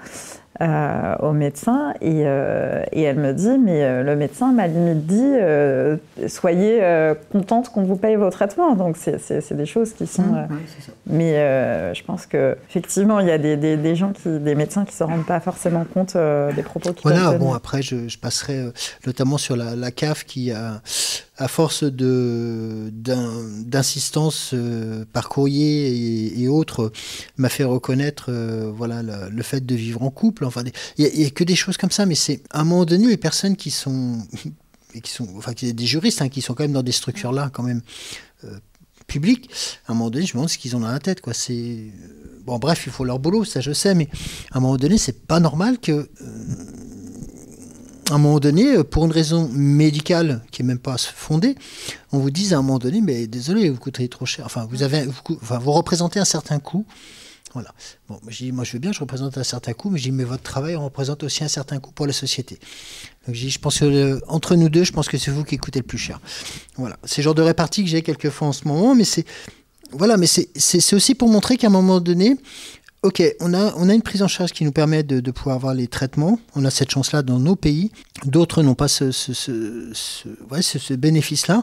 Euh, 0.62 1.16
au 1.18 1.32
médecin 1.32 1.92
et, 2.00 2.22
euh, 2.24 2.82
et, 2.90 3.02
elle 3.02 3.18
me 3.18 3.34
dit 3.34 3.58
mais 3.62 3.84
euh, 3.84 4.02
le 4.02 4.16
médecin 4.16 4.52
m'a 4.52 4.66
limite 4.66 5.04
dit 5.04 6.28
soyez 6.28 6.80
contente 7.30 7.68
qu'on 7.68 7.82
vous 7.82 7.96
paye 7.96 8.16
vos 8.16 8.30
traitements 8.30 8.74
donc 8.74 8.96
c'est 8.96 9.52
des 9.52 9.66
choses 9.66 9.92
qui 9.92 10.06
sont 10.06 10.22
mmh, 10.22 10.48
mais 11.08 11.34
je 11.94 12.02
pense 12.04 12.24
que 12.24 12.56
effectivement 12.70 13.20
il 13.20 13.26
y 13.26 13.30
a 13.30 13.36
des, 13.36 13.56
des, 13.56 13.96
gens 13.96 14.12
qui 14.12 14.30
des 14.38 14.54
médecins 14.54 14.86
qui 14.86 14.94
se 14.94 15.04
rendent 15.04 15.26
pas 15.26 15.40
forcément 15.40 15.84
compte 15.84 16.16
des 16.16 16.62
propos 16.62 16.94
qui 16.94 17.02
voilà 17.02 17.32
bon 17.32 17.52
après 17.52 17.82
je, 17.82 18.08
je 18.08 18.18
passerai 18.18 18.70
notamment 19.06 19.36
sur 19.36 19.56
la, 19.56 19.76
la 19.76 19.90
CAF 19.90 20.24
qui 20.24 20.52
a 20.52 20.80
à 21.38 21.48
force 21.48 21.84
d'insistance 23.62 24.52
euh, 24.54 25.04
par 25.12 25.28
courrier 25.28 26.40
et, 26.40 26.48
autres, 26.48 26.90
m'a 27.36 27.50
fait 27.50 27.64
reconnaître 27.64 28.26
euh, 28.30 28.72
voilà, 28.74 29.02
le, 29.02 29.42
fait 29.42 29.64
de 29.66 29.74
vivre 29.74 30.02
en 30.02 30.10
couple. 30.10 30.44
Enfin, 30.44 30.62
il 30.96 31.04
n'y 31.04 31.24
a, 31.24 31.30
que 31.30 31.44
des 31.44 31.56
choses 31.56 31.76
comme 31.76 31.90
ça, 31.90 32.06
mais 32.06 32.14
c'est 32.14 32.42
à 32.50 32.60
un 32.60 32.64
moment 32.64 32.86
donné, 32.86 33.08
les 33.08 33.18
personnes 33.18 33.56
qui 33.56 33.70
sont, 33.70 34.18
qui 35.02 35.10
sont 35.10 35.28
enfin, 35.36 35.52
des 35.52 35.86
juristes 35.86 36.22
hein, 36.22 36.28
qui 36.28 36.40
sont 36.40 36.54
quand 36.54 36.64
même 36.64 36.72
dans 36.72 36.82
des 36.82 36.92
structures-là, 36.92 37.50
quand 37.52 37.62
même. 37.62 37.82
Euh, 38.44 38.58
publiques, 39.06 39.50
à 39.86 39.92
un 39.92 39.94
moment 39.94 40.10
donné, 40.10 40.26
je 40.26 40.32
me 40.32 40.38
demande 40.38 40.48
ce 40.48 40.58
qu'ils 40.58 40.74
ont 40.74 40.80
dans 40.80 40.90
la 40.90 40.98
tête. 40.98 41.20
Quoi. 41.20 41.32
C'est... 41.32 41.92
Bon, 42.44 42.58
bref, 42.58 42.82
il 42.86 42.92
faut 42.92 43.04
leur 43.04 43.20
boulot, 43.20 43.44
ça 43.44 43.60
je 43.60 43.70
sais, 43.72 43.94
mais 43.94 44.08
à 44.50 44.58
un 44.58 44.60
moment 44.60 44.76
donné, 44.76 44.98
c'est 44.98 45.26
pas 45.26 45.38
normal 45.38 45.78
que 45.78 46.10
à 48.10 48.14
un 48.14 48.18
moment 48.18 48.38
donné, 48.38 48.76
euh, 48.76 48.84
pour 48.84 49.04
une 49.04 49.12
raison 49.12 49.48
médicale 49.48 50.44
qui 50.50 50.62
n'est 50.62 50.68
même 50.68 50.78
pas 50.78 50.96
fondée, 50.98 51.56
on 52.12 52.18
vous 52.18 52.30
dise 52.30 52.52
à 52.52 52.58
un 52.58 52.62
moment 52.62 52.78
donné, 52.78 53.00
mais 53.00 53.26
désolé, 53.26 53.68
vous 53.68 53.78
coûterez 53.78 54.08
trop 54.08 54.26
cher. 54.26 54.46
Enfin, 54.46 54.66
vous, 54.70 54.82
avez, 54.82 55.06
enfin, 55.42 55.58
vous 55.58 55.72
représentez 55.72 56.20
un 56.20 56.24
certain 56.24 56.58
coût. 56.58 56.86
Voilà. 57.52 57.72
Bon, 58.08 58.20
je 58.28 58.36
dis, 58.36 58.52
moi 58.52 58.64
je 58.64 58.72
veux 58.72 58.78
bien, 58.78 58.92
je 58.92 59.00
représente 59.00 59.38
un 59.38 59.44
certain 59.44 59.72
coût, 59.72 59.88
mais 59.88 59.98
je 59.98 60.04
dis, 60.04 60.12
mais 60.12 60.24
votre 60.24 60.42
travail 60.42 60.76
représente 60.76 61.22
aussi 61.22 61.42
un 61.42 61.48
certain 61.48 61.78
coût 61.78 61.90
pour 61.90 62.06
la 62.06 62.12
société. 62.12 62.58
Donc 63.26 63.34
je 63.34 63.40
dis, 63.40 63.50
je 63.50 63.58
pense 63.58 63.78
que 63.78 63.84
euh, 63.86 64.20
entre 64.28 64.56
nous 64.56 64.68
deux, 64.68 64.84
je 64.84 64.92
pense 64.92 65.08
que 65.08 65.16
c'est 65.16 65.30
vous 65.30 65.42
qui 65.42 65.56
coûtez 65.56 65.78
le 65.78 65.86
plus 65.86 65.98
cher. 65.98 66.20
Voilà. 66.76 66.98
C'est 67.04 67.22
le 67.22 67.24
genre 67.24 67.34
de 67.34 67.42
répartie 67.42 67.82
que 67.82 67.88
j'ai 67.88 68.02
quelquefois 68.02 68.48
en 68.48 68.52
ce 68.52 68.68
moment, 68.68 68.94
mais 68.94 69.04
c'est 69.04 69.24
voilà, 69.92 70.16
mais 70.16 70.26
c'est 70.26 70.94
aussi 70.94 71.14
pour 71.14 71.28
montrer 71.28 71.56
qu'à 71.56 71.68
un 71.68 71.70
moment 71.70 72.00
donné, 72.00 72.36
Ok, 73.06 73.22
on 73.38 73.54
a, 73.54 73.72
on 73.76 73.88
a 73.88 73.94
une 73.94 74.02
prise 74.02 74.24
en 74.24 74.26
charge 74.26 74.50
qui 74.50 74.64
nous 74.64 74.72
permet 74.72 75.04
de, 75.04 75.30
pouvoir 75.30 75.54
avoir 75.54 75.74
les 75.74 75.86
traitements. 75.86 76.40
On 76.56 76.64
a 76.64 76.70
cette 76.70 76.90
chance-là 76.90 77.22
dans 77.22 77.38
nos 77.38 77.54
pays. 77.54 77.92
D'autres 78.24 78.64
n'ont 78.64 78.74
pas 78.74 78.88
ce, 78.88 79.12
ce, 79.12 80.92
bénéfice-là. 80.92 81.62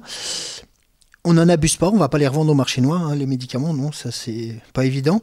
On 1.25 1.34
n'en 1.34 1.49
abuse 1.49 1.75
pas, 1.75 1.89
on 1.89 1.97
va 1.97 2.08
pas 2.08 2.17
les 2.17 2.29
revendre 2.29 2.53
au 2.53 2.56
marché 2.56 2.79
noir, 2.79 3.10
hein, 3.10 3.15
les 3.15 3.25
médicaments, 3.25 3.73
non, 3.73 3.91
ça 3.91 4.10
c'est 4.10 4.56
pas 4.71 4.86
évident, 4.86 5.21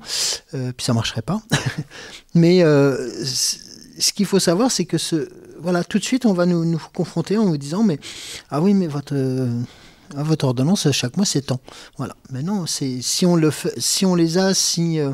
euh, 0.53 0.73
puis 0.77 0.85
ça 0.85 0.93
marcherait 0.93 1.23
pas. 1.23 1.41
Mais 2.35 2.63
euh, 2.65 3.25
ce 3.25 4.13
qu'il 4.13 4.27
faut 4.27 4.41
savoir, 4.41 4.71
c'est 4.71 4.85
que 4.85 4.99
ce, 4.99 5.27
voilà, 5.59 5.85
tout 5.85 5.99
de 5.99 6.05
suite, 6.05 6.27
on 6.27 6.35
va 6.35 6.45
nous, 6.45 6.67
nous 6.67 6.83
confronter 6.95 7.39
en 7.39 7.47
nous 7.47 7.57
disant, 7.57 7.83
mais 7.83 7.99
ah 8.51 8.61
oui, 8.61 8.75
mais 8.75 8.89
votre 8.89 9.15
ah, 10.17 10.23
votre 10.23 10.45
ordonnance 10.47 10.91
chaque 10.93 11.17
mois 11.17 11.27
c'est 11.27 11.43
tant. 11.43 11.61
Voilà. 11.97 12.15
Mais 12.31 12.43
non, 12.43 12.67
c'est 12.67 13.01
si 13.03 13.27
on 13.27 13.37
le 13.37 13.51
fait, 13.51 13.73
si 13.79 14.05
on 14.07 14.15
les 14.15 14.39
a, 14.39 14.55
si 14.55 14.99
euh, 14.99 15.13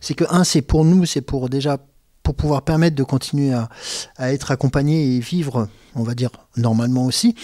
c'est 0.00 0.14
que 0.14 0.24
un 0.30 0.44
c'est 0.44 0.62
pour 0.62 0.84
nous, 0.84 1.04
c'est 1.06 1.20
pour 1.20 1.48
déjà 1.48 1.78
pour 2.26 2.34
pouvoir 2.34 2.62
permettre 2.62 2.96
de 2.96 3.04
continuer 3.04 3.52
à, 3.52 3.68
être 4.32 4.50
accompagné 4.50 5.14
et 5.14 5.20
vivre, 5.20 5.68
on 5.94 6.02
va 6.02 6.16
dire 6.16 6.30
normalement 6.56 7.04
aussi. 7.04 7.36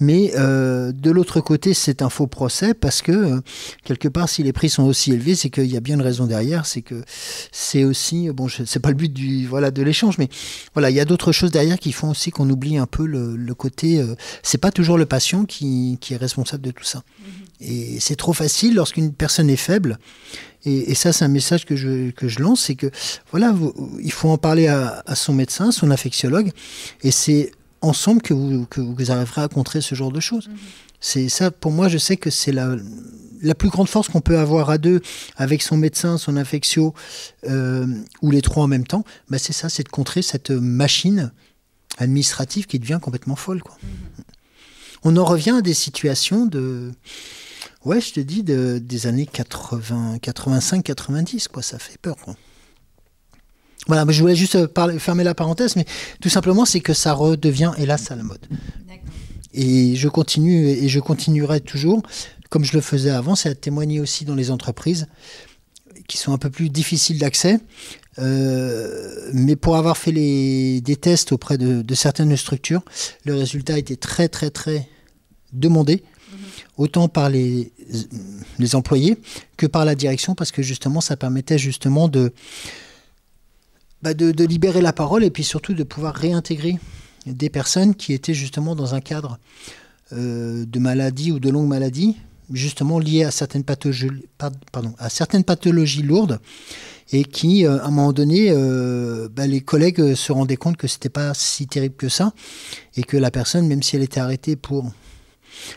Mais 0.00 0.32
euh, 0.36 0.92
de 0.92 1.10
l'autre 1.10 1.40
côté, 1.40 1.72
c'est 1.72 2.02
un 2.02 2.10
faux 2.10 2.26
procès 2.26 2.74
parce 2.74 3.00
que 3.00 3.10
euh, 3.10 3.40
quelque 3.84 4.06
part, 4.06 4.28
si 4.28 4.42
les 4.42 4.52
prix 4.52 4.68
sont 4.68 4.82
aussi 4.82 5.14
élevés, 5.14 5.34
c'est 5.34 5.48
qu'il 5.48 5.64
y 5.64 5.78
a 5.78 5.80
bien 5.80 5.94
une 5.94 6.02
raison 6.02 6.26
derrière. 6.26 6.66
C'est 6.66 6.82
que 6.82 7.02
c'est 7.52 7.84
aussi 7.84 8.28
bon, 8.28 8.48
c'est 8.48 8.80
pas 8.80 8.90
le 8.90 8.96
but 8.96 9.10
du 9.10 9.46
voilà 9.46 9.70
de 9.70 9.82
l'échange, 9.82 10.18
mais 10.18 10.28
voilà, 10.74 10.90
il 10.90 10.96
y 10.96 11.00
a 11.00 11.06
d'autres 11.06 11.32
choses 11.32 11.50
derrière 11.50 11.78
qui 11.78 11.92
font 11.92 12.10
aussi 12.10 12.30
qu'on 12.30 12.50
oublie 12.50 12.76
un 12.76 12.86
peu 12.86 13.06
le, 13.06 13.54
côté. 13.54 13.98
Euh, 13.98 14.14
c'est 14.42 14.58
pas 14.58 14.70
toujours 14.70 14.98
le 14.98 15.06
patient 15.06 15.46
qui, 15.46 15.96
qui, 16.02 16.12
est 16.12 16.18
responsable 16.18 16.64
de 16.64 16.70
tout 16.70 16.84
ça. 16.84 16.98
Mm-hmm. 16.98 17.47
Et 17.60 17.98
c'est 18.00 18.16
trop 18.16 18.32
facile 18.32 18.74
lorsqu'une 18.74 19.12
personne 19.12 19.50
est 19.50 19.56
faible 19.56 19.98
et, 20.64 20.94
ça, 20.94 21.12
c'est 21.12 21.24
un 21.24 21.28
message 21.28 21.64
que 21.64 21.76
je, 21.76 22.10
que 22.10 22.28
je 22.28 22.40
lance, 22.40 22.62
c'est 22.62 22.74
que 22.74 22.90
voilà, 23.30 23.54
il 24.02 24.12
faut 24.12 24.28
en 24.28 24.38
parler 24.38 24.66
à, 24.66 25.02
son 25.14 25.32
médecin, 25.32 25.70
son 25.70 25.90
infectiologue, 25.90 26.50
et 27.02 27.10
c'est 27.10 27.52
ensemble 27.80 28.20
que 28.22 28.34
vous, 28.34 28.66
que 28.66 28.80
vous 28.80 29.10
arriverez 29.10 29.42
à 29.42 29.48
contrer 29.48 29.80
ce 29.80 29.94
genre 29.94 30.10
de 30.10 30.20
choses. 30.20 30.48
Mhm. 30.48 30.56
C'est 31.00 31.28
ça, 31.28 31.52
pour 31.52 31.70
moi, 31.70 31.88
je 31.88 31.96
sais 31.96 32.16
que 32.16 32.28
c'est 32.28 32.50
la, 32.50 32.74
la 33.40 33.54
plus 33.54 33.68
grande 33.68 33.88
force 33.88 34.08
qu'on 34.08 34.20
peut 34.20 34.38
avoir 34.38 34.68
à 34.68 34.78
deux, 34.78 35.00
avec 35.36 35.62
son 35.62 35.76
médecin, 35.76 36.18
son 36.18 36.36
infectio, 36.36 36.92
euh, 37.48 37.86
ou 38.20 38.32
les 38.32 38.42
trois 38.42 38.64
en 38.64 38.68
même 38.68 38.86
temps, 38.86 39.04
bah 39.30 39.38
c'est 39.38 39.52
ça, 39.52 39.68
c'est 39.68 39.84
de 39.84 39.88
contrer 39.88 40.22
cette 40.22 40.50
machine 40.50 41.32
administrative 41.98 42.66
qui 42.66 42.80
devient 42.80 42.98
complètement 43.00 43.36
folle. 43.36 43.62
Quoi. 43.62 43.76
Mhm. 43.82 44.24
On 45.04 45.16
en 45.16 45.24
revient 45.24 45.56
à 45.58 45.62
des 45.62 45.74
situations 45.74 46.46
de 46.46 46.90
Ouais, 47.88 48.02
je 48.02 48.12
te 48.12 48.20
dis 48.20 48.42
des 48.42 49.06
années 49.06 49.24
80, 49.24 50.18
85, 50.20 50.84
90, 50.84 51.48
quoi. 51.48 51.62
Ça 51.62 51.78
fait 51.78 51.96
peur, 51.96 52.18
quoi. 52.18 52.36
Voilà, 53.86 54.04
je 54.12 54.20
voulais 54.20 54.36
juste 54.36 54.56
euh, 54.56 54.98
fermer 54.98 55.24
la 55.24 55.34
parenthèse, 55.34 55.74
mais 55.74 55.86
tout 56.20 56.28
simplement, 56.28 56.66
c'est 56.66 56.80
que 56.80 56.92
ça 56.92 57.14
redevient, 57.14 57.72
hélas, 57.78 58.10
à 58.10 58.16
la 58.16 58.24
mode. 58.24 58.46
Et 59.54 59.96
je 59.96 60.06
continue, 60.06 60.68
et 60.68 60.86
je 60.90 61.00
continuerai 61.00 61.62
toujours, 61.62 62.02
comme 62.50 62.62
je 62.62 62.74
le 62.74 62.82
faisais 62.82 63.08
avant, 63.08 63.34
c'est 63.34 63.48
à 63.48 63.54
témoigner 63.54 64.00
aussi 64.00 64.26
dans 64.26 64.34
les 64.34 64.50
entreprises 64.50 65.06
qui 66.08 66.18
sont 66.18 66.34
un 66.34 66.38
peu 66.38 66.50
plus 66.50 66.68
difficiles 66.68 67.18
d'accès. 67.18 67.58
Euh, 68.18 69.30
mais 69.32 69.56
pour 69.56 69.76
avoir 69.76 69.96
fait 69.96 70.12
les, 70.12 70.82
des 70.82 70.96
tests 70.96 71.32
auprès 71.32 71.56
de, 71.56 71.80
de 71.80 71.94
certaines 71.94 72.36
structures, 72.36 72.82
le 73.24 73.34
résultat 73.34 73.78
était 73.78 73.96
très, 73.96 74.28
très, 74.28 74.50
très 74.50 74.86
demandé 75.54 76.02
autant 76.78 77.08
par 77.08 77.28
les, 77.28 77.72
les, 78.58 78.74
employés 78.74 79.18
que 79.56 79.66
par 79.66 79.84
la 79.84 79.94
direction, 79.94 80.34
parce 80.34 80.52
que 80.52 80.62
justement, 80.62 81.00
ça 81.00 81.16
permettait 81.16 81.58
justement 81.58 82.08
de, 82.08 82.32
bah 84.00 84.14
de, 84.14 84.30
de, 84.30 84.44
libérer 84.44 84.80
la 84.80 84.92
parole 84.92 85.24
et 85.24 85.30
puis 85.30 85.44
surtout 85.44 85.74
de 85.74 85.82
pouvoir 85.82 86.14
réintégrer 86.14 86.78
des 87.26 87.50
personnes 87.50 87.94
qui 87.94 88.12
étaient 88.12 88.32
justement 88.32 88.76
dans 88.76 88.94
un 88.94 89.00
cadre 89.00 89.38
euh, 90.12 90.64
de 90.64 90.78
maladie 90.78 91.32
ou 91.32 91.40
de 91.40 91.50
longue 91.50 91.68
maladie, 91.68 92.16
justement 92.52 92.98
liées 92.98 93.24
à 93.24 93.30
certaines 93.30 93.64
pathologies, 93.64 94.08
pardon, 94.72 94.94
à 94.98 95.10
certaines 95.10 95.44
pathologies 95.44 96.02
lourdes 96.02 96.38
et 97.12 97.24
qui, 97.24 97.66
euh, 97.66 97.78
à 97.80 97.86
un 97.86 97.90
moment 97.90 98.12
donné, 98.12 98.50
euh, 98.50 99.28
bah, 99.34 99.46
les 99.46 99.60
collègues 99.60 100.14
se 100.14 100.30
rendaient 100.32 100.56
compte 100.56 100.76
que 100.76 100.86
c'était 100.86 101.08
pas 101.08 101.34
si 101.34 101.66
terrible 101.66 101.96
que 101.96 102.08
ça 102.08 102.32
et 102.96 103.02
que 103.02 103.16
la 103.16 103.30
personne, 103.30 103.66
même 103.66 103.82
si 103.82 103.96
elle 103.96 104.02
était 104.02 104.20
arrêtée 104.20 104.56
pour 104.56 104.92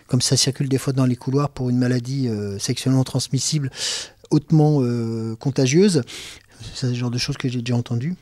comme 0.07 0.21
ça 0.21 0.37
circule 0.37 0.69
des 0.69 0.77
fois 0.77 0.93
dans 0.93 1.05
les 1.05 1.15
couloirs 1.15 1.49
pour 1.49 1.69
une 1.69 1.77
maladie 1.77 2.27
euh, 2.27 2.59
sexuellement 2.59 3.03
transmissible 3.03 3.71
hautement 4.29 4.79
euh, 4.81 5.35
contagieuse. 5.35 6.03
C'est 6.73 6.87
le 6.87 6.93
genre 6.93 7.11
de 7.11 7.17
choses 7.17 7.37
que 7.37 7.49
j'ai 7.49 7.59
déjà 7.59 7.75
entendues. 7.75 8.15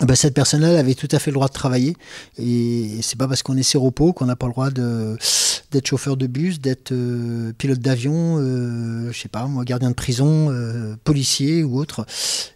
Eh 0.00 0.06
ben, 0.06 0.14
cette 0.14 0.34
personne-là 0.34 0.78
avait 0.78 0.94
tout 0.94 1.08
à 1.10 1.18
fait 1.18 1.30
le 1.30 1.34
droit 1.34 1.48
de 1.48 1.52
travailler. 1.52 1.96
Et 2.38 3.00
c'est 3.02 3.18
pas 3.18 3.28
parce 3.28 3.42
qu'on 3.42 3.56
est 3.56 3.62
séropo 3.62 4.12
qu'on 4.12 4.24
n'a 4.24 4.36
pas 4.36 4.46
le 4.46 4.52
droit 4.52 4.70
d'être 4.70 5.86
chauffeur 5.86 6.16
de 6.16 6.26
bus, 6.26 6.60
d'être 6.60 6.92
euh, 6.92 7.52
pilote 7.58 7.78
d'avion, 7.78 8.38
je 8.38 9.18
sais 9.18 9.28
pas, 9.28 9.46
moi, 9.46 9.64
gardien 9.64 9.90
de 9.90 9.94
prison, 9.94 10.50
policier 11.04 11.62
ou 11.62 11.78
autre. 11.78 12.06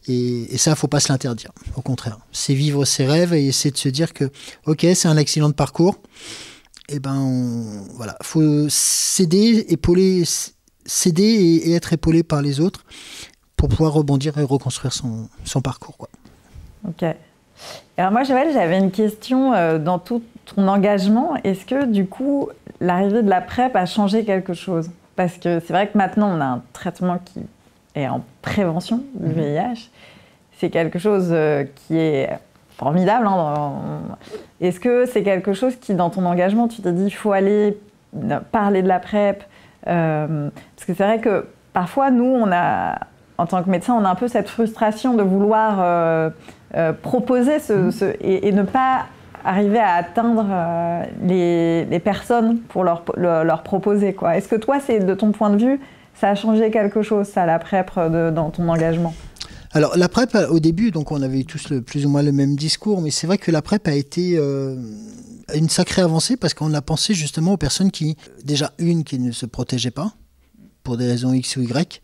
Et, 0.09 0.55
et 0.55 0.59
ça, 0.59 0.75
faut 0.77 0.89
pas 0.89 1.01
se 1.01 1.13
l'interdire. 1.13 1.53
Au 1.77 1.83
contraire, 1.83 2.19
c'est 2.33 2.55
vivre 2.55 2.85
ses 2.85 3.07
rêves 3.07 3.35
et 3.35 3.47
essayer 3.47 3.71
de 3.71 3.77
se 3.77 3.91
dire 3.91 4.15
que, 4.15 4.31
ok, 4.65 4.87
c'est 4.95 5.09
un 5.09 5.19
accident 5.19 5.49
de 5.49 5.55
parcours 5.55 6.01
eh 6.89 7.01
ben, 7.01 7.85
voilà, 7.95 8.17
faut 8.23 8.69
céder, 8.69 9.67
épauler, 9.69 10.23
céder 10.85 11.23
et, 11.23 11.75
être 11.75 11.93
épaulé 11.93 12.23
par 12.23 12.43
les 12.43 12.61
autres 12.61 12.85
pour 13.57 13.69
pouvoir 13.69 13.93
rebondir 13.93 14.39
et 14.39 14.45
reconstruire 14.45 14.93
son, 14.93 15.29
son 15.45 15.61
parcours. 15.61 15.97
Quoi. 15.97 16.09
Ok. 16.89 17.05
Alors 17.97 18.13
moi, 18.13 18.23
Joël, 18.23 18.53
j'avais 18.53 18.79
une 18.79 18.91
question 18.91 19.55
euh, 19.55 19.79
dans 19.79 19.99
tout 19.99 20.23
ton 20.45 20.69
engagement. 20.69 21.37
Est-ce 21.43 21.65
que 21.65 21.87
du 21.87 22.07
coup, 22.07 22.51
l'arrivée 22.81 23.23
de 23.23 23.31
la 23.31 23.41
PrEP 23.41 23.75
a 23.75 23.87
changé 23.87 24.25
quelque 24.25 24.55
chose? 24.55 24.91
Parce 25.17 25.39
que 25.39 25.61
c'est 25.61 25.73
vrai 25.73 25.89
que 25.89 25.97
maintenant, 25.97 26.37
on 26.37 26.41
a 26.41 26.45
un 26.45 26.63
traitement 26.73 27.19
qui 27.19 27.41
est 27.95 28.07
en 28.07 28.23
prévention 28.43 29.03
du 29.15 29.33
VIH. 29.33 29.61
Mhm. 29.61 29.77
C'est 30.59 30.71
quelque 30.71 30.99
chose 30.99 31.29
euh, 31.31 31.65
qui 31.75 31.97
est 31.97 32.31
formidable. 32.77 33.27
Hein, 33.27 33.73
est-ce 34.61 34.81
que 34.81 35.07
c'est 35.07 35.23
quelque 35.23 35.53
chose 35.53 35.77
qui, 35.77 35.95
dans 35.95 36.11
ton 36.11 36.25
engagement, 36.25 36.69
tu 36.69 36.83
t'es 36.83 36.93
dit, 36.93 37.07
il 37.07 37.11
faut 37.11 37.33
aller 37.33 37.79
parler 38.53 38.83
de 38.83 38.89
la 38.89 38.99
PrEP 38.99 39.43
euh, 39.87 40.49
Parce 40.75 40.87
que 40.87 40.95
c'est 40.95 41.05
vrai 41.05 41.21
que 41.21 41.47
parfois, 41.73 42.11
nous, 42.11 42.25
on 42.25 42.51
a, 42.53 42.99
en 43.39 43.47
tant 43.47 43.63
que 43.63 43.71
médecin, 43.71 43.95
on 43.95 44.05
a 44.05 44.11
un 44.11 44.15
peu 44.15 44.29
cette 44.29 44.49
frustration 44.49 45.15
de 45.15 45.23
vouloir 45.23 45.79
euh, 45.81 46.31
euh, 46.75 46.93
proposer 46.93 47.59
ce, 47.59 47.73
mmh. 47.73 48.15
et, 48.21 48.53
ne 48.53 48.63
pas 48.63 49.07
arriver 49.45 49.79
à 49.79 49.95
atteindre 49.95 50.45
les, 51.23 52.01
personnes 52.05 52.59
pour 52.69 52.83
leur, 52.83 53.05
leur 53.17 53.63
proposer. 53.63 54.17
Est-ce 54.35 54.49
que 54.49 54.57
toi, 54.57 54.81
c'est 54.81 54.99
de 54.99 55.15
ton 55.15 55.31
point 55.31 55.51
de 55.51 55.57
vue, 55.57 55.81
ça 56.15 56.31
a 56.31 56.35
changé 56.35 56.71
quelque 56.71 57.03
chose, 57.03 57.29
ça, 57.29 57.47
la 57.47 57.59
PrEP, 57.59 57.93
dans 58.33 58.51
ton 58.51 58.69
engagement? 58.69 59.15
Alors 59.77 59.95
la 59.99 60.09
PrEP, 60.09 60.35
au 60.49 60.59
début, 60.59 60.91
donc 60.91 61.13
on 61.13 61.21
avait 61.21 61.45
tous 61.45 61.75
plus 61.85 62.07
ou 62.07 62.09
moins 62.09 62.23
le 62.23 62.33
même 62.33 62.57
discours, 62.57 63.03
mais 63.03 63.11
c'est 63.11 63.27
vrai 63.27 63.37
que 63.37 63.51
la 63.51 63.61
PrEP 63.61 63.87
a 63.89 63.95
été 63.95 64.39
euh, 64.39 64.75
une 65.55 65.69
sacrée 65.69 66.01
avancée 66.01 66.39
parce 66.39 66.55
qu'on 66.55 66.73
a 66.73 66.81
pensé 66.81 67.13
justement 67.13 67.53
aux 67.53 67.57
personnes 67.59 67.91
qui, 67.91 68.17
déjà 68.43 68.73
une, 68.79 69.05
qui 69.05 69.19
ne 69.19 69.33
se 69.33 69.45
protégeaient 69.45 69.91
pas, 69.91 70.15
pour 70.83 70.97
des 70.97 71.07
raisons 71.07 71.35
X 71.35 71.57
ou 71.57 71.61
Y, 71.61 72.01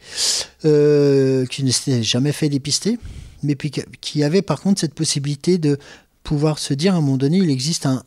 euh, 0.66 1.46
qui 1.46 1.64
ne 1.64 1.70
s'étaient 1.70 2.02
jamais 2.02 2.32
fait 2.32 2.50
dépister, 2.50 2.98
mais 3.42 3.54
puis 3.54 3.70
qui 3.70 4.22
avaient 4.22 4.42
par 4.42 4.60
contre 4.60 4.78
cette 4.78 4.92
possibilité 4.92 5.56
de 5.56 5.78
pouvoir 6.24 6.58
se 6.58 6.74
dire 6.74 6.92
à 6.92 6.98
un 6.98 7.00
moment 7.00 7.16
donné, 7.16 7.38
il 7.38 7.48
existe 7.48 7.86
un, 7.86 8.04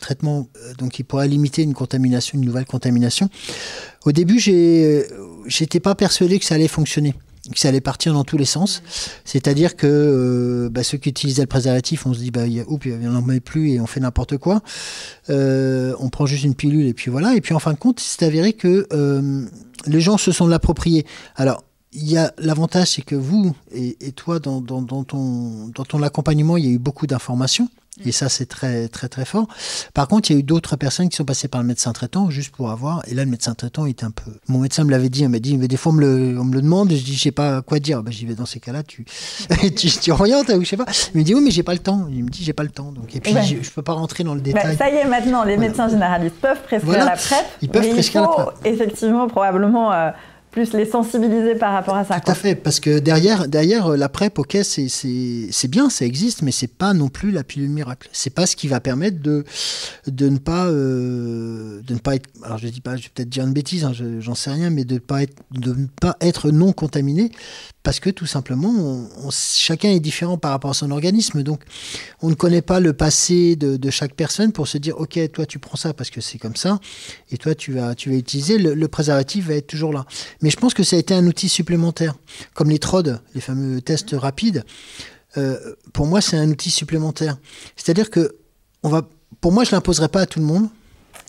traitement 0.00 0.48
euh, 0.56 0.72
donc 0.78 0.92
qui 0.92 1.04
pourrait 1.04 1.28
limiter 1.28 1.60
une 1.60 1.74
contamination, 1.74 2.38
une 2.38 2.46
nouvelle 2.46 2.64
contamination. 2.64 3.28
Au 4.06 4.12
début, 4.12 4.38
j'étais 4.38 5.80
pas 5.80 5.94
persuadé 5.94 6.38
que 6.38 6.46
ça 6.46 6.54
allait 6.54 6.66
fonctionner 6.66 7.14
que 7.52 7.58
ça 7.58 7.68
allait 7.68 7.80
partir 7.80 8.12
dans 8.12 8.24
tous 8.24 8.36
les 8.36 8.44
sens. 8.44 8.82
C'est-à-dire 9.24 9.76
que 9.76 9.86
euh, 9.86 10.68
bah, 10.70 10.82
ceux 10.82 10.98
qui 10.98 11.08
utilisaient 11.08 11.42
le 11.42 11.48
préservatif, 11.48 12.06
on 12.06 12.14
se 12.14 12.18
dit, 12.18 12.30
bah, 12.30 12.46
y 12.46 12.60
a, 12.60 12.64
oups, 12.68 12.86
il 12.86 12.98
n'en 12.98 13.22
met 13.22 13.40
plus 13.40 13.70
et 13.70 13.80
on 13.80 13.86
fait 13.86 14.00
n'importe 14.00 14.36
quoi. 14.36 14.62
Euh, 15.30 15.94
on 15.98 16.08
prend 16.08 16.26
juste 16.26 16.44
une 16.44 16.54
pilule 16.54 16.86
et 16.86 16.94
puis 16.94 17.10
voilà. 17.10 17.34
Et 17.34 17.40
puis 17.40 17.54
en 17.54 17.58
fin 17.58 17.72
de 17.72 17.78
compte, 17.78 18.00
c'est 18.00 18.24
avéré 18.24 18.52
que 18.52 18.86
euh, 18.92 19.44
les 19.86 20.00
gens 20.00 20.16
se 20.16 20.32
sont 20.32 20.46
l'approprié. 20.46 21.06
Alors, 21.36 21.62
il 21.92 22.10
y 22.10 22.18
a 22.18 22.32
l'avantage, 22.38 22.88
c'est 22.88 23.02
que 23.02 23.14
vous 23.14 23.56
et, 23.72 24.12
toi, 24.12 24.38
dans 24.38 24.60
ton 24.62 26.02
accompagnement, 26.02 26.56
il 26.58 26.64
y 26.66 26.68
a 26.68 26.72
eu 26.72 26.78
beaucoup 26.78 27.06
d'informations. 27.06 27.68
Et 28.04 28.12
ça, 28.12 28.28
c'est 28.28 28.46
très, 28.46 28.88
très, 28.88 29.08
très 29.08 29.24
fort. 29.24 29.46
Par 29.94 30.06
contre, 30.08 30.30
il 30.30 30.34
y 30.34 30.36
a 30.36 30.40
eu 30.40 30.42
d'autres 30.42 30.76
personnes 30.76 31.08
qui 31.08 31.16
sont 31.16 31.24
passées 31.24 31.48
par 31.48 31.62
le 31.62 31.66
médecin 31.66 31.92
traitant 31.92 32.28
juste 32.28 32.54
pour 32.54 32.70
avoir. 32.70 33.02
Et 33.08 33.14
là, 33.14 33.24
le 33.24 33.30
médecin 33.30 33.54
traitant 33.54 33.86
était 33.86 34.04
un 34.04 34.10
peu. 34.10 34.32
Mon 34.48 34.58
médecin 34.58 34.84
me 34.84 34.90
l'avait 34.90 35.08
dit. 35.08 35.22
Il 35.22 35.28
m'a 35.28 35.38
dit, 35.38 35.56
mais 35.56 35.68
des 35.68 35.76
fois, 35.76 35.92
on 35.92 35.94
me 35.94 36.00
le, 36.00 36.38
on 36.38 36.44
me 36.44 36.54
le 36.54 36.62
demande. 36.62 36.92
Et 36.92 36.96
je 36.96 37.04
dis, 37.04 37.14
je 37.14 37.22
sais 37.22 37.30
pas 37.30 37.62
quoi 37.62 37.78
dire. 37.78 38.02
Ben, 38.02 38.12
j'y 38.12 38.26
vais 38.26 38.34
dans 38.34 38.46
ces 38.46 38.60
cas-là. 38.60 38.82
Tu, 38.82 39.06
tu, 39.76 39.88
tu 39.88 40.12
orientes 40.12 40.50
ou 40.50 40.62
je 40.62 40.68
sais 40.68 40.76
pas. 40.76 40.86
Il 41.14 41.18
me 41.18 41.24
dit, 41.24 41.34
oui, 41.34 41.40
mais 41.42 41.50
j'ai 41.50 41.62
pas 41.62 41.72
le 41.72 41.78
temps. 41.78 42.06
Il 42.10 42.24
me 42.24 42.28
dit, 42.28 42.44
j'ai 42.44 42.52
pas 42.52 42.64
le 42.64 42.70
temps. 42.70 42.92
Donc, 42.92 43.14
et 43.16 43.20
puis, 43.20 43.32
je, 43.32 43.62
je 43.62 43.70
peux 43.70 43.82
pas 43.82 43.94
rentrer 43.94 44.24
dans 44.24 44.34
le 44.34 44.40
bah, 44.40 44.52
détail. 44.52 44.76
ça 44.76 44.90
y 44.90 44.96
est, 44.96 45.04
maintenant, 45.06 45.44
les 45.44 45.56
médecins 45.56 45.88
généralistes 45.88 46.36
peuvent 46.36 46.62
prescrire 46.62 47.04
la 47.04 47.16
PrEP. 47.16 47.46
Ils 47.62 47.68
peuvent 47.70 47.88
prescrire 47.88 48.22
la 48.22 48.28
PrEP. 48.28 48.48
Effectivement, 48.64 49.26
probablement. 49.28 49.92
Euh, 49.92 50.10
plus 50.56 50.72
les 50.72 50.86
sensibiliser 50.86 51.54
par 51.54 51.74
rapport 51.74 51.96
à 51.96 52.04
ça. 52.06 52.18
Tout 52.18 52.30
à 52.30 52.34
fait, 52.34 52.54
parce 52.54 52.80
que 52.80 52.98
derrière, 52.98 53.46
derrière 53.46 53.88
euh, 53.88 53.96
la 53.98 54.08
PrEP, 54.08 54.38
ok, 54.38 54.56
c'est 54.62 55.68
bien, 55.68 55.90
ça 55.90 56.06
existe, 56.06 56.40
mais 56.40 56.50
c'est 56.50 56.66
pas 56.66 56.94
non 56.94 57.08
plus 57.10 57.30
la 57.30 57.44
pilule 57.44 57.68
miracle. 57.68 58.08
C'est 58.10 58.30
pas 58.30 58.46
ce 58.46 58.56
qui 58.56 58.66
va 58.66 58.80
permettre 58.80 59.20
de, 59.20 59.44
de 60.06 60.28
ne 60.30 60.38
pas 60.38 60.64
euh, 60.68 61.82
de 61.82 61.92
ne 61.92 61.98
pas 61.98 62.14
être. 62.14 62.30
Alors 62.42 62.56
je 62.56 62.68
dis 62.68 62.80
pas, 62.80 62.96
je 62.96 63.02
vais 63.02 63.10
peut-être 63.14 63.28
dire 63.28 63.44
une 63.44 63.52
bêtise, 63.52 63.84
hein, 63.84 63.92
j'en 64.18 64.34
sais 64.34 64.50
rien, 64.50 64.70
mais 64.70 64.86
de 64.86 64.94
ne 64.94 64.98
pas 64.98 65.24
être 65.24 65.36
de 65.50 65.74
ne 65.74 65.88
pas 66.00 66.16
être 66.22 66.50
non 66.50 66.72
contaminé 66.72 67.32
parce 67.86 68.00
que 68.00 68.10
tout 68.10 68.26
simplement, 68.26 69.08
chacun 69.30 69.90
est 69.90 70.00
différent 70.00 70.38
par 70.38 70.50
rapport 70.50 70.72
à 70.72 70.74
son 70.74 70.90
organisme. 70.90 71.44
Donc, 71.44 71.62
on 72.20 72.28
ne 72.28 72.34
connaît 72.34 72.60
pas 72.60 72.80
le 72.80 72.92
passé 72.94 73.54
de, 73.54 73.90
chaque 73.90 74.14
personne 74.14 74.50
pour 74.50 74.66
se 74.66 74.76
dire, 74.76 74.98
OK, 75.00 75.16
toi, 75.30 75.46
tu 75.46 75.60
prends 75.60 75.76
ça 75.76 75.94
parce 75.94 76.10
que 76.10 76.20
c'est 76.20 76.36
comme 76.38 76.56
ça, 76.56 76.80
et 77.30 77.36
toi, 77.36 77.54
tu 77.54 77.74
vas, 77.74 77.94
tu 77.94 78.10
vas 78.10 78.16
utiliser, 78.16 78.58
le, 78.58 78.88
préservatif 78.88 79.46
va 79.46 79.54
être 79.54 79.68
toujours 79.68 79.92
là. 79.92 80.04
Mais 80.42 80.50
je 80.50 80.56
pense 80.56 80.74
que 80.74 80.82
ça 80.82 80.96
a 80.96 80.98
été 80.98 81.14
un 81.14 81.24
outil 81.28 81.48
supplémentaire, 81.48 82.16
comme 82.54 82.70
les 82.70 82.80
TROD, 82.80 83.20
les 83.36 83.40
fameux 83.40 83.80
tests 83.80 84.16
rapides. 84.18 84.64
Euh, 85.36 85.56
pour 85.92 86.06
moi, 86.06 86.20
c'est 86.20 86.36
un 86.36 86.50
outil 86.50 86.70
supplémentaire. 86.70 87.38
C'est-à-dire 87.76 88.10
que, 88.10 88.34
pour 89.40 89.52
moi, 89.52 89.62
je 89.62 89.70
ne 89.70 89.76
l'imposerai 89.76 90.08
pas 90.08 90.22
à 90.22 90.26
tout 90.26 90.40
le 90.40 90.46
monde. 90.46 90.68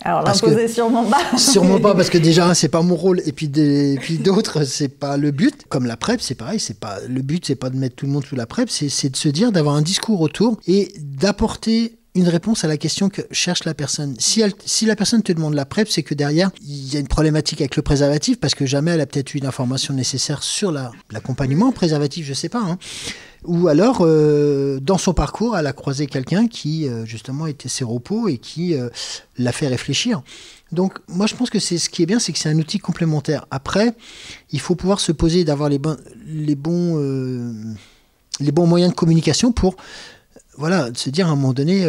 Alors 0.03 0.21
l'imposer 0.23 0.67
sûrement 0.67 1.03
pas. 1.05 1.21
sûrement 1.37 1.79
pas 1.79 1.95
parce 1.95 2.09
que 2.09 2.17
déjà 2.17 2.53
c'est 2.55 2.69
pas 2.69 2.81
mon 2.81 2.95
rôle 2.95 3.21
et 3.25 3.31
puis 3.31 3.47
des, 3.47 3.97
puis 3.99 4.17
d'autres 4.17 4.63
c'est 4.63 4.89
pas 4.89 5.17
le 5.17 5.31
but. 5.31 5.65
Comme 5.69 5.85
la 5.85 5.97
PrEP 5.97 6.21
c'est 6.21 6.35
pareil, 6.35 6.59
c'est 6.59 6.79
pas 6.79 6.97
le 7.07 7.21
but 7.21 7.45
c'est 7.45 7.55
pas 7.55 7.69
de 7.69 7.77
mettre 7.77 7.95
tout 7.95 8.05
le 8.05 8.11
monde 8.11 8.25
sous 8.25 8.35
la 8.35 8.45
PrEP, 8.45 8.69
c'est 8.69 9.09
de 9.09 9.15
se 9.15 9.29
dire 9.29 9.51
d'avoir 9.51 9.75
un 9.75 9.81
discours 9.81 10.21
autour 10.21 10.57
et 10.67 10.93
d'apporter 10.99 11.96
une 12.17 12.27
réponse 12.27 12.63
à 12.63 12.67
la 12.67 12.77
question 12.77 13.09
que 13.09 13.21
cherche 13.31 13.63
la 13.63 13.73
personne. 13.73 14.15
Si, 14.17 14.41
la 14.85 14.95
personne 14.95 15.21
te 15.21 15.31
demande 15.31 15.53
la 15.53 15.65
PrEP, 15.65 15.87
c'est 15.87 16.03
que 16.03 16.15
derrière, 16.15 16.49
il 16.67 16.91
y 16.93 16.97
a 16.97 16.99
une 16.99 17.07
problématique 17.07 17.61
avec 17.61 17.75
le 17.75 17.83
préservatif, 17.83 18.39
parce 18.39 18.55
que 18.55 18.65
jamais 18.65 18.91
elle 18.91 19.01
a 19.01 19.05
peut-être 19.05 19.35
eu 19.35 19.37
l'information 19.37 19.93
nécessaire 19.93 20.41
sur 20.41 20.71
l'accompagnement 20.71 21.71
préservatif, 21.71 22.25
je 22.25 22.33
sais 22.33 22.49
pas. 22.49 22.61
Hein. 22.61 22.79
Ou 23.45 23.67
alors, 23.67 23.99
euh, 24.01 24.79
dans 24.79 24.97
son 24.97 25.13
parcours, 25.13 25.55
elle 25.55 25.67
a 25.67 25.73
croisé 25.73 26.07
quelqu'un 26.07 26.47
qui, 26.47 26.87
euh, 26.87 27.05
justement, 27.05 27.45
était 27.45 27.69
séropo 27.69 28.27
et 28.27 28.39
qui 28.39 28.73
euh, 28.73 28.89
l'a 29.37 29.51
fait 29.51 29.67
réfléchir. 29.67 30.23
Donc, 30.71 30.97
moi, 31.07 31.27
je 31.27 31.35
pense 31.35 31.51
que 31.51 31.59
c'est 31.59 31.77
ce 31.77 31.89
qui 31.89 32.01
est 32.01 32.07
bien, 32.07 32.19
c'est 32.19 32.33
que 32.33 32.39
c'est 32.39 32.49
un 32.49 32.57
outil 32.57 32.79
complémentaire. 32.79 33.45
Après, 33.51 33.93
il 34.51 34.59
faut 34.59 34.75
pouvoir 34.75 34.99
se 34.99 35.11
poser 35.11 35.45
d'avoir 35.45 35.69
les, 35.69 35.77
bons, 35.77 35.97
les, 36.25 36.55
bons, 36.55 37.75
les 38.39 38.51
bons 38.51 38.67
moyens 38.67 38.91
de 38.91 38.95
communication 38.95 39.51
pour 39.51 39.77
voilà, 40.57 40.89
de 40.91 40.97
se 40.97 41.09
dire 41.09 41.27
à 41.27 41.31
un 41.31 41.35
moment 41.35 41.53
donné, 41.53 41.85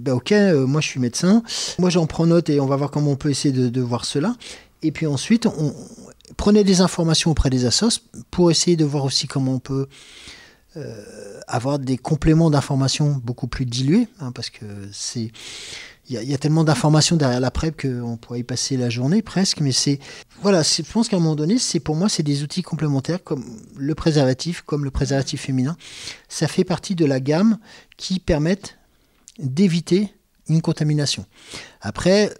ben 0.00 0.12
ok, 0.12 0.32
moi 0.66 0.80
je 0.80 0.88
suis 0.88 1.00
médecin, 1.00 1.42
moi 1.78 1.88
j'en 1.88 2.06
prends 2.06 2.26
note 2.26 2.50
et 2.50 2.60
on 2.60 2.66
va 2.66 2.76
voir 2.76 2.90
comment 2.90 3.12
on 3.12 3.16
peut 3.16 3.30
essayer 3.30 3.52
de, 3.52 3.80
voir 3.80 4.04
cela. 4.04 4.34
Et 4.82 4.90
puis 4.90 5.06
ensuite, 5.06 5.46
on, 5.46 5.72
prenait 6.36 6.64
des 6.64 6.80
informations 6.80 7.30
auprès 7.30 7.50
des 7.50 7.66
assos 7.66 8.00
pour 8.30 8.50
essayer 8.50 8.76
de 8.76 8.84
voir 8.84 9.04
aussi 9.04 9.26
comment 9.26 9.54
on 9.54 9.58
peut 9.58 9.86
euh, 10.76 11.04
avoir 11.46 11.78
des 11.78 11.98
compléments 11.98 12.50
d'informations 12.50 13.20
beaucoup 13.22 13.46
plus 13.46 13.66
dilués, 13.66 14.08
hein, 14.20 14.32
parce 14.32 14.50
que 14.50 14.64
c'est 14.92 15.30
il 16.08 16.20
y, 16.28 16.34
a 16.34 16.38
tellement 16.38 16.64
d'informations 16.64 17.16
derrière 17.16 17.40
la 17.40 17.52
PrEP 17.52 17.80
qu'on 17.82 18.16
pourrait 18.16 18.40
y 18.40 18.42
passer 18.42 18.76
la 18.76 18.90
journée 18.90 19.22
presque, 19.22 19.60
mais 19.60 19.70
c'est 19.70 20.00
voilà, 20.42 20.62
je 20.62 20.82
pense 20.82 21.08
qu'à 21.08 21.16
un 21.16 21.20
moment 21.20 21.36
donné, 21.36 21.56
pour 21.84 21.94
moi 21.94 22.08
c'est 22.08 22.24
des 22.24 22.42
outils 22.42 22.62
complémentaires 22.62 23.22
comme 23.22 23.44
le 23.76 23.94
préservatif, 23.94 24.62
comme 24.62 24.84
le 24.84 24.90
préservatif 24.90 25.42
féminin, 25.42 25.76
ça 26.28 26.48
fait 26.48 26.64
partie 26.64 26.96
de 26.96 27.04
la 27.04 27.20
gamme 27.20 27.58
qui 27.96 28.18
permettent 28.18 28.78
d'éviter 29.38 30.12
une 30.48 30.60
contamination. 30.60 31.24
Après, 31.80 32.34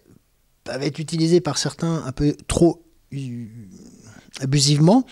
ça 0.67 0.77
va 0.77 0.85
être 0.85 0.99
utilisé 0.99 1.41
par 1.41 1.57
certains 1.57 2.03
un 2.05 2.13
peu 2.13 2.37
trop 2.49 2.85
abusivement. 4.41 5.07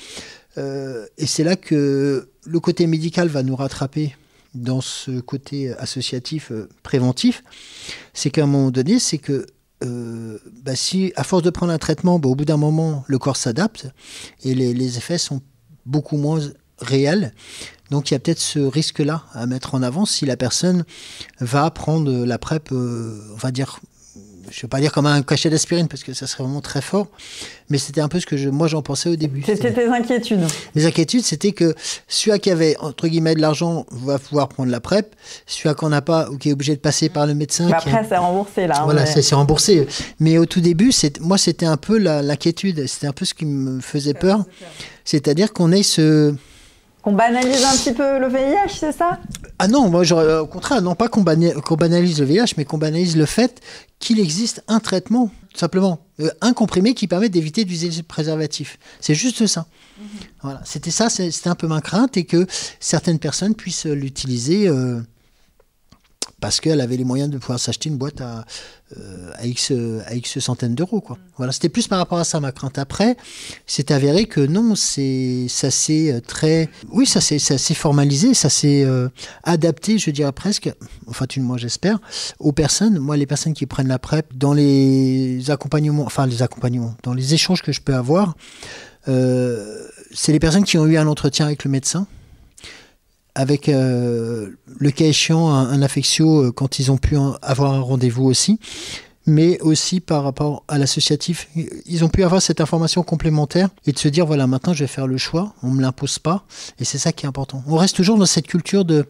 Euh, 0.59 1.07
et 1.19 1.27
c'est 1.27 1.45
là 1.45 1.57
que 1.57 2.31
le 2.45 2.61
côté 2.61 2.87
médical 2.87 3.29
va 3.29 3.43
nous 3.43 3.57
rattraper 3.57 4.17
dans 4.55 4.81
ce 4.81 5.21
côté 5.21 5.73
associatif 5.75 6.51
euh, 6.51 6.69
préventif. 6.83 7.45
C'est 8.15 8.31
qu'à 8.31 8.45
un 8.45 8.47
moment 8.47 8.71
donné, 8.71 8.99
c'est 8.99 9.19
que 9.19 9.47
euh, 9.83 10.39
bah, 10.63 10.77
si 10.77 11.13
à 11.17 11.25
force 11.25 11.43
de 11.43 11.51
prendre 11.51 11.73
un 11.73 11.79
traitement, 11.79 12.19
bah, 12.19 12.29
au 12.29 12.35
bout 12.35 12.45
d'un 12.45 12.57
moment, 12.57 13.05
le 13.07 13.19
corps 13.19 13.37
s'adapte 13.37 13.89
et 14.43 14.55
les, 14.55 14.99
effets 14.99 15.19
sont 15.19 15.41
beaucoup 15.87 16.17
moins 16.17 16.41
réels. 16.79 17.35
Donc 17.91 18.11
il 18.11 18.15
y 18.15 18.17
a 18.17 18.21
peut-être 18.21 18.41
ce 18.41 18.59
risque-là 18.59 19.25
à 19.33 19.47
mettre 19.47 19.75
en 19.75 19.83
avant 19.83 20.05
si 20.05 20.27
la 20.27 20.37
personne 20.37 20.85
va 21.41 21.71
prendre 21.71 22.25
la 22.25 22.39
PrEP, 22.39 22.71
on 22.73 23.37
va 23.37 23.51
dire, 23.51 23.81
je 24.51 24.59
ne 24.59 24.63
vais 24.63 24.69
pas 24.69 24.81
dire 24.81 24.93
comme 24.93 25.07
un 25.07 25.23
cachet 25.23 25.49
d'aspirine 25.49 25.89
parce 25.89 26.03
que 26.03 26.13
ça 26.13 26.27
serait 26.27 26.43
vraiment 26.43 26.61
très 26.61 26.83
fort, 26.83 27.07
mais 27.69 27.79
c'était 27.79 28.01
un 28.01 28.09
peu 28.09 28.21
ce 28.21 28.27
que 28.27 28.37
je, 28.37 28.49
moi 28.49 28.67
j'en 28.67 28.83
pensais 28.83 29.09
au 29.09 29.17
début. 29.17 29.43
C'était 29.47 29.73
tes 29.73 29.87
inquiétudes. 29.87 30.47
Mes 30.75 30.87
inquiétudes, 30.87 31.25
c'était 31.25 31.53
que 31.53 31.75
celui 32.09 32.39
qui 32.41 32.51
avait 32.51 32.77
entre 32.79 33.09
guillemets 33.09 33.35
de 33.35 33.41
l'argent 33.41 33.87
va 33.91 34.19
pouvoir 34.19 34.49
prendre 34.49 34.71
la 34.71 34.81
PrEP, 34.81 35.15
celui 35.47 35.75
qui 35.75 35.85
n'en 35.85 35.93
a 35.93 36.03
pas 36.03 36.29
ou 36.31 36.37
qui 36.37 36.51
est 36.51 36.53
obligé 36.53 36.75
de 36.75 36.81
passer 36.81 37.09
par 37.09 37.27
le 37.27 37.35
médecin. 37.35 37.67
Mais 37.67 37.75
après, 37.75 38.05
c'est 38.09 38.17
remboursé 38.17 38.67
là. 38.67 38.81
Hein, 38.81 38.85
voilà, 38.85 39.07
c'est 39.07 39.35
remboursé. 39.35 39.87
Mais 40.19 40.39
au 40.39 40.47
tout 40.47 40.61
début, 40.61 40.93
moi 41.21 41.39
c'était 41.39 41.67
un 41.67 41.77
peu 41.77 41.99
l'inquiétude, 41.99 42.87
c'était 42.87 43.07
un 43.07 43.13
peu 43.13 43.25
ce 43.25 43.35
qui 43.35 43.47
me 43.47 43.81
faisait 43.81 44.15
peur. 44.15 44.45
C'est-à-dire 45.05 45.53
qu'on 45.53 45.73
ait 45.73 45.83
ce 45.83 46.35
qu'on 47.03 47.13
banalise 47.13 47.65
un 47.65 47.77
petit 47.77 47.93
peu 47.93 48.19
le 48.19 48.29
VIH, 48.29 48.79
c'est 48.79 48.93
ça? 48.93 49.19
Ah 49.59 49.69
non, 49.69 49.89
moi 49.89 50.03
au 50.41 50.47
contraire, 50.47 50.83
non 50.83 50.95
pas 50.95 51.09
qu'on 51.09 51.23
banalise 51.23 52.21
le 52.21 52.25
VIH, 52.25 52.55
mais 52.57 52.65
qu'on 52.65 52.79
banalise 52.79 53.17
le 53.17 53.27
fait 53.27 53.61
qu'il 53.99 54.19
existe 54.19 54.63
un 54.69 54.81
traitement, 54.81 55.31
tout 55.53 55.59
simplement, 55.59 56.01
euh, 56.21 56.31
un 56.41 56.53
comprimé 56.53 56.95
qui 56.95 57.07
permet 57.07 57.29
d'éviter 57.29 57.65
le 57.65 58.03
préservatif. 58.03 58.79
C'est 59.01 59.15
juste 59.15 59.47
ça. 59.47 59.67
Mhm. 59.99 60.07
Voilà, 60.43 60.61
c'était 60.65 60.91
ça, 60.91 61.11
c'était 61.11 61.49
un 61.49 61.55
peu 61.55 61.67
ma 61.67 61.81
crainte 61.81 62.17
et 62.17 62.25
que 62.25 62.47
certaines 62.81 63.19
personnes 63.19 63.55
puissent 63.55 63.87
l'utiliser. 63.87 64.69
Euh, 64.69 65.01
parce 66.41 66.61
qu'elle 66.61 66.80
avait 66.80 66.97
les 66.97 67.05
moyens 67.05 67.30
de 67.30 67.38
pouvoir 67.38 67.61
s'acheter 67.61 67.88
une 67.88 67.97
boîte 67.97 68.20
à, 68.20 68.45
euh, 68.99 69.30
à, 69.34 69.47
X, 69.47 69.72
à 70.07 70.14
X 70.14 70.41
centaines 70.41 70.74
d'euros. 70.74 71.01
Quoi. 71.01 71.18
Voilà, 71.36 71.53
c'était 71.53 71.68
plus 71.68 71.86
par 71.86 71.99
rapport 71.99 72.18
à 72.18 72.24
ça 72.24 72.41
ma 72.41 72.51
crainte. 72.51 72.78
Après, 72.78 73.16
c'est 73.66 73.91
avéré 73.91 74.24
que 74.24 74.41
non, 74.41 74.74
c'est, 74.74 75.47
ça 75.49 75.70
s'est 75.70 76.12
euh, 76.12 76.20
très. 76.20 76.68
Oui, 76.91 77.07
ça 77.07 77.20
s'est, 77.20 77.38
ça 77.38 77.59
s'est 77.59 77.74
formalisé, 77.74 78.34
ça 78.34 78.49
s'est 78.49 78.84
euh, 78.84 79.09
adapté, 79.45 79.99
je 79.99 80.11
dirais 80.11 80.32
presque, 80.32 80.72
enfin, 81.07 81.26
tu, 81.26 81.41
moi 81.41 81.57
j'espère, 81.57 81.99
aux 82.38 82.53
personnes. 82.53 82.99
Moi, 82.99 83.16
les 83.16 83.26
personnes 83.26 83.55
qui 83.55 83.66
prennent 83.66 83.88
la 83.88 83.99
PrEP, 83.99 84.26
dans 84.34 84.53
les 84.53 85.51
accompagnements, 85.51 86.05
enfin, 86.05 86.26
les 86.26 86.43
accompagnements, 86.43 86.95
dans 87.03 87.14
les 87.14 87.34
échanges 87.34 87.62
que 87.62 87.72
je 87.72 87.80
peux 87.80 87.95
avoir, 87.95 88.34
c'est 89.07 90.32
les 90.32 90.38
personnes 90.38 90.64
qui 90.64 90.78
ont 90.78 90.86
eu 90.86 90.97
un 90.97 91.07
entretien 91.07 91.47
avec 91.47 91.64
le 91.64 91.70
médecin 91.70 92.07
avec 93.35 93.68
euh, 93.68 94.51
le 94.78 94.91
cas 94.91 95.07
échéant 95.07 95.51
un, 95.51 95.83
affectio 95.83 96.45
euh, 96.45 96.53
quand 96.53 96.78
ils 96.78 96.91
ont 96.91 96.99
pu 96.99 97.16
avoir 97.43 97.72
un 97.72 97.81
rendez-vous 97.81 98.24
aussi, 98.24 98.59
mais 99.26 99.61
aussi 99.61 100.01
par 100.01 100.24
rapport 100.24 100.64
à 100.68 100.78
l'associatif. 100.78 101.49
Ils 101.87 102.05
ont 102.05 102.09
pu 102.09 102.24
avoir 102.24 102.43
cette 102.43 102.61
information 102.61 103.03
complémentaire 103.03 103.68
et 103.87 103.93
de 103.93 103.99
se 103.99 104.09
dire 104.09 104.26
voilà, 104.26 104.47
maintenant 104.47 104.72
je 104.72 104.85
vais 104.85 104.89
faire 104.89 105.07
le 105.07 105.18
choix, 105.18 105.55
on 105.62 105.68
ne 105.68 105.76
me 105.76 105.83
l'impose 105.83 106.18
pas, 106.18 106.45
et 106.78 106.85
c'est 106.85 106.99
ça 106.99 107.12
qui 107.12 107.26
est 107.26 107.28
important. 107.28 107.62
On 107.66 107.76
reste 107.76 107.97
toujours 107.97 108.18
dans 108.18 108.26
cette 108.26 108.47
culture 108.47 108.85
de 108.85 109.07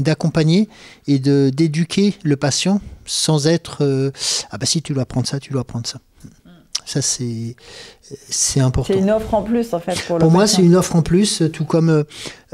d'accompagner 0.00 0.68
et 1.06 1.20
de 1.20 1.50
d'éduquer 1.54 2.14
le 2.24 2.36
patient 2.36 2.80
sans 3.06 3.46
être 3.46 3.84
euh, 3.84 4.10
ah 4.50 4.58
bah 4.58 4.66
si 4.66 4.82
tu 4.82 4.92
dois 4.92 5.06
prendre 5.06 5.26
ça, 5.26 5.38
tu 5.40 5.52
dois 5.52 5.64
prendre 5.64 5.86
ça. 5.86 6.00
Ça, 6.88 7.02
c'est, 7.02 7.54
c'est 8.00 8.60
important. 8.60 8.94
C'est 8.94 8.98
une 8.98 9.10
offre 9.10 9.34
en 9.34 9.42
plus, 9.42 9.74
en 9.74 9.78
fait, 9.78 10.02
pour 10.06 10.16
Pour 10.16 10.30
moi, 10.30 10.46
c'est 10.46 10.62
une 10.62 10.74
offre 10.74 10.96
en 10.96 11.02
plus, 11.02 11.42
tout 11.52 11.66
comme 11.66 12.04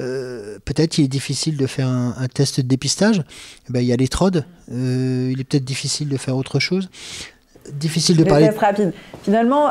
euh, 0.00 0.58
peut-être 0.64 0.98
il 0.98 1.04
est 1.04 1.08
difficile 1.08 1.56
de 1.56 1.68
faire 1.68 1.86
un, 1.86 2.26
test 2.26 2.58
de 2.58 2.66
dépistage. 2.66 3.22
Ben, 3.68 3.78
il 3.78 3.86
y 3.86 3.92
a 3.92 3.96
les 3.96 4.08
TROD. 4.08 4.44
Euh, 4.72 5.30
il 5.32 5.40
est 5.40 5.44
peut-être 5.44 5.64
difficile 5.64 6.08
de 6.08 6.16
faire 6.16 6.36
autre 6.36 6.58
chose 6.58 6.88
difficile 7.72 8.16
de 8.16 8.24
parler. 8.24 8.50
rapide. 8.50 8.92
Finalement, 9.22 9.70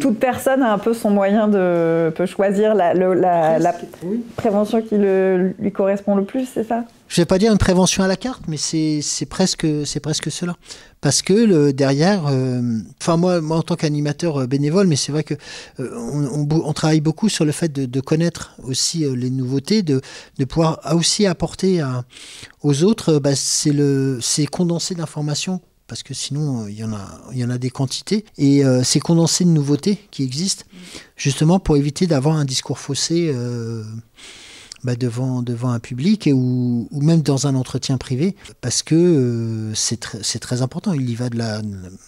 toute 0.00 0.18
personne 0.18 0.62
a 0.62 0.74
un 0.74 0.78
peu 0.78 0.92
son 0.92 1.08
moyen 1.08 1.48
de 1.48 2.12
peut 2.14 2.26
choisir 2.26 2.74
la, 2.74 2.92
la, 2.92 3.74
prévention 4.36 4.82
qui 4.82 4.98
le, 4.98 5.54
lui 5.58 5.72
correspond 5.72 6.16
le 6.16 6.24
plus, 6.24 6.46
c'est 6.52 6.64
ça? 6.64 6.84
Je 7.10 7.20
vais 7.20 7.26
pas 7.26 7.38
dire 7.38 7.50
une 7.50 7.58
prévention 7.58 8.04
à 8.04 8.06
la 8.06 8.16
carte, 8.16 8.44
mais 8.46 8.56
c'est 8.56 9.26
presque 9.28 9.66
c'est 9.84 9.98
presque 9.98 10.30
cela. 10.30 10.56
Parce 11.00 11.22
que 11.22 11.32
le, 11.32 11.72
derrière, 11.72 12.28
euh, 12.28 12.62
enfin 13.00 13.16
moi, 13.16 13.40
moi 13.40 13.56
en 13.56 13.62
tant 13.62 13.74
qu'animateur 13.74 14.42
euh, 14.42 14.46
bénévole, 14.46 14.86
mais 14.86 14.94
c'est 14.94 15.10
vrai 15.10 15.24
que 15.24 15.34
euh, 15.80 15.90
on, 15.98 16.46
on, 16.48 16.72
travaille 16.72 17.00
beaucoup 17.00 17.28
sur 17.28 17.44
le 17.44 17.50
fait 17.52 17.72
de, 17.72 17.84
de 17.84 18.00
connaître 18.00 18.54
aussi 18.62 19.04
les 19.16 19.30
nouveautés, 19.30 19.82
de, 19.82 20.00
de 20.38 20.44
pouvoir 20.44 20.78
aussi 20.94 21.26
apporter 21.26 21.80
à, 21.80 22.04
aux 22.62 22.84
autres, 22.84 23.18
bah, 23.18 23.34
c'est 23.34 23.72
le 23.72 24.20
c'est 24.22 24.46
condensé 24.46 24.94
d'informations 24.94 25.60
parce 25.90 26.04
que 26.04 26.14
sinon 26.14 26.62
euh, 26.62 26.70
il 26.70 26.78
y 26.78 26.84
en 26.84 26.92
a, 26.92 27.20
il 27.32 27.38
y 27.38 27.44
en 27.44 27.50
a 27.50 27.58
des 27.58 27.70
quantités. 27.70 28.24
Et 28.38 28.64
euh, 28.64 28.84
c'est 28.84 29.00
condenser 29.00 29.44
de 29.44 29.50
nouveautés 29.50 29.98
qui 30.12 30.22
existent, 30.22 30.64
justement 31.16 31.58
pour 31.58 31.76
éviter 31.76 32.06
d'avoir 32.06 32.36
un 32.36 32.44
discours 32.44 32.78
faussé 32.78 33.32
euh, 33.34 33.82
bah, 34.84 34.96
devant, 34.96 35.42
devant 35.42 35.70
un 35.70 35.80
public 35.80 36.28
ou, 36.32 36.88
ou, 36.90 37.02
même 37.02 37.22
dans 37.22 37.46
un 37.46 37.54
entretien 37.54 37.98
privé, 37.98 38.36
parce 38.60 38.82
que 38.82 39.72
c'est 39.74 39.98
très 40.40 40.62
important. 40.62 40.92
Il 40.92 41.08
y 41.08 41.14
va 41.14 41.28
de 41.28 41.38
la, 41.38 41.60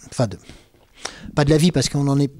enfin 0.09 0.27
pas 1.35 1.45
de 1.45 1.49
la 1.49 1.57
vie, 1.57 1.71
parce 1.71 1.89
qu'on 1.89 2.03
n'en 2.03 2.19
est 2.19 2.31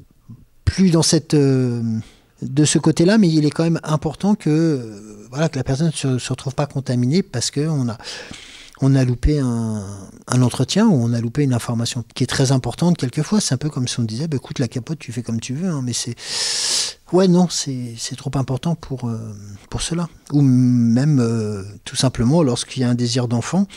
plus 0.65 0.91
dans 0.91 1.03
cette 1.03 1.35
de 1.35 2.65
ce 2.65 2.77
côté-là, 2.77 3.17
mais 3.17 3.29
il 3.29 3.45
est 3.45 3.49
quand 3.49 3.63
même 3.63 3.79
important 3.83 4.35
que, 4.35 5.27
voilà, 5.29 5.49
que 5.49 5.57
la 5.57 5.63
personne 5.63 5.87
ne 5.87 5.91
se, 5.91 6.17
se 6.17 6.29
retrouve 6.29 6.55
pas 6.55 6.65
contaminée 6.65 7.23
parce 7.23 7.51
qu'on 7.51 7.89
a, 7.89 7.97
on 8.83 8.95
a 8.95 9.05
loupé 9.05 9.39
un, 9.39 10.41
entretien 10.41 10.87
ou 10.87 10.93
on 10.93 11.13
a 11.13 11.21
loupé 11.21 11.43
une 11.43 11.53
information 11.53 12.03
qui 12.13 12.23
est 12.23 12.27
très 12.27 12.51
importante 12.51 12.97
quelquefois. 12.97 13.39
C'est 13.39 13.53
un 13.53 13.57
peu 13.57 13.69
comme 13.69 13.87
si 13.87 13.99
on 13.99 14.03
disait, 14.03 14.27
bah, 14.27 14.35
écoute, 14.35 14.59
la 14.59 14.67
capote, 14.67 14.99
tu 14.99 15.11
fais 15.13 15.23
comme 15.23 15.39
tu 15.39 15.53
veux, 15.53 15.69
hein, 15.69 15.81
mais 15.83 15.93
c'est... 15.93 16.15
Ouais, 17.13 17.27
non, 17.27 17.47
c'est 17.49 17.95
trop 18.17 18.31
important 18.35 18.75
pour, 18.75 19.07
euh, 19.07 19.35
pour 19.69 19.81
cela. 19.81 20.09
Ou 20.31 20.41
même, 20.41 21.19
euh, 21.19 21.63
tout 21.85 21.95
simplement, 21.95 22.43
lorsqu'il 22.43 22.81
y 22.81 22.85
a 22.85 22.89
un 22.89 22.95
désir 22.95 23.27
d'enfant, 23.27 23.67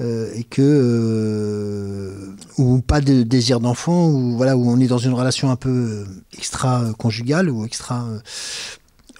euh, 0.00 0.32
et 0.34 0.42
que 0.42 2.34
ou 2.58 2.80
pas 2.80 3.00
de 3.00 3.22
désir 3.22 3.60
d'enfant 3.60 4.08
ou 4.08 4.36
voilà 4.36 4.56
où 4.56 4.68
on 4.68 4.80
est 4.80 4.88
dans 4.88 4.98
une 4.98 5.12
relation 5.12 5.52
un 5.52 5.56
peu 5.56 6.04
extra 6.36 6.92
conjugale 6.98 7.48
ou 7.48 7.64
extra 7.64 8.04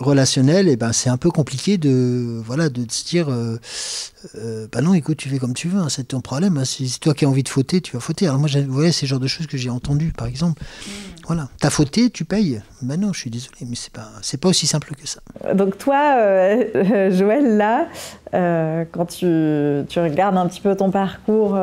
relationnel, 0.01 0.69
et 0.69 0.73
eh 0.73 0.77
ben 0.77 0.93
c'est 0.93 1.09
un 1.09 1.17
peu 1.17 1.31
compliqué 1.31 1.79
de 1.79 2.41
voilà 2.45 2.69
de 2.69 2.85
se 2.91 3.05
dire 3.05 3.29
euh, 3.29 3.59
euh, 4.37 4.67
bah 4.73 4.81
non 4.81 4.93
écoute 4.93 5.19
tu 5.19 5.29
fais 5.29 5.39
comme 5.39 5.55
tu 5.55 5.69
veux 5.69 5.81
hein, 5.81 5.89
c'est 5.89 6.09
ton 6.09 6.21
problème 6.21 6.59
hein, 6.59 6.65
si 6.65 6.89
c'est 6.89 6.99
toi 6.99 7.15
qui 7.15 7.25
as 7.25 7.29
envie 7.29 7.45
de 7.45 7.49
fauter 7.49 7.81
tu 7.81 7.93
vas 7.93 8.01
fauter. 8.01 8.27
Alors 8.27 8.41
moi 8.41 8.49
vous 8.53 8.73
voyez 8.73 8.91
c'est 8.91 9.07
le 9.07 9.11
genre 9.11 9.21
de 9.21 9.29
choses 9.29 9.47
que 9.47 9.57
j'ai 9.57 9.71
entendu 9.71 10.13
par 10.17 10.27
exemple. 10.27 10.63
Mm. 10.63 10.91
voilà. 11.29 11.49
T'as 11.61 11.71
fauté 11.71 12.11
tu 12.11 12.25
payes. 12.25 12.61
Ben 12.83 13.01
non 13.01 13.13
je 13.13 13.21
suis 13.21 13.31
désolé 13.31 13.59
mais 13.69 13.77
c'est 13.77 13.93
pas 13.93 14.09
c'est 14.21 14.41
pas 14.41 14.49
aussi 14.49 14.67
simple 14.67 14.95
que 14.97 15.07
ça. 15.07 15.21
Donc 15.55 15.79
toi 15.79 16.17
euh, 16.19 17.11
Joël 17.17 17.57
là 17.57 17.87
quand 18.33 19.07
tu, 19.07 19.85
tu, 19.89 20.01
regardes 20.01 20.37
un 20.37 20.49
petit 20.49 20.61
peu 20.61 20.75
ton 20.75 20.91
parcours 20.91 21.57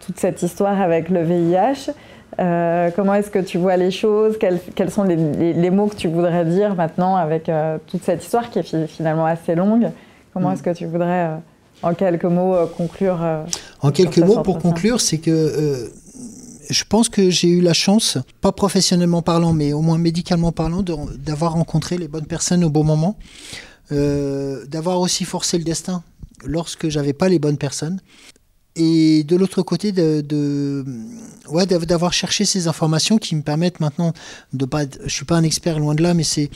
toute 0.00 0.18
cette 0.18 0.42
histoire 0.42 0.80
avec 0.80 1.08
le 1.08 1.22
VIH 1.22 1.92
euh, 2.38 2.90
comment 2.94 3.14
est-ce 3.14 3.30
que 3.30 3.38
tu 3.38 3.58
vois 3.58 3.76
les 3.76 3.90
choses? 3.90 4.36
Quels, 4.38 4.90
sont 4.90 5.04
les, 5.04 5.70
mots 5.70 5.86
que 5.86 5.96
tu 5.96 6.08
voudrais 6.08 6.44
dire 6.44 6.74
maintenant 6.74 7.16
avec 7.16 7.48
euh, 7.48 7.78
toute 7.86 8.02
cette 8.02 8.22
histoire 8.22 8.50
qui 8.50 8.58
est 8.58 8.86
finalement 8.86 9.26
assez 9.26 9.54
longue? 9.54 9.90
Comment 10.32 10.52
est-ce 10.52 10.62
que 10.62 10.74
tu 10.74 10.86
voudrais, 10.86 11.28
euh, 11.28 11.36
en 11.82 11.94
quelques 11.94 12.24
mots, 12.24 12.54
conclure 12.76 13.18
En 13.80 13.90
quelques 13.90 14.18
mots, 14.18 14.42
pour 14.42 14.58
conclure, 14.58 15.00
c'est 15.00 15.18
que 15.18 15.90
je 16.68 16.84
pense 16.84 17.08
que 17.08 17.30
j'ai 17.30 17.48
eu 17.48 17.60
la 17.60 17.72
chance, 17.72 18.18
pas 18.40 18.52
professionnellement 18.52 19.22
parlant, 19.22 19.52
mais 19.52 19.72
au 19.72 19.80
moins 19.80 19.98
médicalement 19.98 20.52
parlant, 20.52 20.82
d'avoir 20.82 21.52
rencontré 21.52 21.96
les 21.96 22.08
bonnes 22.08 22.26
personnes 22.26 22.64
au 22.64 22.70
bon 22.70 22.84
moment, 22.84 23.16
d'avoir 23.90 25.00
aussi 25.00 25.24
forcé 25.24 25.56
le 25.56 25.64
destin 25.64 26.02
lorsque 26.44 26.90
j'avais 26.90 27.14
pas 27.14 27.30
les 27.30 27.38
bonnes 27.38 27.56
personnes 27.56 28.00
et 28.76 29.24
de 29.24 29.36
l'autre 29.36 29.62
côté 29.62 29.92
ouais, 31.48 31.66
d'avoir 31.66 32.12
cherché 32.12 32.44
ces 32.44 32.68
informations 32.68 33.18
qui 33.18 33.34
me 33.34 33.42
permettent 33.42 33.80
maintenant 33.80 34.12
de 34.52 34.64
pas 34.66 34.84
je 35.04 35.12
suis 35.12 35.24
pas 35.24 35.36
un 35.36 35.42
expert 35.42 35.78
loin 35.78 35.94
de 35.94 36.02
là 36.02 36.14
mais 36.14 36.24
c'est 36.24 36.50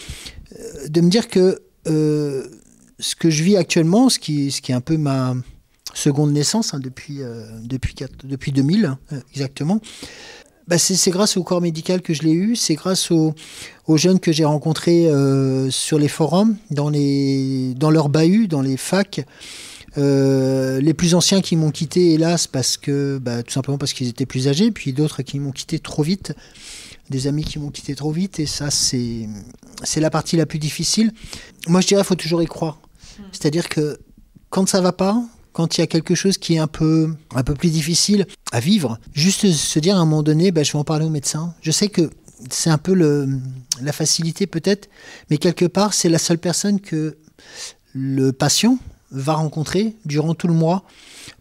euh, 0.59 0.89
de 0.89 1.01
me 1.01 1.09
dire 1.09 1.29
que 1.29 1.63
euh, 1.89 2.47
ce 2.99 3.17
que 3.17 3.31
je 3.31 3.43
vis 3.43 3.57
actuellement 3.57 4.11
ce 4.11 4.19
qui 4.19 4.53
ce 4.53 4.61
qui 4.61 4.73
est 4.73 4.75
un 4.75 4.83
peu 4.83 4.99
ma 4.99 5.35
seconde 5.95 6.33
naissance 6.33 6.75
hein, 6.75 6.79
depuis 6.79 7.23
euh, 7.23 7.47
depuis 7.63 7.95
depuis 8.25 8.53
2000 8.53 8.97
exactement 9.33 9.81
bah 10.69 10.79
c'est 10.79 11.11
grâce 11.11 11.37
au 11.37 11.43
corps 11.43 11.61
médical 11.61 12.01
que 12.01 12.15
je 12.15 12.23
l'ai 12.23 12.33
eu, 12.33 12.55
c'est 12.55 12.77
grâce 12.77 13.11
aux, 13.11 13.35
jeunes 13.97 14.21
que 14.21 14.31
j'ai 14.31 14.45
rencontrés 14.45 15.09
sur 15.71 15.99
les 15.99 16.07
forums, 16.07 16.55
dans, 16.71 16.89
les, 16.89 17.75
dans 17.75 17.91
leurs 17.91 18.09
bahuts, 18.09 18.47
dans 18.47 18.63
les 18.63 18.77
facs, 18.77 19.27
euh, 19.99 20.81
les 20.81 20.95
plus 20.95 21.15
anciens 21.15 21.41
qui 21.41 21.57
m'ont 21.57 21.71
quitté, 21.71 22.15
hélas, 22.15 22.47
parce 22.47 22.77
que, 22.77 23.19
bah, 23.19 23.43
tout 23.43 23.53
simplement 23.53 23.79
parce 23.79 23.93
qu'ils 23.93 24.09
étaient 24.09 24.27
plus 24.27 24.49
âgés, 24.49 24.71
puis 24.71 24.93
d'autres 24.93 25.23
qui 25.23 25.39
m'ont 25.39 25.53
quitté 25.53 25.79
trop 25.79 26.03
vite, 26.03 26.35
des 27.09 27.27
amis 27.27 27.45
qui 27.45 27.59
m'ont 27.59 27.71
quitté 27.71 27.95
trop 27.95 28.13
vite, 28.13 28.39
et 28.39 28.47
ça, 28.47 28.71
c'est, 28.71 29.29
c'est 29.83 30.01
la 30.01 30.11
partie 30.11 30.37
la 30.37 30.47
plus 30.47 30.59
difficile. 30.59 31.13
Moi, 31.67 31.81
je 31.81 31.89
dirais, 31.89 32.03
il 32.03 32.07
faut 32.07 32.15
toujours 32.15 32.43
y 32.43 32.47
croire. 32.47 32.81
Hmm. 33.19 33.23
C'est-à-dire 33.33 33.69
que 33.69 33.99
quand 34.49 34.69
ça 34.69 34.81
va 34.81 34.93
pas, 34.93 35.23
quand 35.53 35.77
il 35.77 35.81
y 35.81 35.85
a 35.85 35.87
quelque 35.87 36.15
chose 36.15 36.39
qui 36.39 36.55
est 36.55 36.59
un 36.59 36.69
peu, 36.69 37.13
un 37.35 37.43
peu 37.43 37.55
plus 37.55 37.71
difficile 37.71 38.27
à 38.53 38.61
vivre, 38.61 38.99
juste 39.13 39.51
se 39.51 39.79
dire 39.79 39.97
à 39.97 40.01
un 40.01 40.05
moment 40.05 40.23
donné, 40.23 40.53
bah, 40.53 40.63
je 40.63 40.73
vais 40.73 40.79
en 40.79 40.85
parler 40.85 41.07
au 41.07 41.11
médecin. 41.11 41.55
Je 41.61 41.71
sais 41.71 41.89
que 41.89 42.11
c'est 42.49 42.71
un 42.71 42.79
peu 42.79 42.95
le, 42.95 43.29
la 43.83 43.93
facilité 43.93 44.47
peut-être, 44.47 44.89
mais 45.29 45.39
quelque 45.39 45.65
part, 45.65 45.95
c'est 45.95 46.09
la 46.09 46.19
seule 46.19 46.39
personne 46.39 46.81
que 46.81 47.17
le 47.93 48.33
patient, 48.33 48.79
va 49.11 49.35
rencontrer 49.35 49.95
durant 50.05 50.35
tout 50.35 50.49
le 50.49 50.55
mois, 50.55 50.85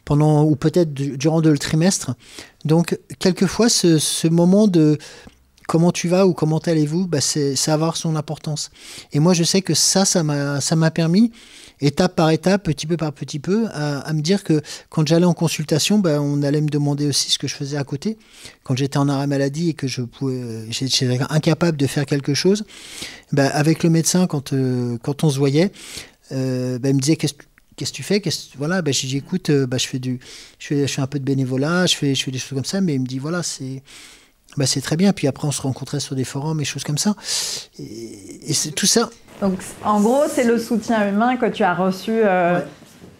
pendant 0.06 0.44
ou 0.44 0.56
peut-être 0.56 0.94
durant 0.94 1.40
le 1.40 1.58
trimestre. 1.58 2.16
Donc, 2.66 3.00
quelquefois, 3.20 3.70
ce, 3.70 4.28
moment 4.28 4.68
de 4.68 4.98
comment 5.68 5.92
tu 5.92 6.08
vas 6.08 6.26
ou 6.26 6.34
comment 6.34 6.58
allez-vous, 6.58 7.08
bah 7.08 7.20
avoir 7.68 7.96
son 7.96 8.16
importance. 8.16 8.72
Et 9.14 9.20
moi, 9.20 9.34
je 9.34 9.44
sais 9.44 9.62
que 9.62 9.76
ça, 9.76 10.04
ça 10.04 10.24
m'a, 10.24 10.92
permis, 10.92 11.32
étape 11.80 12.16
par 12.16 12.32
étape, 12.32 12.64
petit 12.64 12.88
peu 12.88 12.98
par 12.98 13.14
petit 13.14 13.38
peu, 13.38 13.68
à, 13.72 14.12
me 14.14 14.22
dire 14.22 14.44
que 14.44 14.62
quand 14.90 15.08
j'allais 15.08 15.28
en 15.28 15.36
consultation, 15.36 16.00
bah, 16.00 16.20
on 16.22 16.42
allait 16.42 16.62
me 16.62 16.70
demander 16.70 17.06
aussi 17.06 17.30
ce 17.30 17.38
que 17.38 17.48
je 17.48 17.54
faisais 17.54 17.78
à 17.78 17.84
côté. 17.84 18.18
Quand 18.64 18.76
j'étais 18.76 18.98
en 18.98 19.08
arrêt 19.08 19.28
maladie 19.28 19.70
et 19.70 19.74
que 19.76 19.88
je 19.88 20.02
pouvais, 20.02 20.66
j'étais 20.72 21.20
incapable 21.30 21.78
de 21.78 21.86
faire 21.86 22.08
quelque 22.08 22.34
chose, 22.34 22.66
bah, 23.32 23.48
avec 23.48 23.84
le 23.84 23.92
médecin, 23.92 24.26
quand, 24.26 24.54
euh, 24.54 24.98
quand 25.04 25.24
on 25.24 25.30
se 25.30 25.38
voyait, 25.38 25.72
euh, 26.32 26.80
bah, 26.80 26.90
il 26.90 26.96
me 26.96 27.00
disait 27.00 27.16
qu'est-ce 27.16 27.36
que 27.36 27.46
qu'est-ce 27.80 27.92
que 27.92 27.96
tu 27.96 28.04
fais 28.04 28.22
Voilà, 28.58 28.82
ben, 28.82 28.94
j'ai 28.94 29.08
dit, 29.08 29.18
écoute, 29.18 29.50
euh, 29.50 29.66
ben, 29.66 29.80
je, 29.80 29.88
fais 29.88 30.00
du, 30.00 30.20
je, 30.60 30.68
fais, 30.68 30.88
je 30.88 30.94
fais 30.94 31.02
un 31.02 31.08
peu 31.08 31.18
de 31.18 31.24
bénévolat, 31.24 31.86
je 31.86 31.96
fais, 31.96 32.14
je 32.14 32.24
fais 32.24 32.32
des 32.32 32.38
choses 32.38 32.56
comme 32.58 32.66
ça, 32.66 32.82
mais 32.82 32.96
il 32.96 33.02
me 33.02 33.08
dit, 33.08 33.20
voilà, 33.20 33.42
c'est 33.42 33.82
ben, 34.58 34.66
c'est 34.66 34.82
très 34.82 34.98
bien. 34.98 35.14
Puis 35.14 35.28
après, 35.28 35.48
on 35.48 35.52
se 35.52 35.62
rencontrait 35.62 36.00
sur 36.00 36.16
des 36.16 36.24
forums 36.24 36.60
et 36.60 36.66
choses 36.66 36.84
comme 36.84 36.98
ça. 36.98 37.16
Et, 37.78 38.54
c'est 38.54 38.72
tout 38.72 38.88
ça. 38.88 39.10
Donc, 39.42 39.60
en 39.86 40.02
gros, 40.02 40.24
c'est 40.34 40.44
le 40.44 40.60
soutien 40.60 41.08
humain 41.08 41.38
que 41.38 41.46
tu 41.46 41.64
as 41.64 41.74
reçu 41.74 42.12
euh, 42.12 42.60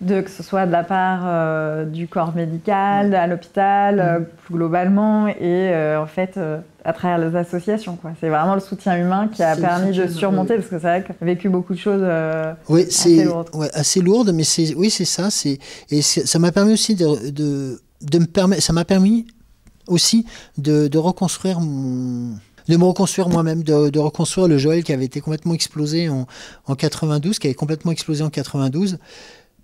de, 0.02 0.22
que 0.22 0.30
ce 0.30 0.44
soit 0.44 0.66
de 0.66 0.72
la 0.72 0.84
part 0.84 1.22
euh, 1.26 1.86
du 1.86 2.08
corps 2.08 2.34
médical, 2.36 3.14
à 3.14 3.28
l'hôpital, 3.28 4.00
euh, 4.00 4.20
plus 4.20 4.56
globalement, 4.56 5.28
et 5.28 5.36
euh, 5.42 6.02
en 6.02 6.06
fait 6.06 6.40
à 6.86 6.94
travers 6.94 7.18
les 7.18 7.36
associations. 7.36 7.96
Quoi. 7.98 8.12
C'est 8.20 8.30
vraiment 8.30 8.56
le 8.56 8.62
soutien 8.62 8.98
humain 8.98 9.30
qui 9.32 9.44
a 9.44 9.56
permis 9.56 9.96
de 9.96 10.08
surmonter, 10.08 10.56
parce 10.56 10.68
que 10.68 10.80
c'est 10.80 10.88
vrai 10.88 11.04
que 11.04 11.14
j'ai 11.20 11.26
vécu 11.26 11.50
beaucoup 11.50 11.74
de 11.74 11.80
choses 11.80 12.06
oui, 12.70 12.84
assez 12.84 13.26
lourdes. 13.26 13.50
Ouais, 13.54 13.70
assez 13.74 14.02
lourdes, 14.02 14.32
mais 14.34 14.44
c'est, 14.44 14.74
oui, 14.76 14.90
c'est 14.90 15.06
ça. 15.06 15.30
C'est, 15.30 15.60
et 15.90 16.02
ça 16.02 16.40
m'a 16.40 16.52
permis 16.52 16.74
aussi 16.74 16.96
de, 16.96 17.32
de, 17.32 17.82
de 18.02 18.20
me 18.20 18.26
permettre, 18.26 18.64
ça 18.64 18.74
m'a 18.74 18.86
permis 18.86 19.28
aussi 19.88 20.26
de, 20.58 20.88
de 20.88 20.98
reconstruire 20.98 21.60
mon 21.60 22.36
de 22.70 22.78
me 22.78 22.84
reconstruire 22.84 23.30
moi-même, 23.30 23.64
de, 23.64 23.90
de, 23.90 24.00
reconstruire 24.00 24.48
le 24.48 24.60
Joël 24.60 24.84
qui 24.84 24.94
avait 24.94 25.06
été 25.06 25.22
complètement 25.22 25.56
explosé 25.56 26.08
en, 26.08 26.28
en 26.68 26.76
92, 26.76 27.40
qui 27.40 27.48
avait 27.48 27.56
complètement 27.56 27.92
explosé 27.92 28.24
en 28.24 28.30
92. 28.30 29.00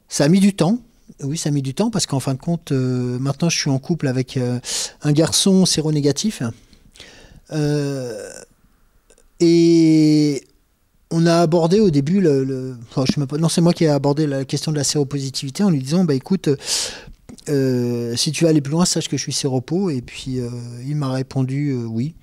Ça 0.08 0.26
a 0.26 0.28
mis 0.28 0.39
du 0.39 0.53
temps. 0.53 0.80
Oui, 1.22 1.38
ça 1.38 1.49
a 1.49 1.51
mis 1.51 1.62
du 1.62 1.74
temps 1.74 1.91
parce 1.91 2.06
qu'en 2.08 2.20
fin 2.20 2.34
de 2.34 2.39
compte, 2.39 2.72
euh, 2.72 3.20
maintenant 3.20 3.49
je 3.49 3.58
suis 3.58 3.70
en 3.70 3.80
couple 3.80 4.08
avec 4.08 4.38
euh, 4.38 4.60
un 5.03 5.12
garçon 5.12 5.66
séronégatif. 5.66 6.41
Euh, 7.51 8.32
et 9.39 10.43
on 11.12 11.26
a 11.26 11.41
abordé 11.41 11.80
au 11.80 11.91
début 11.91 12.22
le. 12.22 12.76
non, 13.38 13.49
c'est 13.49 13.62
moi 13.62 13.74
qui 13.74 13.84
ai 13.84 13.89
abordé 13.89 14.26
la 14.26 14.45
question 14.45 14.72
de 14.72 14.78
la 14.78 14.84
séropositivité 14.84 15.64
en 15.64 15.70
lui 15.70 15.80
disant 15.80 16.03
bah 16.03 16.16
écoute, 16.16 16.49
si 17.47 18.32
tu 18.32 18.43
veux 18.43 18.49
aller 18.49 18.62
plus 18.62 18.72
loin, 18.72 18.86
sache 18.86 19.08
que 19.08 19.18
je 19.18 19.22
suis 19.22 19.34
séropo. 19.34 19.91
Et 19.91 20.01
puis 20.01 20.39
il 20.86 20.95
m'a 20.95 21.12
répondu 21.12 21.76
oui. 21.86 22.16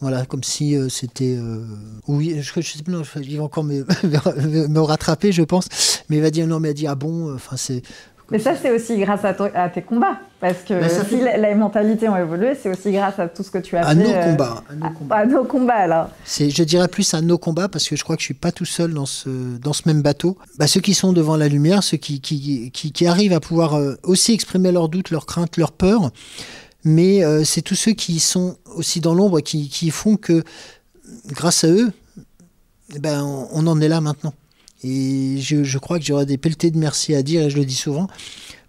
Voilà, 0.00 0.24
comme 0.24 0.42
si 0.42 0.76
euh, 0.76 0.88
c'était. 0.88 1.36
Euh, 1.36 1.62
oui, 2.08 2.36
je, 2.40 2.60
je 2.60 2.66
sais 2.66 2.82
plus, 2.82 2.94
il 3.22 3.36
va 3.36 3.44
encore 3.44 3.64
me, 3.64 3.84
me, 4.68 4.80
rattraper, 4.80 5.30
je 5.30 5.42
pense. 5.42 5.68
Mais 6.08 6.16
il 6.16 6.22
va 6.22 6.30
dire 6.30 6.46
non, 6.46 6.58
mais 6.58 6.68
il 6.68 6.70
a 6.70 6.74
dit 6.74 6.86
ah 6.86 6.94
bon, 6.94 7.28
euh, 7.28 7.34
enfin 7.34 7.56
c'est. 7.56 7.82
Mais 8.30 8.38
ça, 8.38 8.54
c'est 8.54 8.70
aussi 8.70 8.96
grâce 8.96 9.24
à, 9.24 9.34
à, 9.54 9.68
tes 9.68 9.82
combats. 9.82 10.20
Parce 10.38 10.58
que 10.62 10.74
si 11.08 11.16
les 11.16 11.54
mentalités 11.54 12.08
ont 12.08 12.16
évolué, 12.16 12.54
c'est 12.54 12.70
aussi 12.70 12.92
grâce 12.92 13.18
à 13.18 13.26
tout 13.26 13.42
ce 13.42 13.50
que 13.50 13.58
tu 13.58 13.76
as 13.76 13.84
à 13.84 13.94
fait. 13.94 13.96
Nos 13.96 14.30
combats, 14.30 14.62
à 14.70 14.74
nos 14.74 14.90
combats. 14.90 15.16
À, 15.16 15.26
nos 15.26 15.44
combats, 15.44 15.74
alors. 15.74 16.10
Je 16.26 16.62
dirais 16.62 16.86
plus 16.86 17.12
à 17.12 17.20
nos 17.22 17.38
combats, 17.38 17.68
parce 17.68 17.88
que 17.88 17.96
je 17.96 18.04
crois 18.04 18.14
que 18.14 18.22
je 18.22 18.26
suis 18.26 18.34
pas 18.34 18.52
tout 18.52 18.64
seul 18.64 18.94
dans 18.94 19.04
ce, 19.04 19.28
dans 19.58 19.72
ce 19.72 19.82
même 19.86 20.00
bateau. 20.00 20.38
Bah, 20.58 20.68
ceux 20.68 20.80
qui 20.80 20.94
sont 20.94 21.12
devant 21.12 21.36
la 21.36 21.48
lumière, 21.48 21.82
ceux 21.82 21.96
qui, 21.96 22.20
qui, 22.20 22.70
qui, 22.70 22.92
qui 22.92 23.06
arrivent 23.06 23.32
à 23.32 23.40
pouvoir 23.40 23.78
aussi 24.04 24.32
exprimer 24.32 24.70
leurs 24.70 24.88
doutes, 24.88 25.10
leurs 25.10 25.26
craintes, 25.26 25.56
leurs 25.56 25.72
peurs, 25.72 26.12
mais 26.84 27.24
euh, 27.24 27.44
c'est 27.44 27.62
tous 27.62 27.74
ceux 27.74 27.92
qui 27.92 28.20
sont 28.20 28.56
aussi 28.74 29.00
dans 29.00 29.14
l'ombre 29.14 29.40
qui, 29.40 29.68
qui, 29.68 29.90
font 29.90 30.16
que, 30.16 30.42
grâce 31.26 31.64
à 31.64 31.68
eux, 31.68 31.92
eh 32.94 32.98
ben, 32.98 33.22
on, 33.52 33.66
en 33.66 33.80
est 33.80 33.88
là 33.88 34.00
maintenant. 34.00 34.34
Et 34.82 35.36
je, 35.38 35.78
crois 35.78 35.98
que 35.98 36.04
j'aurais 36.04 36.26
des 36.26 36.38
pelletés 36.38 36.70
de 36.70 36.78
merci 36.78 37.14
à 37.14 37.22
dire, 37.22 37.42
et 37.42 37.50
je 37.50 37.58
le 37.58 37.64
dis 37.64 37.74
souvent, 37.74 38.08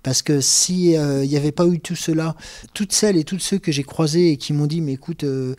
parce 0.03 0.21
que 0.21 0.41
s'il 0.41 0.95
euh, 0.97 1.25
n'y 1.25 1.37
avait 1.37 1.53
pas 1.53 1.65
eu 1.67 1.79
tout 1.79 1.95
cela, 1.95 2.35
toutes 2.73 2.91
celles 2.91 3.17
et 3.17 3.23
tous 3.23 3.39
ceux 3.39 3.59
que 3.59 3.71
j'ai 3.71 3.83
croisés 3.83 4.31
et 4.31 4.37
qui 4.37 4.51
m'ont 4.51 4.67
dit, 4.67 4.81
mais 4.81 4.93
écoute, 4.93 5.23
euh, 5.23 5.55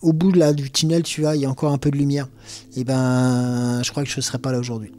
au 0.00 0.12
bout 0.12 0.32
là, 0.32 0.54
du 0.54 0.70
tunnel, 0.70 1.02
tu 1.02 1.20
vois, 1.20 1.36
il 1.36 1.42
y 1.42 1.46
a 1.46 1.50
encore 1.50 1.72
un 1.72 1.78
peu 1.78 1.90
de 1.90 1.98
lumière, 1.98 2.28
et 2.74 2.80
eh 2.80 2.84
ben, 2.84 3.82
je 3.84 3.90
crois 3.90 4.02
que 4.02 4.08
je 4.08 4.16
ne 4.16 4.22
serais 4.22 4.38
pas 4.38 4.52
là 4.52 4.58
aujourd'hui. 4.58 4.92